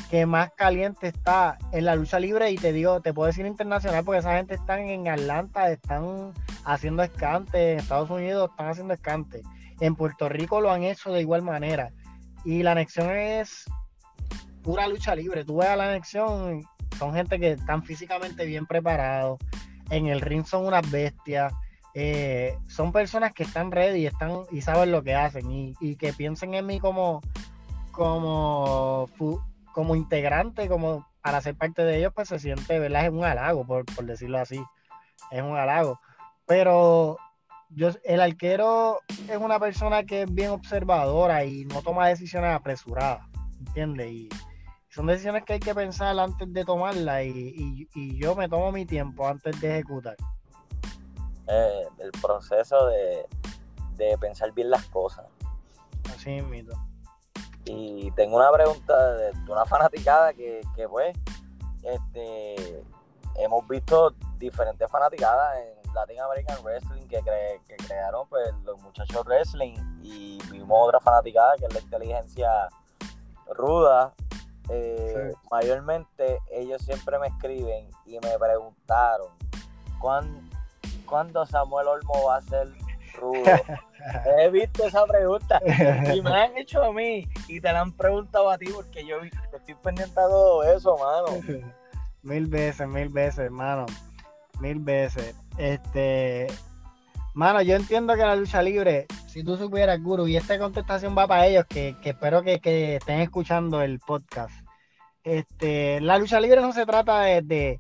que 0.10 0.26
más 0.26 0.50
caliente 0.56 1.10
está 1.10 1.60
en 1.72 1.86
la 1.86 1.94
lucha 1.94 2.18
libre 2.20 2.50
y 2.50 2.56
te 2.56 2.74
digo, 2.74 3.02
te 3.02 3.14
puedo 3.14 3.28
decir 3.28 3.46
internacional 3.46 4.04
porque 4.04 4.22
esa 4.22 4.36
gente 4.36 4.56
están 4.56 4.80
en 4.80 5.08
Atlanta, 5.10 5.70
están 5.70 6.34
haciendo 6.66 7.04
escante, 7.04 7.74
en 7.74 7.80
Estados 7.80 8.10
Unidos 8.10 8.50
están 8.50 8.70
haciendo 8.70 8.96
escante, 8.96 9.44
en 9.80 9.94
Puerto 9.96 10.28
Rico 10.28 10.60
lo 10.60 10.72
han 10.72 10.82
hecho 10.82 11.12
de 11.12 11.22
igual 11.22 11.44
manera 11.44 11.92
y 12.44 12.64
la 12.64 12.72
anexión 12.72 13.12
es 13.12 13.66
pura 14.64 14.88
lucha 14.88 15.14
libre, 15.14 15.46
tú 15.46 15.58
ves 15.58 15.70
a 15.70 15.76
la 15.76 15.90
anexión, 15.90 16.64
son 16.98 17.14
gente 17.14 17.40
que 17.40 17.52
están 17.52 17.84
físicamente 17.84 18.44
bien 18.48 18.66
preparados, 18.66 19.38
en 19.90 20.08
el 20.08 20.22
ring 20.22 20.46
son 20.46 20.66
unas 20.66 20.90
bestias, 20.90 21.54
eh, 21.94 22.58
son 22.68 22.92
personas 22.92 23.34
que 23.34 23.44
están 23.44 23.72
ready 23.72 24.02
y, 24.02 24.06
están, 24.08 24.42
y 24.52 24.62
saben 24.62 24.92
lo 24.92 25.04
que 25.04 25.16
hacen 25.16 25.52
y, 25.52 25.96
que 25.96 26.14
piensen 26.14 26.54
en 26.56 26.66
mí 26.66 26.80
como, 26.80 27.22
como, 27.92 29.10
como 29.72 29.96
integrante, 29.96 30.68
como 30.68 31.08
para 31.22 31.42
ser 31.42 31.56
parte 31.56 31.84
de 31.84 31.98
ellos, 31.98 32.12
pues 32.14 32.30
se 32.30 32.40
siente, 32.40 32.80
¿verdad? 32.80 33.06
Es 33.06 33.12
un 33.12 33.24
halago, 33.24 33.66
por, 33.66 33.86
decirlo 34.06 34.40
así. 34.40 34.62
Es 35.32 35.42
un 35.42 35.56
halago. 35.56 36.00
Pero 36.46 37.18
yo, 37.70 37.90
el 38.04 38.22
arquero 38.22 39.00
es 39.30 39.38
una 39.38 39.60
persona 39.60 40.04
que 40.04 40.24
es 40.24 40.34
bien 40.34 40.50
observadora 40.50 41.46
y 41.46 41.66
no 41.66 41.82
toma 41.82 42.08
decisiones 42.08 42.54
apresuradas, 42.54 43.26
¿entiendes? 43.60 44.12
Y 44.12 44.30
son 44.94 45.08
decisiones 45.08 45.44
que 45.44 45.54
hay 45.54 45.60
que 45.60 45.74
pensar 45.74 46.18
antes 46.20 46.52
de 46.54 46.66
tomarlas 46.66 47.24
y, 47.24 47.88
y 47.94 48.18
yo 48.18 48.36
me 48.36 48.48
tomo 48.48 48.72
mi 48.72 48.86
tiempo 48.86 49.28
antes 49.28 49.60
de 49.60 49.72
ejecutar. 49.72 50.16
Eh, 51.48 51.88
el 52.00 52.12
proceso 52.22 52.88
de, 52.88 53.28
pensar 54.20 54.52
bien 54.54 54.70
las 54.70 54.86
cosas. 54.86 55.26
Así 56.14 56.42
mito. 56.42 56.74
Y 57.66 58.12
tengo 58.12 58.38
una 58.38 58.52
pregunta 58.52 59.14
de, 59.16 59.32
una 59.50 59.66
fanaticada 59.66 60.34
que, 60.34 60.62
pues, 60.90 61.18
este, 61.84 62.84
hemos 63.36 63.68
visto 63.68 64.14
diferentes 64.38 64.90
fanaticadas 64.90 65.58
en 65.58 65.94
Latin 65.94 66.20
American 66.22 66.64
Wrestling 66.64 67.08
que, 67.08 67.22
que 67.68 67.76
crearon 67.78 68.28
pues, 68.28 68.54
los 68.64 68.82
muchachos 68.82 69.24
wrestling 69.26 69.76
y 70.02 70.40
vimos 70.50 70.88
otra 70.88 71.00
fanaticada 71.00 71.56
que 71.58 71.66
es 71.66 71.74
la 71.74 71.80
inteligencia 71.80 72.70
ruda. 73.54 74.14
Eh, 74.70 75.34
mayormente 75.52 76.40
ellos 76.52 76.82
siempre 76.84 77.20
me 77.20 77.28
escriben 77.28 77.90
y 78.06 78.14
me 78.14 78.40
preguntaron 78.40 79.28
¿cuándo, 80.00 80.40
cuándo 81.06 81.46
Samuel 81.46 81.88
Olmo 81.88 82.26
va 82.28 82.38
a 82.38 82.42
ser 82.42 82.70
rudo? 83.16 83.44
He 84.38 84.50
visto 84.50 84.86
esa 84.86 85.06
pregunta 85.06 85.62
y 86.14 86.22
me 86.22 86.30
la 86.30 86.44
han 86.44 86.58
hecho 86.58 86.84
a 86.84 86.92
mí 86.92 87.28
y 87.48 87.62
te 87.62 87.72
la 87.72 87.82
han 87.82 87.92
preguntado 87.92 88.50
a 88.50 88.58
ti 88.58 88.68
porque 88.74 89.06
yo 89.06 89.18
estoy 89.22 89.76
pendiente 89.76 90.20
de 90.20 90.28
todo 90.28 90.64
eso, 90.64 90.98
mano. 90.98 91.40
Mil 92.24 92.48
veces, 92.48 92.88
mil 92.88 93.10
veces, 93.10 93.40
hermano. 93.40 93.86
Mil 94.62 94.80
veces. 94.80 95.36
Este, 95.58 96.48
mano, 97.34 97.62
yo 97.62 97.76
entiendo 97.76 98.16
que 98.16 98.22
la 98.22 98.36
lucha 98.36 98.62
libre, 98.62 99.08
si 99.28 99.44
tú 99.44 99.58
supieras, 99.58 100.02
Guru, 100.02 100.28
y 100.28 100.38
esta 100.38 100.58
contestación 100.60 101.16
va 101.18 101.28
para 101.28 101.48
ellos 101.48 101.66
que, 101.68 101.96
espero 102.04 102.44
que, 102.44 102.60
estén 102.96 103.20
escuchando 103.20 103.82
el 103.82 104.00
podcast. 104.00 104.54
Este, 105.24 106.02
la 106.02 106.18
lucha 106.18 106.40
libre 106.40 106.62
no 106.62 106.74
se 106.74 106.86
trata 106.86 107.22
de 107.22 107.80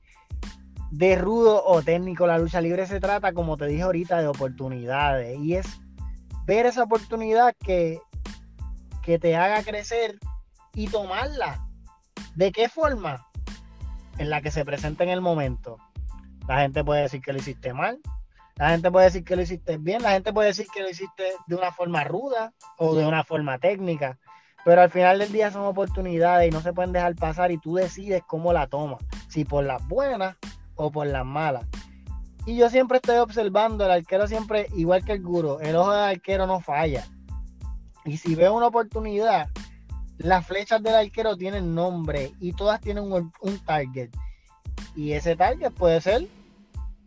de 0.93 1.15
rudo 1.15 1.63
o 1.65 1.81
técnico. 1.81 2.27
La 2.27 2.37
lucha 2.37 2.61
libre 2.61 2.85
se 2.85 2.99
trata, 2.99 3.33
como 3.33 3.57
te 3.57 3.65
dije 3.65 3.81
ahorita, 3.81 4.21
de 4.21 4.27
oportunidades. 4.27 5.39
Y 5.39 5.55
es 5.55 5.65
ver 6.45 6.67
esa 6.67 6.83
oportunidad 6.83 7.55
que, 7.57 7.99
que 9.01 9.17
te 9.17 9.35
haga 9.35 9.63
crecer 9.63 10.19
y 10.75 10.87
tomarla. 10.87 11.65
¿De 12.35 12.51
qué 12.51 12.69
forma? 12.69 13.25
En 14.19 14.29
la 14.29 14.41
que 14.41 14.51
se 14.51 14.63
presenta 14.63 15.03
en 15.03 15.09
el 15.09 15.21
momento. 15.21 15.77
La 16.47 16.59
gente 16.59 16.83
puede 16.83 17.01
decir 17.01 17.21
que 17.21 17.33
lo 17.33 17.39
hiciste 17.39 17.73
mal. 17.73 17.99
La 18.55 18.69
gente 18.69 18.91
puede 18.91 19.05
decir 19.05 19.23
que 19.23 19.35
lo 19.35 19.41
hiciste 19.41 19.77
bien. 19.77 20.01
La 20.01 20.11
gente 20.11 20.33
puede 20.33 20.49
decir 20.49 20.67
que 20.73 20.81
lo 20.81 20.89
hiciste 20.89 21.23
de 21.47 21.55
una 21.55 21.71
forma 21.71 22.03
ruda 22.03 22.53
o 22.77 22.95
de 22.95 23.05
una 23.05 23.23
forma 23.23 23.57
técnica. 23.57 24.19
Pero 24.65 24.81
al 24.81 24.89
final 24.89 25.19
del 25.19 25.31
día 25.31 25.51
son 25.51 25.65
oportunidades 25.65 26.47
y 26.47 26.51
no 26.51 26.61
se 26.61 26.71
pueden 26.71 26.93
dejar 26.93 27.15
pasar 27.15 27.51
y 27.51 27.57
tú 27.57 27.75
decides 27.75 28.23
cómo 28.25 28.53
la 28.53 28.67
tomas. 28.67 29.03
Si 29.27 29.43
por 29.43 29.65
las 29.65 29.85
buenas 29.87 30.37
o 30.75 30.91
por 30.91 31.07
las 31.07 31.25
malas. 31.25 31.65
Y 32.45 32.57
yo 32.57 32.69
siempre 32.69 32.97
estoy 32.97 33.17
observando, 33.17 33.85
el 33.85 33.91
arquero 33.91 34.27
siempre, 34.27 34.67
igual 34.75 35.05
que 35.05 35.13
el 35.13 35.21
guro, 35.21 35.61
el 35.61 35.75
ojo 35.75 35.91
del 35.91 36.15
arquero 36.15 36.45
no 36.45 36.59
falla. 36.59 37.05
Y 38.05 38.17
si 38.17 38.35
veo 38.35 38.53
una 38.53 38.67
oportunidad, 38.67 39.47
las 40.17 40.45
flechas 40.45 40.83
del 40.83 40.95
arquero 40.95 41.37
tienen 41.37 41.73
nombre 41.73 42.33
y 42.39 42.51
todas 42.53 42.81
tienen 42.81 43.11
un, 43.11 43.59
target. 43.65 44.09
Y 44.95 45.13
ese 45.13 45.35
target 45.37 45.71
puede 45.71 46.01
ser 46.01 46.27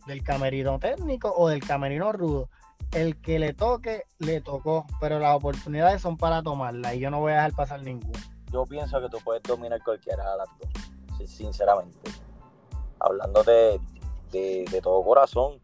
del 0.06 0.22
camerino 0.22 0.78
técnico 0.78 1.32
o 1.36 1.48
del 1.48 1.62
camerino 1.62 2.12
rudo. 2.12 2.48
El 2.92 3.20
que 3.20 3.38
le 3.38 3.52
toque, 3.52 4.04
le 4.18 4.40
tocó, 4.40 4.86
pero 5.00 5.18
las 5.18 5.36
oportunidades 5.36 6.00
son 6.00 6.16
para 6.16 6.42
tomarla 6.42 6.94
y 6.94 7.00
yo 7.00 7.10
no 7.10 7.20
voy 7.20 7.32
a 7.32 7.36
dejar 7.36 7.52
pasar 7.54 7.82
ninguna. 7.82 8.20
Yo 8.52 8.64
pienso 8.64 9.00
que 9.00 9.08
tú 9.08 9.18
puedes 9.24 9.42
dominar 9.42 9.82
cualquiera 9.82 10.30
de 10.30 10.38
las 10.38 10.48
dos, 10.58 11.30
sinceramente 11.30 12.10
hablando 13.00 13.42
de, 13.44 13.80
todo 14.82 15.02
corazón, 15.04 15.60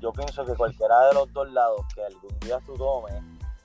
yo 0.00 0.12
pienso 0.12 0.44
que 0.44 0.54
cualquiera 0.54 1.08
de 1.08 1.14
los 1.14 1.32
dos 1.32 1.50
lados 1.52 1.80
que 1.94 2.04
algún 2.04 2.38
día 2.40 2.58
tú 2.66 2.74
tomes, 2.74 3.14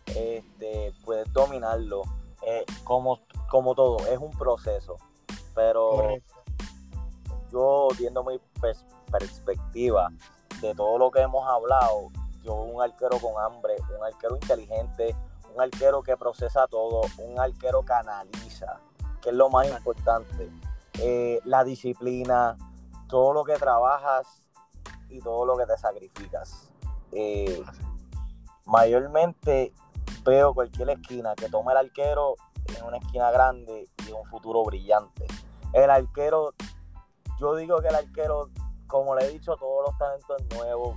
este, 0.07 0.93
puedes 1.03 1.31
dominarlo. 1.33 2.03
Eh, 2.47 2.63
como, 2.83 3.21
como 3.49 3.73
todo, 3.73 3.97
es 4.07 4.19
un 4.19 4.31
proceso. 4.31 4.97
Pero 5.55 6.09
yo, 7.51 7.87
viendo 7.97 8.23
mi 8.23 8.39
perspectiva 9.05 10.09
de 10.61 10.73
todo 10.75 10.97
lo 10.97 11.11
que 11.11 11.21
hemos 11.21 11.47
hablado, 11.47 12.11
yo 12.43 12.53
un 12.53 12.81
arquero 12.81 13.19
con 13.19 13.41
hambre, 13.43 13.75
un 13.97 14.03
arquero 14.03 14.35
inteligente, 14.35 15.15
un 15.53 15.61
arquero 15.61 16.03
que 16.03 16.15
procesa 16.17 16.67
todo, 16.67 17.01
un 17.17 17.39
arquero 17.39 17.83
que 17.83 17.93
analiza, 17.93 18.79
que 19.21 19.29
es 19.29 19.35
lo 19.35 19.49
más 19.49 19.67
importante. 19.67 20.49
Eh, 20.99 21.39
la 21.45 21.63
disciplina, 21.63 22.57
todo 23.07 23.33
lo 23.33 23.43
que 23.43 23.53
trabajas 23.53 24.41
y 25.09 25.19
todo 25.19 25.45
lo 25.45 25.57
que 25.57 25.65
te 25.65 25.77
sacrificas. 25.77 26.69
Eh, 27.11 27.63
mayormente 28.65 29.73
veo 30.23 30.53
cualquier 30.53 30.89
esquina 30.89 31.35
que 31.35 31.49
tome 31.49 31.71
el 31.71 31.77
arquero 31.77 32.35
en 32.77 32.83
una 32.85 32.97
esquina 32.97 33.31
grande 33.31 33.87
y 34.07 34.11
un 34.11 34.25
futuro 34.25 34.63
brillante. 34.63 35.25
El 35.73 35.89
arquero, 35.89 36.53
yo 37.39 37.55
digo 37.55 37.81
que 37.81 37.89
el 37.89 37.95
arquero, 37.95 38.49
como 38.87 39.15
le 39.15 39.25
he 39.25 39.29
dicho, 39.29 39.55
todos 39.57 39.87
los 39.87 39.97
talentos 39.97 40.41
nuevos, 40.55 40.95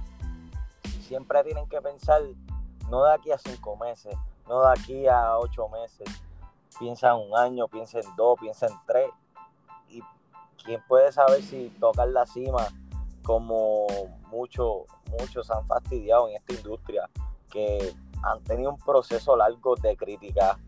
siempre 1.00 1.42
tienen 1.44 1.68
que 1.68 1.80
pensar 1.80 2.22
no 2.90 3.04
de 3.04 3.14
aquí 3.14 3.30
a 3.32 3.38
cinco 3.38 3.76
meses, 3.76 4.14
no 4.46 4.62
de 4.62 4.72
aquí 4.72 5.06
a 5.06 5.38
ocho 5.38 5.68
meses. 5.68 6.08
Piensa 6.78 7.10
en 7.10 7.30
un 7.30 7.36
año, 7.36 7.66
piensa 7.68 7.98
en 7.98 8.16
dos, 8.16 8.38
piensa 8.38 8.66
en 8.66 8.74
tres 8.86 9.10
quién 10.68 10.82
puede 10.86 11.10
saber 11.12 11.42
si 11.42 11.70
tocar 11.80 12.08
la 12.08 12.26
cima 12.26 12.68
como 13.22 13.86
muchos 14.30 14.82
muchos 15.18 15.50
han 15.50 15.66
fastidiado 15.66 16.28
en 16.28 16.36
esta 16.36 16.52
industria, 16.52 17.08
que 17.50 17.94
han 18.22 18.42
tenido 18.44 18.70
un 18.70 18.78
proceso 18.78 19.36
largo 19.36 19.74
de 19.76 19.96
crítica, 19.96 20.58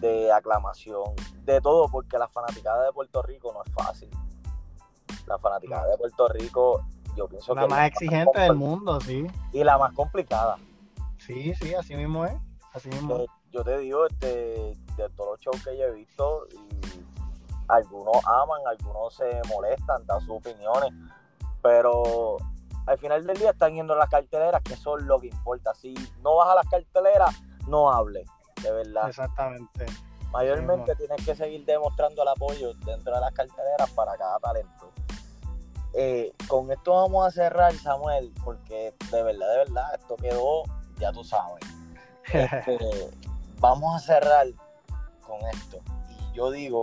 de 0.00 0.30
aclamación, 0.30 1.14
de 1.44 1.60
todo, 1.62 1.88
porque 1.88 2.18
la 2.18 2.28
fanaticada 2.28 2.84
de 2.84 2.92
Puerto 2.92 3.22
Rico 3.22 3.52
no 3.54 3.62
es 3.62 3.72
fácil. 3.72 4.10
La 5.26 5.38
fanaticada 5.38 5.86
de 5.86 5.96
Puerto 5.98 6.28
Rico, 6.28 6.84
yo 7.16 7.26
pienso 7.28 7.54
la 7.54 7.62
que... 7.62 7.68
Más 7.68 7.86
exigente 7.88 8.40
del 8.40 8.54
mundo, 8.54 9.00
sí. 9.00 9.26
Y 9.52 9.64
la 9.64 9.78
más 9.78 9.92
complicada. 9.92 10.56
Sí, 11.18 11.54
sí, 11.54 11.74
así 11.74 11.96
mismo 11.96 12.24
es. 12.24 12.34
Así 12.72 12.88
mismo. 12.88 13.24
Yo, 13.50 13.62
te 13.62 13.78
digo, 13.78 14.06
este, 14.06 14.26
de 14.96 15.08
todos 15.16 15.32
los 15.32 15.40
shows 15.40 15.64
que 15.64 15.78
yo 15.78 15.84
he 15.84 15.92
visto, 15.92 16.46
y 16.50 17.04
algunos 17.68 18.16
aman, 18.26 18.60
algunos 18.66 19.14
se 19.14 19.40
molestan, 19.48 20.04
dan 20.06 20.20
sus 20.20 20.38
opiniones, 20.38 20.90
pero 21.62 22.36
al 22.86 22.98
final 22.98 23.24
del 23.24 23.38
día 23.38 23.50
están 23.50 23.74
yendo 23.74 23.94
a 23.94 23.96
las 23.96 24.10
carteleras, 24.10 24.60
que 24.62 24.74
eso 24.74 24.98
es 24.98 25.04
lo 25.04 25.18
que 25.20 25.28
importa. 25.28 25.72
Si 25.74 25.94
no 26.20 26.36
vas 26.36 26.50
a 26.50 26.56
las 26.56 26.66
carteleras, 26.66 27.42
no 27.68 27.90
hable, 27.90 28.24
de 28.62 28.72
verdad. 28.72 29.08
Exactamente. 29.08 29.86
Mayormente 30.32 30.96
tienes 30.96 31.24
que 31.24 31.34
seguir 31.34 31.64
demostrando 31.64 32.22
el 32.22 32.28
apoyo 32.28 32.74
dentro 32.84 33.14
de 33.14 33.20
las 33.20 33.32
carteleras 33.32 33.90
para 33.92 34.16
cada 34.16 34.38
talento. 34.40 34.90
Eh, 35.96 36.32
con 36.48 36.72
esto 36.72 36.92
vamos 36.92 37.26
a 37.26 37.30
cerrar, 37.30 37.72
Samuel, 37.74 38.32
porque 38.44 38.94
de 39.12 39.22
verdad, 39.22 39.48
de 39.50 39.58
verdad, 39.58 39.94
esto 39.94 40.16
quedó, 40.16 40.62
ya 40.98 41.12
tú 41.12 41.24
sabes. 41.24 41.64
Este, 42.32 42.78
vamos 43.60 43.94
a 43.94 43.98
cerrar 43.98 44.46
con 45.20 45.38
esto. 45.52 45.78
Y 46.08 46.36
yo 46.36 46.50
digo, 46.50 46.82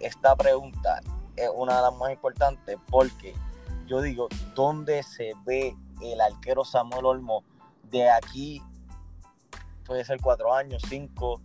esta 0.00 0.34
pregunta 0.34 1.00
es 1.36 1.48
una 1.54 1.76
de 1.76 1.82
las 1.82 1.94
más 1.94 2.10
importantes 2.10 2.76
porque 2.90 3.34
yo 3.86 4.02
digo, 4.02 4.28
¿dónde 4.54 5.02
se 5.02 5.32
ve 5.44 5.76
el 6.02 6.20
arquero 6.20 6.64
Samuel 6.64 7.06
Olmo 7.06 7.44
de 7.84 8.10
aquí? 8.10 8.60
Puede 9.84 10.04
ser 10.04 10.20
cuatro 10.20 10.52
años, 10.52 10.82
cinco. 10.88 11.40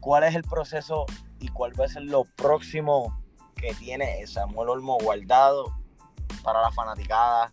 ¿Cuál 0.00 0.24
es 0.24 0.34
el 0.34 0.44
proceso 0.44 1.04
y 1.40 1.48
cuál 1.48 1.78
va 1.78 1.86
a 1.86 1.88
ser 1.88 2.02
lo 2.02 2.24
próximo 2.24 3.23
que 3.64 3.74
tiene 3.74 4.26
Samuel 4.26 4.68
Olmo 4.68 4.98
guardado 4.98 5.72
para 6.42 6.60
la 6.60 6.70
fanaticada, 6.70 7.52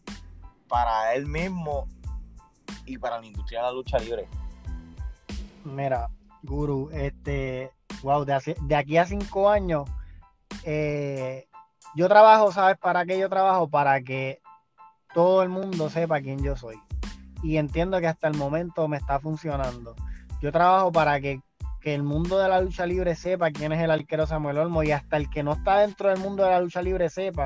para 0.68 1.14
él 1.14 1.26
mismo 1.26 1.88
y 2.86 2.98
para 2.98 3.20
la 3.20 3.26
industria 3.26 3.60
de 3.60 3.66
la 3.68 3.72
lucha 3.72 3.98
libre? 3.98 4.28
Mira, 5.64 6.10
Guru, 6.44 6.90
este, 6.92 7.72
wow, 8.04 8.26
de, 8.26 8.76
aquí 8.76 8.98
a 8.98 9.06
cinco 9.06 9.50
años, 9.50 9.90
eh, 10.64 11.48
yo 11.96 12.10
trabajo, 12.10 12.52
¿sabes 12.52 12.78
para 12.78 13.06
qué 13.06 13.18
yo 13.18 13.30
trabajo? 13.30 13.70
Para 13.70 14.02
que 14.02 14.42
todo 15.14 15.44
el 15.44 15.50
mundo 15.50 15.90
sepa 15.90 16.20
quién 16.20 16.44
yo 16.44 16.58
soy. 16.58 16.78
Y 17.44 17.58
entiendo 17.58 18.00
que 18.00 18.08
hasta 18.08 18.28
el 18.28 18.36
momento 18.36 18.88
me 18.88 18.98
está 18.98 19.20
funcionando. 19.20 19.96
Yo 20.42 20.52
trabajo 20.52 20.92
para 20.92 21.22
que, 21.22 21.42
que 21.82 21.96
el 21.96 22.04
mundo 22.04 22.38
de 22.38 22.48
la 22.48 22.62
lucha 22.62 22.86
libre 22.86 23.16
sepa 23.16 23.52
quién 23.52 23.72
es 23.72 23.82
el 23.82 23.92
arquero 23.92 24.28
Samuel 24.28 24.60
Olmo 24.60 24.84
y 24.84 24.92
hasta 24.92 25.18
el 25.18 25.30
que 25.30 25.44
no 25.44 25.54
está 25.54 25.80
dentro 25.80 26.10
del 26.10 26.20
mundo 26.20 26.44
de 26.44 26.52
la 26.52 26.62
lucha 26.62 26.82
libre 26.82 27.10
sepa 27.10 27.46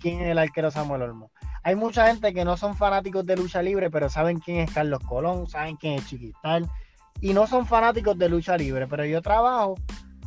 quién 0.00 0.20
es 0.20 0.28
el 0.28 0.38
arquero 0.38 0.70
Samuel 0.70 1.02
Olmo. 1.02 1.30
Hay 1.62 1.76
mucha 1.76 2.06
gente 2.06 2.32
que 2.32 2.44
no 2.44 2.56
son 2.56 2.76
fanáticos 2.76 3.26
de 3.26 3.36
lucha 3.36 3.62
libre, 3.62 3.90
pero 3.90 4.08
saben 4.08 4.38
quién 4.38 4.58
es 4.58 4.72
Carlos 4.72 5.00
Colón, 5.00 5.48
saben 5.48 5.76
quién 5.76 5.94
es 5.94 6.06
Chiquistal, 6.06 6.70
y 7.20 7.34
no 7.34 7.46
son 7.46 7.66
fanáticos 7.66 8.16
de 8.18 8.28
lucha 8.28 8.56
libre, 8.56 8.86
pero 8.86 9.04
yo 9.04 9.20
trabajo 9.20 9.74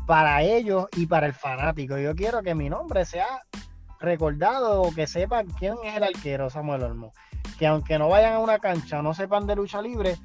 para 0.06 0.42
ellos 0.42 0.88
y 0.96 1.06
para 1.06 1.28
el 1.28 1.34
fanático. 1.34 1.98
Yo 1.98 2.16
quiero 2.16 2.44
que 2.44 2.54
mi 2.54 2.70
nombre 2.70 3.06
sea 3.06 3.42
recordado 4.00 4.82
o 4.82 4.94
que 4.94 5.08
sepan 5.08 5.48
quién 5.58 5.76
es 5.84 5.96
el 5.96 6.04
arquero 6.04 6.50
Samuel 6.50 6.84
Olmo. 6.84 7.14
Que 7.58 7.68
aunque 7.68 7.98
no 7.98 8.10
vayan 8.10 8.34
a 8.34 8.40
una 8.40 8.60
cancha, 8.60 9.02
no 9.02 9.14
sepan 9.14 9.48
de 9.48 9.56
lucha 9.56 9.82
libre, 9.82 10.18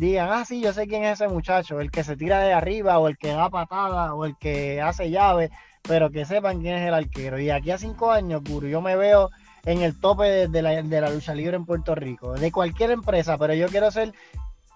digan, 0.00 0.30
ah, 0.32 0.44
sí, 0.46 0.60
yo 0.62 0.72
sé 0.72 0.86
quién 0.86 1.04
es 1.04 1.20
ese 1.20 1.28
muchacho, 1.28 1.78
el 1.78 1.90
que 1.90 2.02
se 2.02 2.16
tira 2.16 2.40
de 2.40 2.54
arriba 2.54 2.98
o 2.98 3.06
el 3.06 3.18
que 3.18 3.28
da 3.28 3.50
patada 3.50 4.14
o 4.14 4.24
el 4.24 4.34
que 4.38 4.80
hace 4.80 5.10
llave, 5.10 5.50
pero 5.82 6.10
que 6.10 6.24
sepan 6.24 6.60
quién 6.62 6.76
es 6.76 6.88
el 6.88 6.94
arquero. 6.94 7.38
Y 7.38 7.50
aquí 7.50 7.70
a 7.70 7.78
cinco 7.78 8.10
años, 8.10 8.42
Guru, 8.42 8.66
yo 8.66 8.80
me 8.80 8.96
veo 8.96 9.30
en 9.66 9.82
el 9.82 10.00
tope 10.00 10.48
de, 10.48 10.62
la, 10.62 10.82
de 10.82 11.00
la 11.02 11.10
lucha 11.10 11.34
libre 11.34 11.56
en 11.56 11.66
Puerto 11.66 11.94
Rico, 11.94 12.32
de 12.32 12.50
cualquier 12.50 12.92
empresa, 12.92 13.36
pero 13.36 13.52
yo 13.52 13.68
quiero 13.68 13.90
ser 13.90 14.14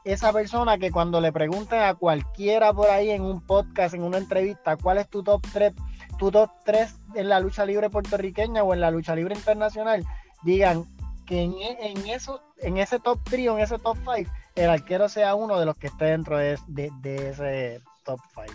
esa 0.05 0.31
persona 0.31 0.77
que 0.77 0.91
cuando 0.91 1.23
le 1.23 1.33
pregunten 1.33 1.81
a 1.81 1.95
cualquiera 1.95 2.75
por 2.75 2.91
ahí 2.91 3.11
en 3.11 3.23
un 3.23 3.41
podcast, 3.41 3.95
en 3.95 4.03
una 4.03 4.19
entrevista, 4.19 4.77
cuál 4.77 4.99
es 4.99 5.09
tu 5.09 5.23
top 5.23 5.41
3, 5.55 5.73
tu 6.19 6.31
top 6.31 6.51
3 6.67 6.95
en 7.15 7.31
la 7.31 7.41
lucha 7.41 7.65
libre 7.65 7.89
puertorriqueña 7.89 8.63
o 8.63 8.75
en 8.75 8.83
la 8.83 8.91
lucha 8.91 9.17
libre 9.17 9.35
internacional, 9.35 10.05
digan 10.43 10.85
que 11.25 11.41
en, 11.41 11.55
en, 11.59 12.07
eso, 12.09 12.43
en 12.59 12.77
ese 12.77 13.01
top 13.01 13.19
3 13.25 13.49
o 13.49 13.57
en 13.57 13.65
ese 13.65 13.79
top 13.79 13.97
5, 14.05 14.31
el 14.55 14.71
arquero 14.71 15.09
sea 15.09 15.35
uno 15.35 15.59
de 15.59 15.67
los 15.67 15.77
que 15.77 15.89
esté 15.89 16.07
dentro 16.07 16.39
de, 16.39 16.59
de, 16.69 17.29
ese 17.29 17.83
top 18.05 18.21
5. 18.35 18.47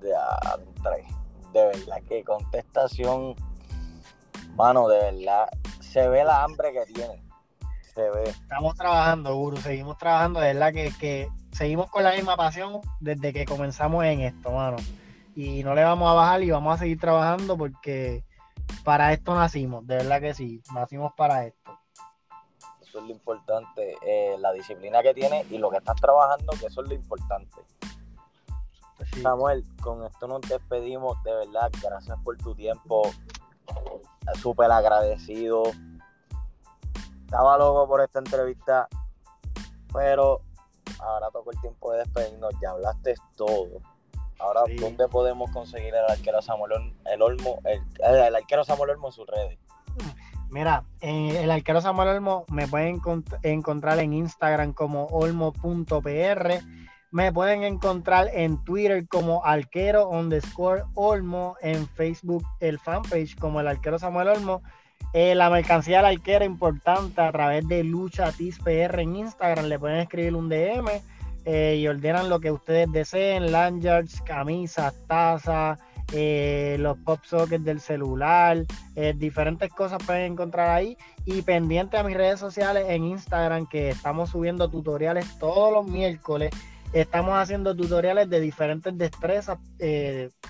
De, 0.00 0.12
André, 0.14 1.06
de 1.52 1.66
verdad 1.66 2.02
que 2.08 2.24
contestación, 2.24 3.34
mano, 4.54 4.88
de 4.88 4.98
verdad, 4.98 5.48
se 5.80 6.08
ve 6.08 6.24
la 6.24 6.44
hambre 6.44 6.72
que 6.72 6.92
tiene 6.92 7.28
Estamos 8.26 8.76
trabajando, 8.76 9.34
Guru, 9.34 9.56
seguimos 9.56 9.98
trabajando, 9.98 10.38
de 10.38 10.54
verdad 10.54 10.72
que, 10.72 11.28
seguimos 11.50 11.90
con 11.90 12.04
la 12.04 12.12
misma 12.12 12.36
pasión 12.36 12.80
desde 13.00 13.32
que 13.32 13.44
comenzamos 13.44 14.04
en 14.04 14.20
esto, 14.20 14.52
mano. 14.52 14.76
Y 15.34 15.64
no 15.64 15.74
le 15.74 15.82
vamos 15.82 16.08
a 16.08 16.14
bajar 16.14 16.42
y 16.42 16.50
vamos 16.50 16.76
a 16.76 16.78
seguir 16.78 17.00
trabajando 17.00 17.58
porque 17.58 18.22
para 18.84 19.12
esto 19.12 19.34
nacimos, 19.34 19.84
de 19.86 19.96
verdad 19.96 20.20
que 20.20 20.32
sí, 20.32 20.62
nacimos 20.72 21.12
para 21.16 21.46
esto. 21.46 21.77
Eso 22.98 23.04
es 23.04 23.10
lo 23.10 23.12
importante, 23.12 23.96
eh, 24.02 24.36
la 24.38 24.52
disciplina 24.52 25.02
que 25.02 25.14
tiene 25.14 25.46
y 25.50 25.58
lo 25.58 25.70
que 25.70 25.76
estás 25.76 25.94
trabajando, 26.00 26.52
que 26.58 26.66
eso 26.66 26.82
es 26.82 26.88
lo 26.88 26.94
importante. 26.94 27.60
Samuel, 29.22 29.62
con 29.80 30.04
esto 30.04 30.26
nos 30.26 30.40
despedimos, 30.42 31.22
de 31.22 31.32
verdad, 31.32 31.70
gracias 31.80 32.18
por 32.24 32.36
tu 32.38 32.56
tiempo, 32.56 33.02
súper 34.40 34.72
agradecido 34.72 35.62
estaba 37.28 37.58
loco 37.58 37.86
por 37.86 38.00
esta 38.00 38.20
entrevista, 38.20 38.88
pero 39.92 40.40
ahora 40.98 41.30
tocó 41.30 41.50
el 41.50 41.60
tiempo 41.60 41.92
de 41.92 41.98
despedirnos. 41.98 42.54
Ya 42.60 42.70
hablaste 42.70 43.14
todo. 43.36 43.82
Ahora, 44.38 44.62
¿dónde 44.80 45.06
podemos 45.08 45.50
conseguir 45.50 45.94
el 45.94 46.10
arquero 46.10 46.40
Samuel 46.40 46.94
el 47.04 47.20
Olmo, 47.20 47.58
el, 47.64 47.82
el 48.02 48.34
arquero 48.34 48.64
Samuel 48.64 48.90
Olmo 48.90 49.08
en 49.08 49.12
sus 49.12 49.26
redes? 49.26 49.58
Mira, 50.50 50.84
el 51.00 51.50
arquero 51.50 51.80
Samuel 51.80 52.08
Olmo 52.08 52.44
me 52.48 52.66
pueden 52.66 53.00
encontrar 53.42 53.98
en 53.98 54.12
Instagram 54.12 54.72
como 54.72 55.06
olmo.pr. 55.06 56.52
Me 57.10 57.32
pueden 57.32 57.64
encontrar 57.64 58.28
en 58.32 58.62
Twitter 58.64 59.06
como 59.08 59.44
arquero 59.44 60.08
underscore 60.08 60.84
Olmo, 60.94 61.56
en 61.60 61.86
Facebook 61.88 62.44
el 62.60 62.78
fanpage 62.78 63.36
como 63.36 63.60
el 63.60 63.68
arquero 63.68 63.98
Samuel 63.98 64.28
Olmo 64.28 64.62
eh, 65.14 65.34
la 65.34 65.48
mercancía 65.48 66.02
la 66.02 66.08
arquera 66.08 66.44
importante 66.44 67.20
a 67.20 67.32
través 67.32 67.66
de 67.66 67.82
Lucha 67.82 68.30
PR 68.62 69.00
en 69.00 69.16
Instagram. 69.16 69.66
Le 69.66 69.78
pueden 69.78 70.00
escribir 70.00 70.34
un 70.34 70.48
DM 70.48 70.88
eh, 71.46 71.76
y 71.78 71.88
ordenan 71.88 72.28
lo 72.28 72.40
que 72.40 72.50
ustedes 72.50 72.92
deseen: 72.92 73.50
lanyards, 73.50 74.20
camisas, 74.22 74.94
tazas, 75.06 75.78
eh, 76.12 76.76
los 76.78 76.98
pop 76.98 77.20
sockets 77.24 77.64
del 77.64 77.80
celular, 77.80 78.64
diferentes 79.16 79.70
cosas 79.70 80.02
pueden 80.04 80.32
encontrar 80.32 80.70
ahí. 80.70 80.96
Y 81.24 81.42
pendiente 81.42 81.96
a 81.96 82.02
mis 82.02 82.16
redes 82.16 82.40
sociales 82.40 82.86
en 82.88 83.04
Instagram, 83.04 83.68
que 83.68 83.90
estamos 83.90 84.30
subiendo 84.30 84.68
tutoriales 84.68 85.38
todos 85.38 85.72
los 85.72 85.86
miércoles. 85.86 86.50
Estamos 86.92 87.34
haciendo 87.34 87.76
tutoriales 87.76 88.30
de 88.30 88.40
diferentes 88.40 88.96
destrezas 88.96 89.58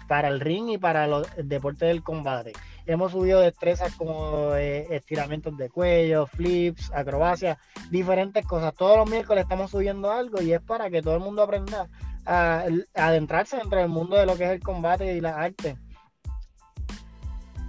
para 0.07 0.29
el 0.29 0.41
ring 0.41 0.71
y 0.71 0.79
para 0.79 1.07
los 1.07 1.27
deportes 1.37 1.89
del 1.89 2.03
combate. 2.03 2.53
Hemos 2.89 3.13
subido 3.13 3.41
destrezas 3.41 3.95
como 3.97 4.55
eh, 4.55 4.87
estiramientos 4.89 5.59
de 5.59 5.69
cuello, 5.69 6.27
flips, 6.27 6.91
acrobacias, 6.95 7.59
diferentes 7.91 8.47
cosas. 8.47 8.75
Todos 8.75 8.97
los 8.97 9.11
miércoles 9.11 9.43
estamos 9.43 9.71
subiendo 9.71 10.11
algo 10.11 10.41
y 10.41 10.55
es 10.55 10.63
para 10.63 10.89
que 10.89 11.03
todo 11.03 11.13
el 11.13 11.21
mundo 11.21 11.43
aprenda 11.43 11.87
a, 12.29 12.67
adentrarse 12.95 13.57
dentro 13.57 13.81
del 13.81 13.89
mundo 13.89 14.17
de 14.17 14.27
lo 14.27 14.37
que 14.37 14.45
es 14.45 14.51
el 14.51 14.61
combate 14.61 15.15
y 15.15 15.21
la 15.21 15.37
arte. 15.37 15.79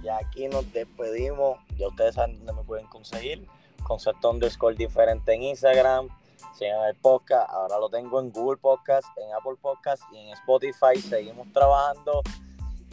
Y 0.02 0.08
aquí 0.08 0.48
nos 0.48 0.70
despedimos. 0.72 1.58
Ya 1.76 1.88
ustedes 1.88 2.14
saben 2.14 2.36
dónde 2.38 2.52
me 2.52 2.64
pueden 2.64 2.86
conseguir. 2.86 3.46
Concepto 3.82 4.30
underscore 4.30 4.76
diferente 4.76 5.34
en 5.34 5.42
Instagram. 5.42 6.08
Sigan 6.54 6.88
el 6.88 6.96
podcast. 6.96 7.50
Ahora 7.50 7.78
lo 7.78 7.88
tengo 7.88 8.20
en 8.20 8.30
Google 8.30 8.58
Podcast, 8.58 9.06
en 9.16 9.32
Apple 9.34 9.56
Podcast 9.60 10.02
y 10.12 10.18
en 10.18 10.28
Spotify. 10.34 11.00
Seguimos 11.00 11.50
trabajando 11.52 12.22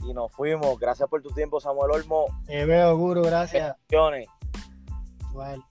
y 0.03 0.13
nos 0.13 0.31
fuimos. 0.31 0.79
Gracias 0.79 1.07
por 1.09 1.21
tu 1.21 1.29
tiempo, 1.31 1.59
Samuel 1.59 1.91
Olmo. 1.91 2.25
Te 2.45 2.65
veo, 2.65 2.97
Guru, 2.97 3.23
gracias. 3.23 3.75
Bueno. 5.33 5.67